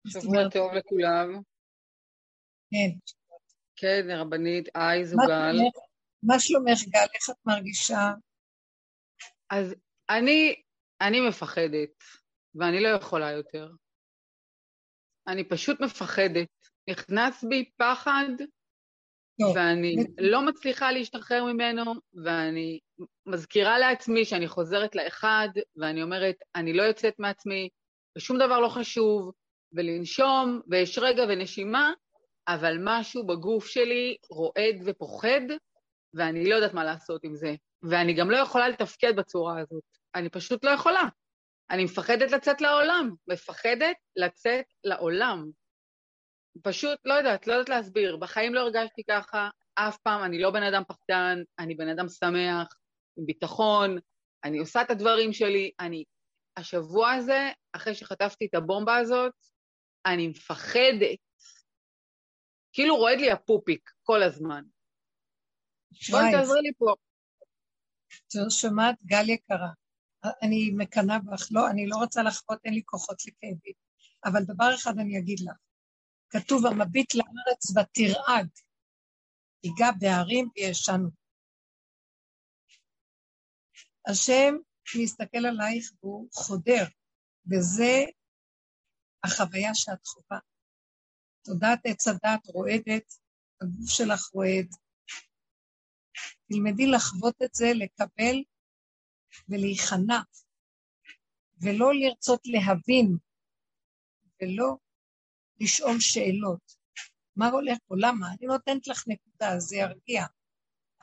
שבוע 0.09 0.49
טוב 0.53 0.73
לכולם. 0.73 1.43
כן. 2.71 2.99
כן, 3.77 4.07
רבנית, 4.11 4.69
היי, 4.75 5.07
זוגל. 5.07 5.57
מה 6.23 6.35
שלומך, 6.39 6.79
גל? 6.89 7.07
איך 7.15 7.31
את 7.31 7.47
מרגישה? 7.47 8.13
אז 9.51 9.75
אני, 10.11 10.55
אני 11.01 11.29
מפחדת, 11.29 12.05
ואני 12.55 12.81
לא 12.81 12.89
יכולה 12.89 13.31
יותר. 13.31 13.71
אני 15.29 15.45
פשוט 15.45 15.81
מפחדת. 15.81 16.49
נכנס 16.91 17.45
בי 17.45 17.71
פחד, 17.77 18.29
לא. 19.39 19.47
ואני 19.55 19.97
לא 20.19 20.43
מצליחה 20.43 20.93
להשתחרר 20.93 21.45
ממנו, 21.45 21.95
ואני 22.25 22.79
מזכירה 23.27 23.79
לעצמי 23.79 24.25
שאני 24.25 24.49
חוזרת 24.49 24.95
לאחד, 24.95 25.49
ואני 25.77 26.03
אומרת, 26.03 26.37
אני 26.55 26.73
לא 26.73 26.83
יוצאת 26.83 27.15
מעצמי, 27.19 27.69
ושום 28.19 28.37
דבר 28.37 28.61
לא 28.61 28.69
חשוב, 28.69 29.33
ולנשום, 29.73 30.61
ויש 30.69 30.99
רגע 30.99 31.23
ונשימה, 31.29 31.93
אבל 32.49 32.77
משהו 32.81 33.27
בגוף 33.27 33.67
שלי 33.67 34.17
רועד 34.31 34.77
ופוחד, 34.85 35.41
ואני 36.15 36.49
לא 36.49 36.55
יודעת 36.55 36.75
מה 36.75 36.85
לעשות 36.85 37.25
עם 37.25 37.37
זה. 37.37 37.55
ואני 37.83 38.15
גם 38.15 38.31
לא 38.31 38.37
יכולה 38.37 38.69
לתפקד 38.69 39.17
בצורה 39.17 39.61
הזאת. 39.61 40.00
אני 40.15 40.31
פשוט 40.31 40.65
לא 40.65 40.71
יכולה. 40.71 41.03
אני 41.71 41.85
מפחדת 41.85 42.31
לצאת 42.31 42.61
לעולם, 42.61 43.11
מפחדת 43.27 43.97
לצאת 44.17 44.65
לעולם. 44.85 45.51
פשוט, 46.63 46.99
לא 47.05 47.15
יודעת, 47.15 47.47
לא 47.47 47.53
יודעת 47.53 47.69
להסביר. 47.69 48.17
בחיים 48.17 48.55
לא 48.55 48.61
הרגשתי 48.61 49.03
ככה, 49.11 49.49
אף 49.75 49.99
פעם, 49.99 50.25
אני 50.25 50.43
לא 50.43 50.51
בן 50.51 50.63
אדם 50.63 50.83
פחדן, 50.89 51.39
אני 51.59 51.75
בן 51.75 51.89
אדם 51.89 52.09
שמח, 52.09 52.69
עם 53.17 53.27
ביטחון, 53.27 53.99
אני 54.45 54.59
עושה 54.59 54.83
את 54.83 54.91
הדברים 54.91 55.33
שלי, 55.33 55.71
אני... 55.81 56.05
השבוע 56.57 57.13
הזה, 57.13 57.49
אחרי 57.73 57.95
שחטפתי 57.95 58.47
את 58.47 58.55
הבומבה 58.55 58.97
הזאת, 58.97 59.33
אני 60.07 60.29
מפחדת. 60.29 61.19
כאילו 62.73 62.97
רועד 62.97 63.19
לי 63.19 63.31
הפופיק 63.31 63.91
כל 64.03 64.23
הזמן. 64.23 64.63
בואי 66.11 66.25
תעזרי 66.33 66.61
לי 66.63 66.73
פה. 66.79 66.95
שומעת, 68.51 68.95
גל 69.05 69.29
יקרה, 69.29 69.69
אני 70.43 70.71
מקנאה 70.77 71.19
בך, 71.19 71.49
לא, 71.51 71.71
אני 71.71 71.87
לא 71.87 71.97
רוצה 71.97 72.23
לחוות, 72.23 72.59
אין 72.65 72.75
לי 72.75 72.83
כוחות 72.85 73.17
לכאבים. 73.27 73.75
אבל 74.25 74.45
דבר 74.45 74.75
אחד 74.75 74.99
אני 74.99 75.19
אגיד 75.19 75.41
לך, 75.41 75.57
כתוב, 76.31 76.67
המביט 76.67 77.15
לארץ 77.15 77.71
ותרעד, 77.71 78.49
ייגע 79.65 79.91
בהרים 79.99 80.49
וישנו. 80.57 81.09
השם 84.09 84.55
מסתכל 85.03 85.47
עלייך 85.47 85.91
והוא 86.03 86.29
חודר, 86.33 86.85
וזה 87.51 88.05
החוויה 89.25 89.75
שאת 89.75 90.07
חווה. 90.07 90.39
תודעת 91.45 91.81
עץ 91.85 92.09
הדת 92.09 92.47
רועדת, 92.47 93.15
הגוף 93.61 93.91
שלך 93.91 94.21
רועד. 94.33 94.69
תלמדי 96.49 96.87
לחוות 96.87 97.43
את 97.45 97.55
זה, 97.55 97.67
לקבל 97.75 98.43
ולהיכנע, 99.49 100.21
ולא 101.63 101.95
לרצות 101.95 102.41
להבין, 102.45 103.17
ולא 104.43 104.77
לשאול 105.61 106.01
שאלות. 106.01 106.81
מה 107.37 107.49
הולך 107.49 107.79
פה? 107.87 107.95
למה? 107.99 108.27
אני 108.29 108.47
נותנת 108.47 108.87
לך 108.87 109.05
נקודה, 109.09 109.59
זה 109.59 109.77
ירגיע. 109.77 110.25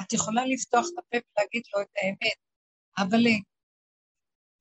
את 0.02 0.14
יכולה 0.14 0.46
לפתוח 0.46 0.86
את 0.94 0.98
הפה 0.98 1.18
ולהגיד 1.18 1.64
לו 1.74 1.82
את 1.82 1.92
האמת, 1.96 2.38
אבל 2.98 3.18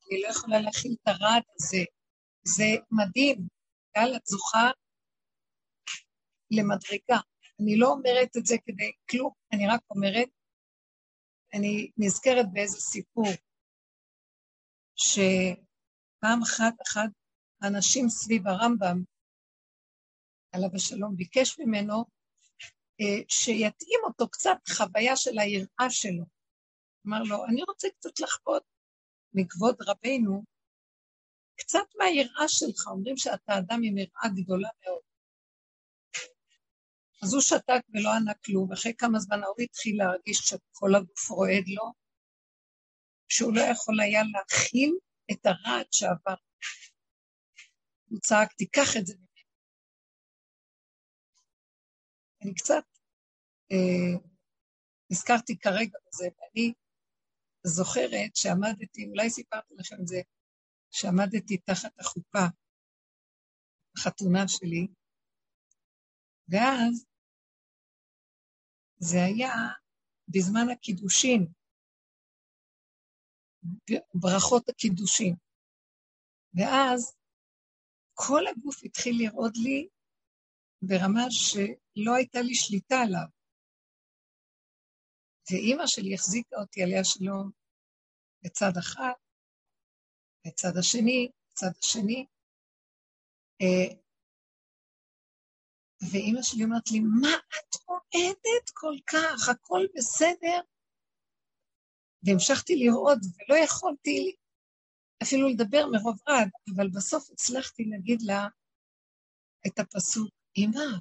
אני 0.07 0.23
לא 0.23 0.29
יכולה 0.29 0.61
להכיל 0.61 0.95
את 1.03 1.09
הרעד 1.09 1.43
הזה. 1.55 1.85
זה 2.45 2.65
מדהים. 2.91 3.49
גל, 3.97 4.17
את 4.17 4.27
זוכה 4.27 4.71
למדרגה. 6.51 7.21
אני 7.61 7.77
לא 7.79 7.89
אומרת 7.89 8.37
את 8.37 8.47
זה 8.47 8.57
כדי 8.67 8.93
כלום, 9.11 9.33
אני 9.53 9.69
רק 9.69 9.81
אומרת, 9.91 10.29
אני 11.55 11.91
נזכרת 11.97 12.47
באיזה 12.53 12.81
סיפור, 12.81 13.27
שפעם 14.97 16.43
אחת 16.43 16.75
אחד 16.87 17.09
האנשים 17.63 18.09
סביב 18.09 18.49
הרמב"ם, 18.49 19.03
עליו 20.53 20.69
השלום, 20.75 21.17
ביקש 21.17 21.59
ממנו 21.59 22.05
אה, 23.01 23.23
שיתאים 23.29 24.01
אותו 24.05 24.29
קצת 24.29 24.59
חוויה 24.77 25.17
של 25.17 25.39
היראה 25.39 25.91
שלו. 25.91 26.25
אמר 27.07 27.23
לו, 27.23 27.45
אני 27.45 27.63
רוצה 27.69 27.89
קצת 27.99 28.21
לחוות 28.21 28.63
מכבוד 29.35 29.77
רבנו, 29.81 30.43
קצת 31.57 31.87
מהיראה 31.99 32.49
שלך, 32.49 32.87
אומרים 32.87 33.17
שאתה 33.17 33.59
אדם 33.59 33.81
עם 33.83 33.99
יראה 33.99 34.29
גדולה 34.35 34.69
מאוד. 34.85 35.03
אז 37.23 37.35
הוא 37.35 37.43
שתק 37.43 37.83
ולא 37.95 38.11
ענה 38.17 38.33
כלום, 38.45 38.71
ואחרי 38.71 38.95
כמה 38.99 39.19
זמן 39.19 39.43
ההוא 39.43 39.61
התחיל 39.61 39.99
להרגיש 39.99 40.39
שכל 40.39 40.95
הגוף 40.95 41.31
רועד 41.31 41.65
לו, 41.69 41.93
שהוא 43.29 43.55
לא 43.55 43.61
יכול 43.61 44.01
היה 44.01 44.23
להכיל 44.33 44.95
את 45.33 45.47
הרעד 45.47 45.87
שעבר. 45.91 46.35
הוא 48.11 48.21
צעק, 48.21 48.53
תיקח 48.53 48.97
את 48.99 49.07
זה 49.07 49.15
ממני. 49.15 49.43
אני 52.43 52.55
קצת 52.55 52.85
אה, 53.73 54.21
נזכרתי 55.11 55.59
כרגע 55.59 55.99
בזה, 56.09 56.25
ואני 56.25 56.73
זוכרת 57.67 58.37
שעמדתי, 58.37 59.07
אולי 59.11 59.31
סיפרתי 59.31 59.75
לכם 59.77 59.97
את 60.03 60.07
זה, 60.07 60.21
שעמדתי 60.91 61.57
תחת 61.57 62.01
החופה, 62.01 62.47
החתונה 63.99 64.49
שלי, 64.49 64.87
ואז 66.49 67.07
זה 68.99 69.19
היה 69.25 69.53
בזמן 70.29 70.71
הקידושין, 70.73 71.47
ברכות 74.15 74.69
הקידושין. 74.69 75.35
ואז 76.55 77.17
כל 78.15 78.47
הגוף 78.47 78.77
התחיל 78.85 79.15
לרעוד 79.19 79.57
לי 79.57 79.89
ברמה 80.83 81.31
שלא 81.31 82.15
הייתה 82.17 82.41
לי 82.41 82.55
שליטה 82.55 82.97
עליו. 83.07 83.29
ואימא 85.51 85.87
שלי 85.87 86.15
החזיקה 86.15 86.57
אותי 86.57 86.83
עליה 86.83 87.05
שלום 87.05 87.51
בצד 88.45 88.73
אחד, 88.79 89.13
בצד 90.47 90.77
השני, 90.79 91.29
בצד 91.51 91.73
השני. 91.79 92.27
אה, 93.63 93.97
ואימא 96.11 96.43
שלי 96.43 96.65
אומרת 96.65 96.91
לי, 96.93 97.01
מה 97.01 97.37
את 97.57 97.75
רועדת 97.87 98.71
כל 98.75 98.97
כך? 99.07 99.49
הכל 99.49 99.83
בסדר? 99.97 100.61
והמשכתי 102.27 102.77
לרעוד, 102.77 103.19
ולא 103.25 103.59
יכולתי 103.59 104.37
אפילו 105.23 105.49
לדבר 105.49 105.87
מרוב 105.93 106.19
רעד, 106.29 106.51
אבל 106.77 106.89
בסוף 106.89 107.31
הצלחתי 107.33 107.85
להגיד 107.85 108.23
לה 108.23 108.47
את 109.67 109.79
הפסוק, 109.79 110.31
אמא, 110.57 110.99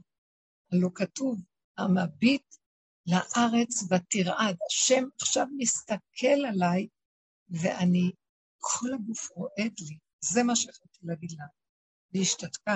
הלא 0.72 0.90
כתוב, 0.96 1.42
המביט 1.78 2.56
לארץ 3.08 3.84
ותרעד. 3.84 4.58
השם 4.70 5.04
עכשיו 5.22 5.46
מסתכל 5.58 6.46
עליי, 6.50 6.88
ואני, 7.50 8.12
כל 8.60 8.94
הגוף 8.94 9.32
רועד 9.32 9.74
לי. 9.80 9.98
זה 10.20 10.44
מה 10.44 10.56
שיכולתי 10.56 11.00
להגיד 11.04 11.32
לה. 11.32 11.46
והיא 12.12 12.24
השתתקה. 12.24 12.76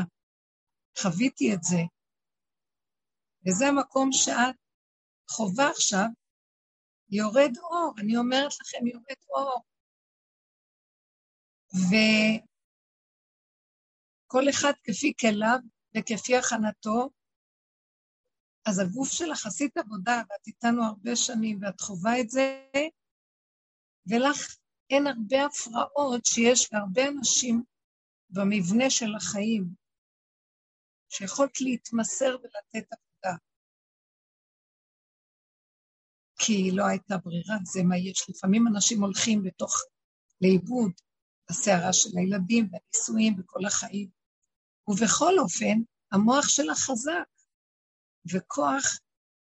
חוויתי 0.97 1.53
את 1.53 1.63
זה. 1.63 1.81
וזה 3.47 3.65
המקום 3.67 4.09
שאת 4.11 4.55
חווה 5.31 5.69
עכשיו, 5.69 6.05
יורד 7.11 7.51
אור. 7.57 7.93
אני 7.97 8.17
אומרת 8.17 8.51
לכם, 8.61 8.87
יורד 8.87 9.21
אור. 9.29 9.63
וכל 14.27 14.49
אחד 14.49 14.73
כפי 14.83 15.13
כליו 15.19 15.59
וכפי 15.97 16.37
הכנתו, 16.37 17.09
אז 18.65 18.79
הגוף 18.79 19.11
שלך 19.11 19.45
עשית 19.45 19.77
עבודה, 19.77 20.21
ואת 20.29 20.47
איתנו 20.47 20.83
הרבה 20.83 21.15
שנים, 21.15 21.59
ואת 21.61 21.81
חווה 21.81 22.21
את 22.21 22.29
זה, 22.29 22.63
ולך 24.07 24.57
אין 24.89 25.07
הרבה 25.07 25.45
הפרעות 25.45 26.25
שיש 26.25 26.73
להרבה 26.73 27.07
אנשים 27.07 27.63
במבנה 28.29 28.89
של 28.89 29.15
החיים, 29.15 29.65
שיכולת 31.09 31.61
להתמסר 31.61 32.37
ולתת. 32.41 33.08
כי 36.39 36.71
לא 36.71 36.85
הייתה 36.85 37.17
ברירה, 37.17 37.55
זה 37.63 37.83
מה 37.83 37.97
יש. 37.97 38.29
לפעמים 38.29 38.67
אנשים 38.67 39.03
הולכים 39.03 39.43
בתוך, 39.43 39.73
לאיבוד, 40.41 40.91
בסערה 41.49 41.93
של 41.93 42.09
הילדים, 42.17 42.69
והנישואים, 42.71 43.39
וכל 43.39 43.65
החיים. 43.65 44.09
ובכל 44.87 45.39
אופן, 45.39 45.81
המוח 46.11 46.47
שלה 46.47 46.75
חזק, 46.75 47.29
וכוח, 48.33 48.99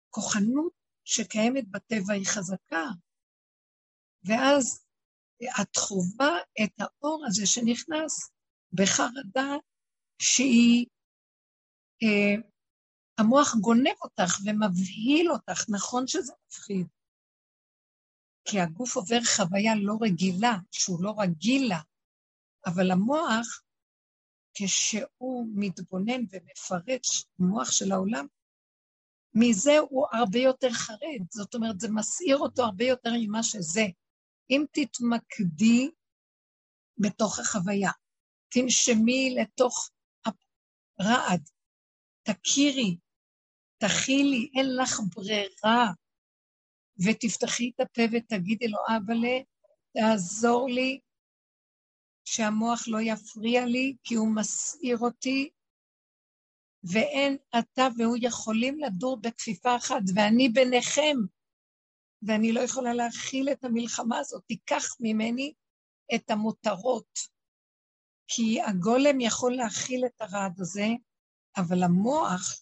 כוחנות 0.09 0.73
שקיימת 1.05 1.71
בטבע 1.71 2.13
היא 2.13 2.25
חזקה. 2.25 2.85
ואז 4.23 4.85
את 5.61 5.75
חווה 5.75 6.37
את 6.63 6.71
האור 6.79 7.25
הזה 7.27 7.45
שנכנס 7.45 8.31
בחרדה 8.73 9.55
שהיא, 10.21 10.85
אה, 12.03 12.50
המוח 13.21 13.55
גונב 13.55 13.95
אותך 14.01 14.37
ומבהיל 14.45 15.31
אותך, 15.31 15.65
נכון 15.69 16.07
שזה 16.07 16.33
מפחיד. 16.47 16.87
כי 18.45 18.59
הגוף 18.59 18.95
עובר 18.95 19.19
חוויה 19.35 19.75
לא 19.75 19.93
רגילה, 20.01 20.57
שהוא 20.71 21.03
לא 21.03 21.13
רגיל 21.19 21.69
לה, 21.69 21.79
אבל 22.65 22.91
המוח, 22.91 23.61
כשהוא 24.53 25.47
מתבונן 25.55 26.21
ומפרש 26.31 27.25
מוח 27.39 27.71
של 27.71 27.91
העולם, 27.91 28.27
מזה 29.33 29.77
הוא 29.79 30.07
הרבה 30.11 30.39
יותר 30.39 30.71
חרד, 30.71 31.21
זאת 31.29 31.55
אומרת, 31.55 31.79
זה 31.79 31.87
מסעיר 31.91 32.37
אותו 32.37 32.63
הרבה 32.63 32.85
יותר 32.85 33.09
ממה 33.19 33.43
שזה. 33.43 33.85
אם 34.49 34.65
תתמקדי 34.71 35.91
בתוך 36.97 37.39
החוויה, 37.39 37.91
תנשמי 38.49 39.35
לתוך 39.41 39.89
הרעד, 40.99 41.49
תכירי, 42.23 42.97
תכילי, 43.81 44.49
אין 44.55 44.75
לך 44.75 44.99
ברירה, 45.15 45.91
ותפתחי 47.05 47.71
את 47.75 47.79
הפה 47.79 48.01
ותגידי 48.11 48.67
לו, 48.67 48.79
אבאלה, 48.97 49.39
תעזור 49.93 50.69
לי 50.69 50.99
שהמוח 52.25 52.87
לא 52.87 52.97
יפריע 53.01 53.65
לי, 53.65 53.95
כי 54.03 54.15
הוא 54.15 54.35
מסעיר 54.35 54.97
אותי, 54.97 55.49
ואין 56.83 57.37
אתה 57.59 57.87
והוא 57.97 58.17
יכולים 58.21 58.79
לדור 58.79 59.17
בכפיפה 59.21 59.75
אחת, 59.75 60.01
ואני 60.15 60.49
ביניכם, 60.49 61.17
ואני 62.27 62.51
לא 62.51 62.59
יכולה 62.59 62.93
להכיל 62.93 63.49
את 63.51 63.63
המלחמה 63.63 64.19
הזאת. 64.19 64.43
תיקח 64.47 64.83
ממני 64.99 65.53
את 66.15 66.31
המותרות, 66.31 67.19
כי 68.27 68.61
הגולם 68.61 69.21
יכול 69.21 69.55
להכיל 69.55 70.05
את 70.05 70.21
הרעד 70.21 70.59
הזה, 70.59 70.87
אבל 71.57 71.83
המוח 71.83 72.60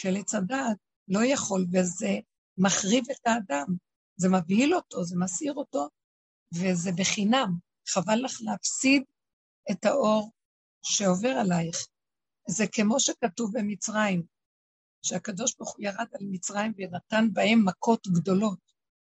של 0.00 0.16
עץ 0.16 0.34
הדעת 0.34 0.76
לא 1.08 1.20
יכול, 1.24 1.66
וזה 1.72 2.12
מחריב 2.58 3.04
את 3.10 3.26
האדם. 3.26 3.66
זה 4.16 4.28
מבהיל 4.28 4.74
אותו, 4.74 5.04
זה 5.04 5.16
מסעיר 5.18 5.54
אותו, 5.54 5.88
וזה 6.54 6.90
בחינם. 6.98 7.48
חבל 7.88 8.18
לך 8.24 8.38
להפסיד 8.40 9.02
את 9.70 9.84
האור 9.84 10.30
שעובר 10.82 11.28
עלייך. 11.28 11.76
זה 12.48 12.64
כמו 12.72 13.00
שכתוב 13.00 13.50
במצרים, 13.58 14.22
שהקדוש 15.02 15.56
ברוך 15.56 15.76
הוא 15.76 15.84
ירד 15.84 16.06
על 16.14 16.26
מצרים 16.30 16.72
ונתן 16.76 17.24
בהם 17.32 17.64
מכות 17.64 18.06
גדולות, 18.06 18.60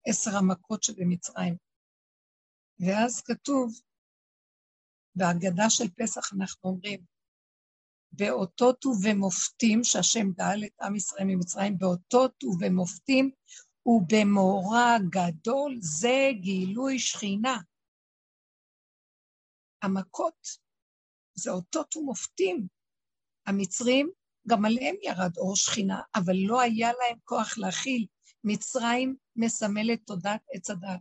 עשר 0.06 0.38
המכות 0.38 0.84
שבמצרים. 0.84 1.56
ואז 2.80 3.22
כתוב, 3.22 3.74
בהגדה 5.16 5.70
של 5.70 5.90
פסח 5.98 6.34
אנחנו 6.34 6.70
אומרים, 6.70 7.11
באותות 8.12 8.86
ובמופתים, 8.86 9.84
שהשם 9.84 10.32
גאל 10.32 10.64
את 10.66 10.82
עם 10.82 10.96
ישראל 10.96 11.26
ממצרים, 11.26 11.78
באותות 11.78 12.44
ובמופתים 12.44 13.32
ובמאורע 13.86 14.98
גדול, 15.10 15.78
זה 15.82 16.30
גילוי 16.42 17.00
שכינה. 17.00 17.58
המכות 19.82 20.48
זה 21.34 21.52
אותות 21.52 21.96
ומופתים. 21.96 22.68
המצרים, 23.48 24.12
גם 24.48 24.66
עליהם 24.66 24.96
ירד 25.02 25.38
אור 25.38 25.56
שכינה, 25.56 26.02
אבל 26.16 26.36
לא 26.48 26.62
היה 26.62 26.92
להם 26.92 27.18
כוח 27.24 27.58
להכיל. 27.58 28.06
מצרים 28.44 29.16
מסמלת 29.36 30.00
תודעת 30.06 30.42
עץ 30.54 30.70
הדת, 30.70 31.00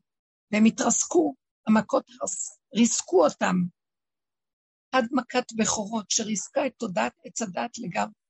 והם 0.51 0.65
התרסקו, 0.65 1.35
המכות 1.67 2.07
ריסקו 2.75 3.25
אותם, 3.25 3.57
עד 4.93 5.05
מכת 5.13 5.53
בכורות, 5.57 6.11
שריסקה 6.11 6.67
את 6.67 6.73
תודעת 6.79 7.13
עץ 7.25 7.43
הדת 7.43 7.79
לגמרי. 7.79 8.21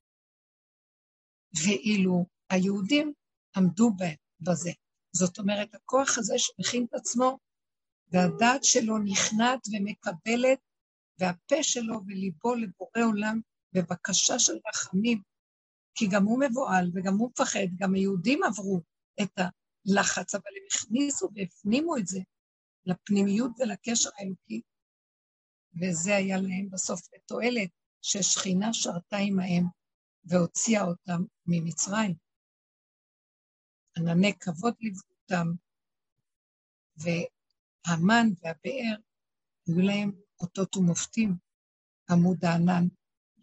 ואילו 1.63 2.25
היהודים 2.49 3.13
עמדו 3.55 3.91
בזה. 4.39 4.71
זאת 5.15 5.39
אומרת, 5.39 5.75
הכוח 5.75 6.17
הזה 6.17 6.33
שמכין 6.37 6.85
את 6.89 6.93
עצמו, 6.93 7.37
והדעת 8.11 8.63
שלו 8.63 8.97
נכנעת 8.97 9.59
ומקבלת, 9.71 10.59
והפה 11.19 11.63
שלו 11.63 11.99
וליבו 12.07 12.55
לבורא 12.55 13.07
עולם 13.07 13.39
בבקשה 13.73 14.39
של 14.39 14.53
רחמים, 14.69 15.21
כי 15.95 16.07
גם 16.11 16.23
הוא 16.23 16.39
מבוהל 16.39 16.91
וגם 16.93 17.13
הוא 17.17 17.29
מפחד, 17.29 17.67
גם 17.75 17.93
היהודים 17.93 18.43
עברו 18.43 18.81
את 19.21 19.31
הלחץ, 19.37 20.35
אבל 20.35 20.51
הם 20.57 20.63
הכניסו 20.73 21.29
והפנימו 21.35 21.97
את 21.97 22.07
זה 22.07 22.19
לפנימיות 22.85 23.51
ולקשר 23.59 24.09
האלוקי, 24.17 24.61
וזה 25.79 26.15
היה 26.15 26.37
להם 26.37 26.69
בסוף 26.71 27.01
לתועלת, 27.13 27.69
ששכינה 28.01 28.73
שרתה 28.73 29.17
עמהם 29.17 29.63
והוציאה 30.23 30.83
אותם 30.83 31.23
ממצרים. 31.45 32.15
ענני 33.97 34.33
כבוד 34.39 34.73
ליוו 34.79 35.01
אותם, 35.21 35.47
והמן 36.97 38.27
והבאר 38.41 38.95
היו 39.67 39.79
להם 39.81 40.11
אותות 40.41 40.77
ומופתים, 40.77 41.37
עמוד 42.09 42.45
הענן 42.45 42.87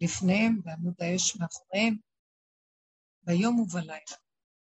לפניהם 0.01 0.61
ועמוד 0.63 0.93
האש 0.99 1.35
מאחוריהם, 1.35 1.97
ביום 3.23 3.59
ובלילה. 3.59 4.17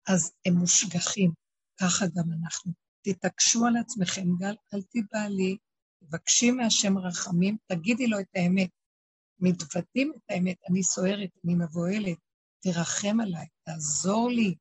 אז 0.08 0.34
הם 0.46 0.54
מושגחים, 0.54 1.32
ככה 1.80 2.06
גם 2.16 2.32
אנחנו. 2.42 2.72
תתעקשו 3.02 3.66
על 3.66 3.78
עצמכם, 3.78 4.26
גל, 4.40 4.56
אל 4.74 4.82
תיבהלי, 4.82 5.58
תבקשי 6.10 6.52
מהשם 6.52 6.98
רחמים, 6.98 7.58
תגידי 7.66 8.08
לו 8.08 8.20
את 8.20 8.28
האמת. 8.36 8.70
מתוודים 9.40 10.14
את 10.16 10.22
האמת, 10.30 10.58
אני 10.70 10.84
סוערת, 10.84 11.30
אני 11.46 11.56
מבוהלת, 11.56 12.18
תרחם 12.60 13.20
עליי, 13.20 13.48
תעזור 13.64 14.30
לי, 14.30 14.56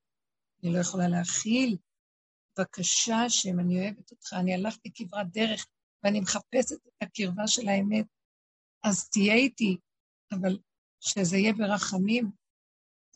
אני 0.62 0.72
לא 0.72 0.78
יכולה 0.78 1.08
להכיל. 1.08 1.76
בבקשה, 2.58 3.16
השם, 3.16 3.60
אני 3.60 3.80
אוהבת 3.80 4.10
אותך, 4.10 4.32
אני 4.32 4.54
הלכתי 4.54 4.90
כברת 4.94 5.26
דרך, 5.32 5.66
ואני 6.02 6.20
מחפשת 6.20 6.72
את 6.86 7.02
הקרבה 7.02 7.46
של 7.46 7.68
האמת, 7.68 8.06
אז 8.84 9.08
תהיה 9.08 9.34
איתי, 9.34 9.76
אבל 10.32 10.58
שזה 11.00 11.36
יהיה 11.36 11.52
ברחמים, 11.52 12.30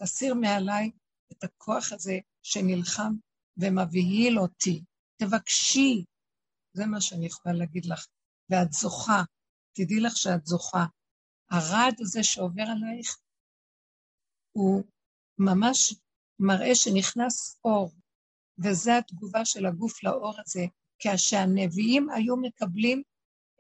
תסיר 0.03 0.35
מעליי 0.35 0.91
את 1.33 1.45
הכוח 1.45 1.93
הזה 1.93 2.19
שנלחם 2.43 3.13
ומבהיל 3.57 4.39
אותי. 4.39 4.83
תבקשי, 5.17 6.05
זה 6.73 6.87
מה 6.87 7.01
שאני 7.01 7.27
יכולה 7.27 7.55
להגיד 7.55 7.87
לך. 7.87 8.07
ואת 8.51 8.73
זוכה, 8.73 9.23
תדעי 9.73 10.01
לך 10.01 10.17
שאת 10.17 10.47
זוכה. 10.47 10.85
הרעד 11.51 11.95
הזה 12.01 12.23
שעובר 12.23 12.63
עלייך, 12.63 13.19
הוא 14.53 14.83
ממש 15.39 15.95
מראה 16.39 16.75
שנכנס 16.75 17.61
אור, 17.65 17.91
וזו 18.59 18.91
התגובה 18.93 19.45
של 19.45 19.67
הגוף 19.67 20.05
לאור 20.05 20.35
הזה, 20.41 20.61
כשהנביאים 20.99 22.11
היו 22.11 22.37
מקבלים 22.37 23.03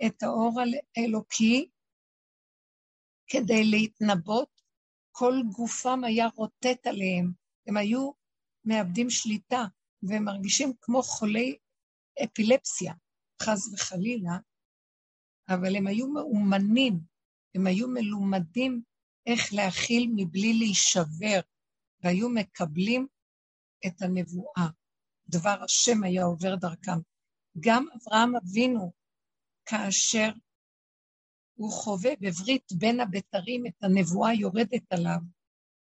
את 0.06 0.22
האור 0.22 0.60
האלוקי 0.96 1.68
כדי 3.26 3.64
להתנבות, 3.64 4.60
כל 5.12 5.34
גופם 5.56 6.04
היה 6.04 6.26
רוטט 6.36 6.86
עליהם, 6.86 7.32
הם 7.66 7.76
היו 7.76 8.10
מאבדים 8.64 9.10
שליטה, 9.10 9.64
והם 10.02 10.24
מרגישים 10.24 10.72
כמו 10.80 11.02
חולי 11.02 11.58
אפילפסיה, 12.24 12.94
חס 13.42 13.72
וחלילה, 13.72 14.32
אבל 15.50 15.76
הם 15.76 15.86
היו 15.86 16.08
מאומנים, 16.08 17.00
הם 17.54 17.66
היו 17.66 17.88
מלומדים 17.88 18.82
איך 19.26 19.52
להכיל 19.52 20.10
מבלי 20.16 20.54
להישבר, 20.54 21.40
והיו 22.02 22.28
מקבלים 22.28 23.06
את 23.86 24.02
הנבואה. 24.02 24.68
דבר 25.28 25.62
השם 25.64 26.04
היה 26.04 26.24
עובר 26.24 26.54
דרכם. 26.54 26.98
גם 27.60 27.86
אברהם 27.96 28.36
אבינו, 28.36 28.92
כאשר 29.64 30.30
הוא 31.54 31.72
חווה 31.72 32.10
בברית 32.20 32.72
בין 32.72 33.00
הבתרים 33.00 33.66
את 33.66 33.84
הנבואה 33.84 34.34
יורדת 34.34 34.92
עליו, 34.92 35.20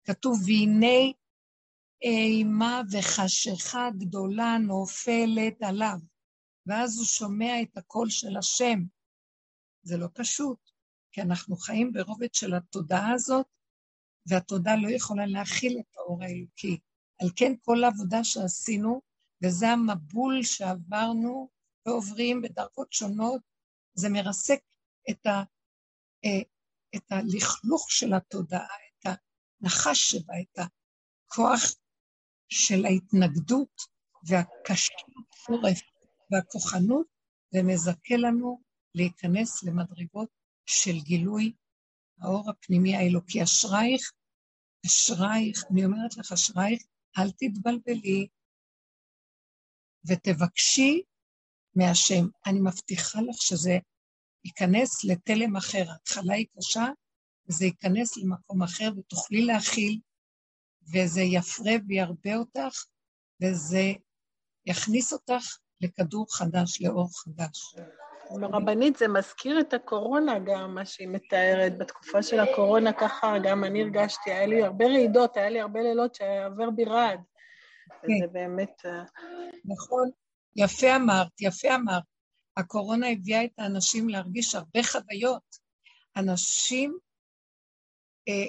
כתוב, 0.04 0.40
והנה 0.46 1.14
אימה 2.02 2.82
וחשיכה 2.92 3.90
גדולה 3.98 4.58
נופלת 4.68 5.62
עליו. 5.62 5.98
ואז 6.66 6.98
הוא 6.98 7.06
שומע 7.06 7.62
את 7.62 7.78
הקול 7.78 8.10
של 8.10 8.38
השם. 8.38 8.95
זה 9.86 9.98
לא 9.98 10.08
פשוט, 10.14 10.60
כי 11.12 11.22
אנחנו 11.22 11.56
חיים 11.56 11.94
ברובד 11.94 12.34
של 12.34 12.54
התודעה 12.54 13.14
הזאת, 13.14 13.46
והתודעה 14.26 14.76
לא 14.76 14.90
יכולה 14.90 15.26
להכיל 15.26 15.80
את 15.80 15.98
האור 15.98 16.24
האלוקי. 16.24 16.80
על 17.22 17.30
כן 17.36 17.54
כל 17.62 17.84
העבודה 17.84 18.24
שעשינו, 18.24 19.02
וזה 19.44 19.70
המבול 19.70 20.44
שעברנו 20.44 21.50
ועוברים 21.86 22.42
בדרגות 22.42 22.94
שונות, 22.94 23.42
זה 23.94 24.10
מרסק 24.10 24.60
את, 25.10 25.26
ה, 25.26 25.44
אה, 26.26 26.42
את 26.96 27.12
הלכלוך 27.12 27.92
של 27.92 28.14
התודעה, 28.14 28.68
את 29.02 29.20
הנחש 29.62 30.12
שבה, 30.12 30.34
את 30.42 30.60
הכוח 30.60 31.62
של 32.50 32.86
ההתנגדות 32.86 33.82
והקשיות 34.28 35.34
חורף 35.46 35.80
והכוחנות, 36.32 37.08
ומזכה 37.54 38.16
לנו 38.18 38.65
להיכנס 38.96 39.64
למדרגות 39.64 40.30
של 40.66 41.00
גילוי 41.00 41.54
האור 42.22 42.50
הפנימי 42.50 42.96
האלוקי. 42.96 43.44
אשרייך, 43.44 44.12
אשרייך, 44.86 45.64
אני 45.72 45.86
אומרת 45.86 46.18
לך, 46.18 46.32
אשרייך, 46.32 46.84
אל 47.18 47.32
תתבלבלי 47.32 48.28
ותבקשי 50.08 51.02
מהשם. 51.76 52.28
אני 52.46 52.60
מבטיחה 52.60 53.22
לך 53.22 53.42
שזה 53.42 53.78
ייכנס 54.46 55.04
לתלם 55.04 55.56
אחר. 55.56 55.84
ההתחלה 55.92 56.34
היא 56.34 56.48
קשה, 56.58 56.86
וזה 57.48 57.66
ייכנס 57.66 58.18
למקום 58.18 58.64
אחר, 58.64 58.90
ותוכלי 58.98 59.46
להכיל, 59.46 60.00
וזה 60.94 61.22
יפרה 61.22 61.74
וירבה 61.88 62.36
אותך, 62.36 62.86
וזה 63.42 63.94
יכניס 64.66 65.14
אותך 65.14 65.58
לכדור 65.82 66.26
חדש, 66.38 66.82
לאור 66.82 67.10
חדש. 67.24 67.76
ברבנית 68.32 68.98
זה 68.98 69.08
מזכיר 69.08 69.60
את 69.60 69.74
הקורונה 69.74 70.40
גם, 70.40 70.76
מה 70.76 70.86
שהיא 70.86 71.08
מתארת. 71.08 71.78
בתקופה 71.78 72.24
של 72.24 72.40
הקורונה 72.40 72.94
ככה 72.94 73.36
גם 73.44 73.64
אני 73.64 73.82
הרגשתי, 73.82 74.32
היה 74.32 74.46
לי 74.46 74.64
הרבה 74.64 74.86
רעידות, 74.86 75.38
היה 75.38 75.50
לי 75.50 75.62
הרבה 75.62 75.82
לילות 75.82 76.16
שעבר 76.16 76.70
בי 76.70 76.86
רעד. 76.86 77.20
כן. 78.02 78.08
וזה 78.14 78.28
באמת... 78.32 78.86
אה, 78.86 79.04
נכון, 79.66 80.10
יפה 80.56 80.96
אמרת, 80.96 81.42
יפה 81.42 81.76
אמרת. 81.76 82.04
הקורונה 82.58 83.10
הביאה 83.10 83.46
את 83.46 83.52
האנשים 83.58 84.10
להרגיש 84.10 84.56
הרבה 84.56 84.84
חוויות. 84.84 85.66
אנשים 86.18 86.98
אה, 88.28 88.48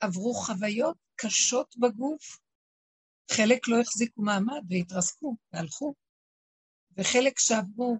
עברו 0.00 0.34
חוויות 0.34 0.96
קשות 1.16 1.74
בגוף, 1.78 2.38
חלק 3.30 3.68
לא 3.68 3.80
החזיקו 3.80 4.22
מעמד 4.22 4.62
והתרסקו 4.68 5.36
והלכו, 5.52 5.94
וחלק 6.96 7.38
שעברו 7.38 7.96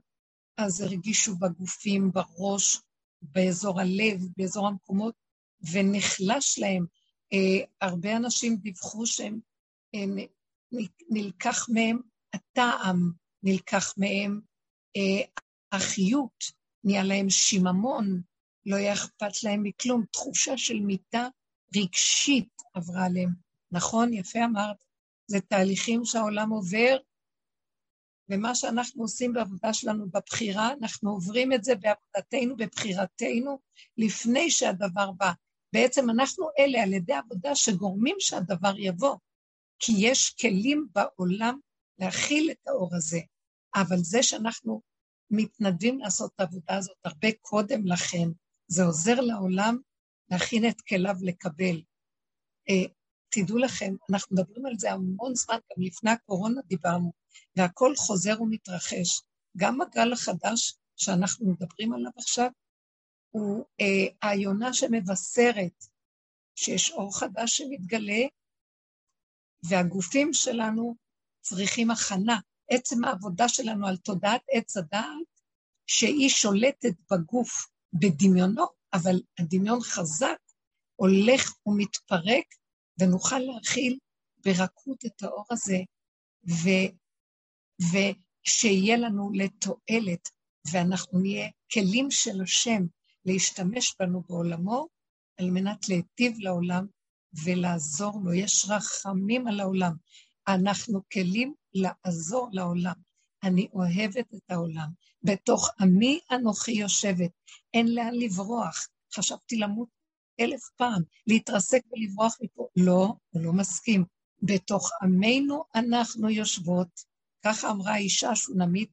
אז 0.64 0.80
הרגישו 0.80 1.36
בגופים, 1.36 2.10
בראש, 2.12 2.80
באזור 3.22 3.80
הלב, 3.80 4.20
באזור 4.36 4.68
המקומות, 4.68 5.14
ונחלש 5.72 6.58
להם. 6.58 6.86
אה, 7.32 7.64
הרבה 7.80 8.16
אנשים 8.16 8.56
דיווחו 8.56 9.06
שהם, 9.06 9.40
אה, 9.94 10.04
נלקח 11.10 11.68
מהם 11.68 12.00
הטעם, 12.32 13.12
נלקח 13.42 13.94
מהם 13.96 14.40
אה, 14.96 15.26
החיות, 15.72 16.44
נהיה 16.84 17.04
להם 17.04 17.30
שיממון, 17.30 18.22
לא 18.66 18.76
היה 18.76 18.92
אכפת 18.92 19.42
להם 19.42 19.62
מכלום, 19.62 20.04
תחושה 20.12 20.58
של 20.58 20.80
מיטה 20.80 21.28
רגשית 21.76 22.62
עברה 22.74 23.04
עליהם. 23.04 23.30
נכון, 23.72 24.12
יפה 24.12 24.44
אמרת, 24.44 24.84
זה 25.26 25.40
תהליכים 25.40 26.04
שהעולם 26.04 26.50
עובר, 26.50 26.96
ומה 28.30 28.54
שאנחנו 28.54 29.02
עושים 29.02 29.32
בעבודה 29.32 29.72
שלנו 29.72 30.06
בבחירה, 30.10 30.72
אנחנו 30.82 31.10
עוברים 31.10 31.52
את 31.52 31.64
זה 31.64 31.74
בעבודתנו, 31.74 32.56
בבחירתנו, 32.56 33.58
לפני 33.96 34.50
שהדבר 34.50 35.12
בא. 35.12 35.32
בעצם 35.72 36.10
אנחנו 36.10 36.48
אלה 36.58 36.82
על 36.82 36.92
ידי 36.92 37.14
עבודה 37.14 37.54
שגורמים 37.54 38.16
שהדבר 38.18 38.78
יבוא, 38.78 39.16
כי 39.78 39.92
יש 39.96 40.30
כלים 40.40 40.88
בעולם 40.94 41.58
להכיל 41.98 42.50
את 42.50 42.68
האור 42.68 42.96
הזה, 42.96 43.20
אבל 43.74 43.98
זה 43.98 44.22
שאנחנו 44.22 44.82
מתנדבים 45.30 45.98
לעשות 45.98 46.30
את 46.34 46.40
העבודה 46.40 46.76
הזאת 46.76 46.96
הרבה 47.04 47.28
קודם 47.40 47.86
לכן, 47.86 48.28
זה 48.68 48.84
עוזר 48.84 49.20
לעולם 49.20 49.78
להכין 50.30 50.68
את 50.68 50.80
כליו 50.80 51.14
לקבל. 51.22 51.82
תדעו 53.30 53.58
לכם, 53.58 53.94
אנחנו 54.10 54.36
מדברים 54.36 54.66
על 54.66 54.74
זה 54.78 54.92
המון 54.92 55.34
זמן, 55.34 55.54
גם 55.54 55.82
לפני 55.82 56.10
הקורונה 56.10 56.60
דיברנו, 56.66 57.12
והכל 57.56 57.94
חוזר 57.96 58.42
ומתרחש. 58.42 59.22
גם 59.56 59.80
הגל 59.80 60.12
החדש 60.12 60.74
שאנחנו 60.96 61.50
מדברים 61.50 61.92
עליו 61.92 62.10
עכשיו, 62.16 62.50
הוא 63.30 63.64
אה, 63.80 64.30
היונה 64.30 64.72
שמבשרת 64.72 65.84
שיש 66.54 66.90
אור 66.90 67.18
חדש 67.18 67.56
שמתגלה, 67.56 68.22
והגופים 69.68 70.32
שלנו 70.32 70.94
צריכים 71.40 71.90
הכנה. 71.90 72.38
עצם 72.70 73.04
העבודה 73.04 73.48
שלנו 73.48 73.86
על 73.86 73.96
תודעת 73.96 74.40
עץ 74.52 74.76
הדעת, 74.76 75.30
שהיא 75.86 76.28
שולטת 76.28 76.94
בגוף 77.10 77.66
בדמיונו, 77.92 78.66
אבל 78.92 79.20
הדמיון 79.38 79.80
חזק, 79.80 80.38
הולך 80.96 81.52
ומתפרק, 81.66 82.44
ונוכל 83.00 83.38
להכיל 83.38 83.98
ברכות 84.44 85.04
את 85.06 85.22
האור 85.22 85.44
הזה, 85.50 85.78
ו, 86.50 86.68
ושיהיה 87.82 88.96
לנו 88.96 89.30
לתועלת, 89.34 90.28
ואנחנו 90.72 91.18
נהיה 91.18 91.48
כלים 91.72 92.10
של 92.10 92.42
השם 92.42 92.82
להשתמש 93.24 93.96
בנו 93.98 94.22
בעולמו, 94.28 94.86
על 95.38 95.50
מנת 95.50 95.88
להיטיב 95.88 96.36
לעולם 96.38 96.86
ולעזור 97.44 98.20
לו. 98.24 98.32
יש 98.32 98.66
רחמים 98.68 99.48
על 99.48 99.60
העולם. 99.60 99.92
אנחנו 100.48 101.00
כלים 101.12 101.54
לעזור 101.74 102.48
לעולם. 102.52 102.94
אני 103.42 103.68
אוהבת 103.72 104.34
את 104.34 104.50
העולם. 104.50 104.88
בתוך 105.22 105.70
עמי 105.80 106.20
אנוכי 106.32 106.72
יושבת, 106.72 107.30
אין 107.74 107.94
לאן 107.94 108.14
לברוח. 108.14 108.88
חשבתי 109.14 109.56
למות 109.56 109.88
אלף 110.40 110.60
פעם, 110.76 111.02
להתרסק 111.26 111.80
ולברוח 111.92 112.36
מפה. 112.42 112.68
לא, 112.76 113.14
הוא 113.30 113.42
לא 113.42 113.52
מסכים. 113.52 114.04
בתוך 114.42 114.90
עמנו 115.02 115.64
אנחנו 115.74 116.30
יושבות, 116.30 116.88
ככה 117.44 117.70
אמרה 117.70 117.92
האישה 117.92 118.30
השונמית 118.30 118.90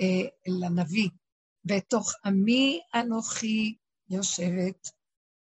אה, 0.00 0.28
לנביא, 0.46 1.08
בתוך 1.64 2.12
עמי 2.24 2.80
אנוכי 2.94 3.74
יושבת, 4.10 4.88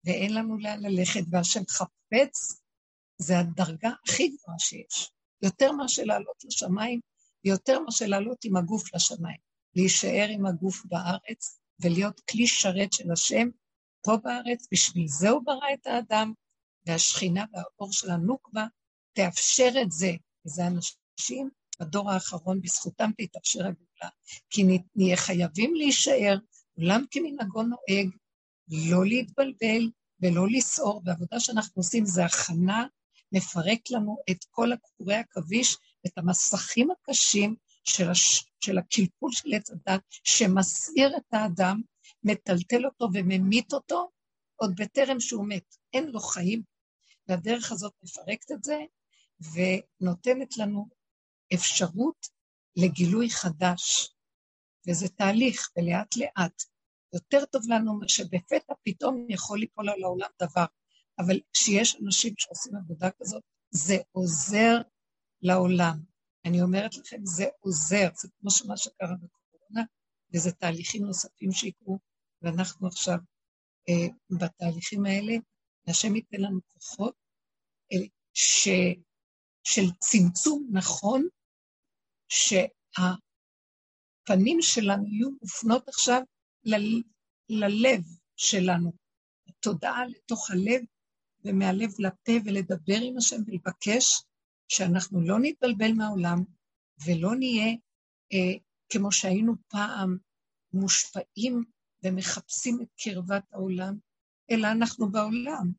ואין 0.04 0.34
לנו 0.34 0.58
לאן 0.58 0.80
ללכת, 0.80 1.20
והשם 1.30 1.62
חפץ 1.68 2.62
זה 3.18 3.38
הדרגה 3.38 3.90
הכי 4.04 4.28
גבוהה 4.28 4.58
שיש. 4.58 5.10
יותר 5.42 5.72
מאשר 5.72 6.04
לעלות 6.04 6.44
לשמיים, 6.44 7.00
ויותר 7.44 7.80
מאשר 7.80 8.06
לעלות 8.06 8.44
עם 8.44 8.56
הגוף 8.56 8.94
לשמיים. 8.94 9.52
להישאר 9.76 10.26
עם 10.30 10.46
הגוף 10.46 10.84
בארץ 10.84 11.60
ולהיות 11.80 12.20
כלי 12.20 12.46
שרת 12.46 12.92
של 12.92 13.12
השם 13.12 13.48
פה 14.02 14.16
בארץ, 14.16 14.66
בשביל 14.72 15.08
זה 15.08 15.30
הוא 15.30 15.42
ברא 15.44 15.74
את 15.74 15.86
האדם, 15.86 16.32
והשכינה 16.86 17.44
והאור 17.52 17.92
של 17.92 18.10
הנוקבה 18.10 18.66
תאפשר 19.12 19.70
את 19.82 19.92
זה. 19.92 20.12
וזה 20.46 20.62
אנשים 20.66 21.50
בדור 21.80 22.10
האחרון, 22.10 22.60
בזכותם 22.60 23.10
תתאפשר 23.18 23.60
הגאולה. 23.60 24.10
כי 24.50 24.64
נהיה 24.96 25.16
חייבים 25.16 25.74
להישאר, 25.74 26.38
עולם 26.78 27.04
כמנהגו 27.10 27.62
נוהג, 27.62 28.10
לא 28.68 29.06
להתבלבל 29.06 29.90
ולא 30.20 30.48
לסעור, 30.48 31.02
והעבודה 31.04 31.40
שאנחנו 31.40 31.80
עושים 31.80 32.04
זה 32.04 32.24
הכנה, 32.24 32.86
מפרק 33.32 33.80
לנו 33.90 34.16
את 34.30 34.44
כל 34.50 34.72
הכורי 34.72 35.14
עכביש, 35.14 35.76
את 36.06 36.18
המסכים 36.18 36.88
הקשים 36.90 37.54
של, 37.84 38.10
הש... 38.10 38.44
של 38.60 38.78
הקלקול 38.78 39.32
של 39.32 39.54
עץ 39.54 39.70
הדת, 39.70 40.00
שמסעיר 40.24 41.16
את 41.16 41.34
האדם, 41.34 41.80
מטלטל 42.24 42.86
אותו 42.86 43.08
וממית 43.14 43.72
אותו, 43.72 44.10
עוד 44.56 44.72
בטרם 44.76 45.20
שהוא 45.20 45.48
מת. 45.48 45.76
אין 45.92 46.08
לו 46.08 46.20
חיים. 46.20 46.62
והדרך 47.28 47.72
הזאת 47.72 47.92
מפרקת 48.02 48.50
את 48.52 48.64
זה, 48.64 48.78
ונותנת 49.40 50.56
לנו 50.56 50.88
אפשרות 51.54 52.26
לגילוי 52.76 53.30
חדש. 53.30 54.14
וזה 54.88 55.08
תהליך, 55.08 55.70
ולאט 55.76 56.16
לאט. 56.16 56.62
יותר 57.14 57.44
טוב 57.44 57.62
לנו 57.68 58.00
שבפתע 58.08 58.72
פתאום 58.82 59.26
יכול 59.28 59.58
ליפול 59.58 59.88
על 59.88 60.02
העולם 60.02 60.28
דבר. 60.42 60.64
אבל 61.18 61.40
כשיש 61.52 61.96
אנשים 62.02 62.34
שעושים 62.38 62.76
עבודה 62.76 63.10
כזאת, 63.10 63.42
זה 63.70 63.96
עוזר 64.12 64.76
לעולם. 65.42 65.98
אני 66.44 66.62
אומרת 66.62 66.96
לכם, 66.96 67.20
זה 67.24 67.44
עוזר, 67.60 68.08
זה 68.14 68.28
כמו 68.40 68.50
שמה 68.50 68.76
שקרה 68.76 69.14
בקורונה, 69.14 69.82
וזה 70.34 70.52
תהליכים 70.52 71.04
נוספים 71.04 71.52
שיקרו, 71.52 71.98
ואנחנו 72.42 72.86
עכשיו 72.86 73.18
אה, 73.88 74.08
בתהליכים 74.40 75.06
האלה, 75.06 75.32
השם 75.88 76.16
ייתן 76.16 76.40
לנו 76.40 76.60
כוחות 76.72 77.14
אה, 77.92 77.98
ש, 78.34 78.68
של 79.64 79.90
צמצום 79.98 80.68
נכון, 80.72 81.28
שהפנים 82.28 82.98
שלנו 84.60 85.06
יהיו 85.06 85.30
מופנות 85.42 85.88
עכשיו 85.88 86.22
ל, 86.64 86.74
ללב 87.48 88.02
שלנו, 88.36 88.92
התודעה 89.48 90.06
לתוך 90.06 90.50
הלב, 90.50 90.82
ומהלב 91.44 91.90
לפה 91.98 92.32
ולדבר 92.44 92.98
עם 93.02 93.16
השם 93.18 93.36
ולבקש 93.46 94.22
שאנחנו 94.68 95.20
לא 95.20 95.36
נתבלבל 95.42 95.92
מהעולם 95.96 96.38
ולא 97.06 97.36
נהיה 97.36 97.70
אה, 98.32 98.58
כמו 98.92 99.12
שהיינו 99.12 99.52
פעם 99.68 100.18
מושפעים 100.72 101.64
ומחפשים 102.04 102.78
את 102.82 102.88
קרבת 103.00 103.44
העולם, 103.52 103.98
אלא 104.50 104.68
אנחנו 104.72 105.10
בעולם. 105.10 105.72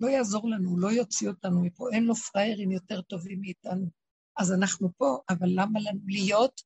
לא 0.00 0.08
יעזור 0.08 0.50
לנו, 0.50 0.78
לא 0.78 0.88
יוציא 0.88 1.28
אותנו 1.28 1.62
מפה, 1.62 1.88
אין 1.92 2.04
לו 2.04 2.14
פראיירים 2.14 2.70
יותר 2.70 3.00
טובים 3.00 3.40
מאיתנו. 3.40 3.86
אז 4.36 4.52
אנחנו 4.52 4.88
פה, 4.96 5.18
אבל 5.28 5.48
למה 5.54 5.80
לנו 5.80 6.00
להיות 6.06 6.60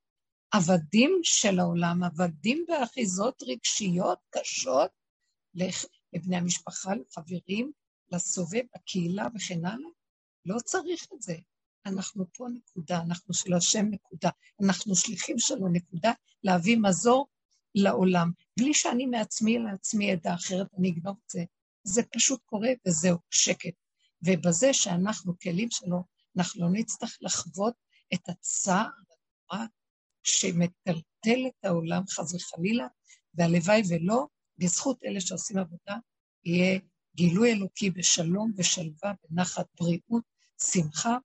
עבדים 0.50 1.20
של 1.22 1.58
העולם, 1.58 2.04
עבדים 2.04 2.64
באחיזות 2.68 3.42
רגשיות 3.42 4.18
קשות 4.30 4.90
לבני 6.12 6.36
המשפחה, 6.36 6.94
לחברים, 6.94 7.72
לסובב, 8.12 8.62
לקהילה 8.76 9.26
וכן 9.34 9.64
הלאה? 9.64 9.90
לא 10.44 10.58
צריך 10.64 11.06
את 11.14 11.22
זה. 11.22 11.34
אנחנו 11.86 12.24
פה 12.36 12.46
נקודה, 12.54 13.00
אנחנו 13.00 13.34
של 13.34 13.54
השם 13.54 13.86
נקודה, 13.90 14.30
אנחנו 14.62 14.96
שליחים 14.96 15.38
שלו 15.38 15.68
נקודה, 15.68 16.12
להביא 16.44 16.76
מזור 16.76 17.26
לעולם, 17.74 18.30
בלי 18.58 18.74
שאני 18.74 19.06
מעצמי 19.06 19.58
לעצמי 19.58 20.12
עדה 20.12 20.34
אחרת, 20.34 20.66
אני 20.78 20.90
אגנוב 20.90 21.16
את 21.24 21.30
זה. 21.30 21.44
זה 21.84 22.02
פשוט 22.12 22.40
קורה 22.44 22.68
וזהו, 22.86 23.18
שקט. 23.30 23.74
ובזה 24.26 24.72
שאנחנו 24.72 25.38
כלים 25.38 25.70
שלו, 25.70 26.04
אנחנו 26.36 26.60
לא 26.60 26.68
נצטרך 26.72 27.18
לחוות 27.20 27.74
את 28.14 28.28
הצער 28.28 28.88
הנורא 29.50 29.66
שמטלטל 30.22 31.46
את 31.46 31.64
העולם, 31.64 32.02
חס 32.06 32.34
וחלילה, 32.34 32.86
והלוואי 33.34 33.82
ולא, 33.90 34.26
בזכות 34.58 35.04
אלה 35.04 35.20
שעושים 35.20 35.58
עבודה, 35.58 35.96
יהיה 36.44 36.80
גילוי 37.16 37.52
אלוקי 37.52 37.90
בשלום 37.90 38.52
ושלווה, 38.56 39.12
בנחת 39.30 39.66
בריאות, 39.80 40.24
שמחה 40.72 41.16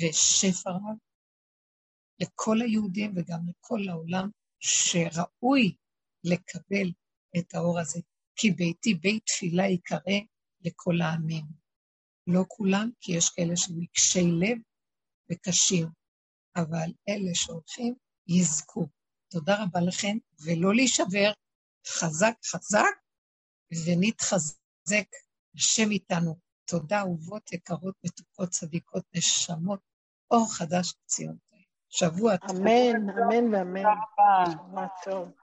ושפע 0.00 0.70
רב 0.70 0.96
לכל 2.20 2.62
היהודים 2.62 3.12
וגם 3.16 3.40
לכל 3.48 3.88
העולם 3.88 4.28
שראוי 4.60 5.74
לקבל 6.24 6.90
את 7.38 7.54
האור 7.54 7.80
הזה, 7.80 8.00
כי 8.36 8.50
ביתי 8.50 8.94
בית 8.94 9.26
תפילה 9.26 9.62
ייקרא 9.62 10.18
לכל 10.60 11.00
העמים. 11.00 11.44
לא 12.26 12.44
כולם, 12.48 12.90
כי 13.00 13.12
יש 13.12 13.30
כאלה 13.30 13.56
שמקשי 13.56 14.22
לב 14.22 14.58
וקשים, 15.30 15.88
אבל 16.56 16.92
אלה 17.08 17.34
שהולכים 17.34 17.94
יזכו. 18.26 18.86
תודה 19.30 19.62
רבה 19.62 19.80
לכם, 19.80 20.16
ולא 20.44 20.74
להישבר, 20.74 21.32
חזק 21.86 22.34
חזק, 22.44 22.94
ונתחזק, 23.86 25.08
השם 25.54 25.90
איתנו. 25.90 26.36
תודה, 26.64 26.98
אהובות 26.98 27.52
יקרות, 27.52 27.94
מתוקות, 28.04 28.48
צדיקות, 28.48 29.04
נשמות, 29.14 29.80
אור 30.30 30.54
חדש 30.54 30.94
לציון. 31.04 31.36
שבוע 31.88 32.36
טוב. 32.36 32.56
אמן, 32.56 33.10
אמן 33.10 33.54
ואמן. 33.54 33.82
תודה 33.82 33.92
רבה. 33.92 34.52
שבוע 34.52 34.86
טוב. 35.04 35.41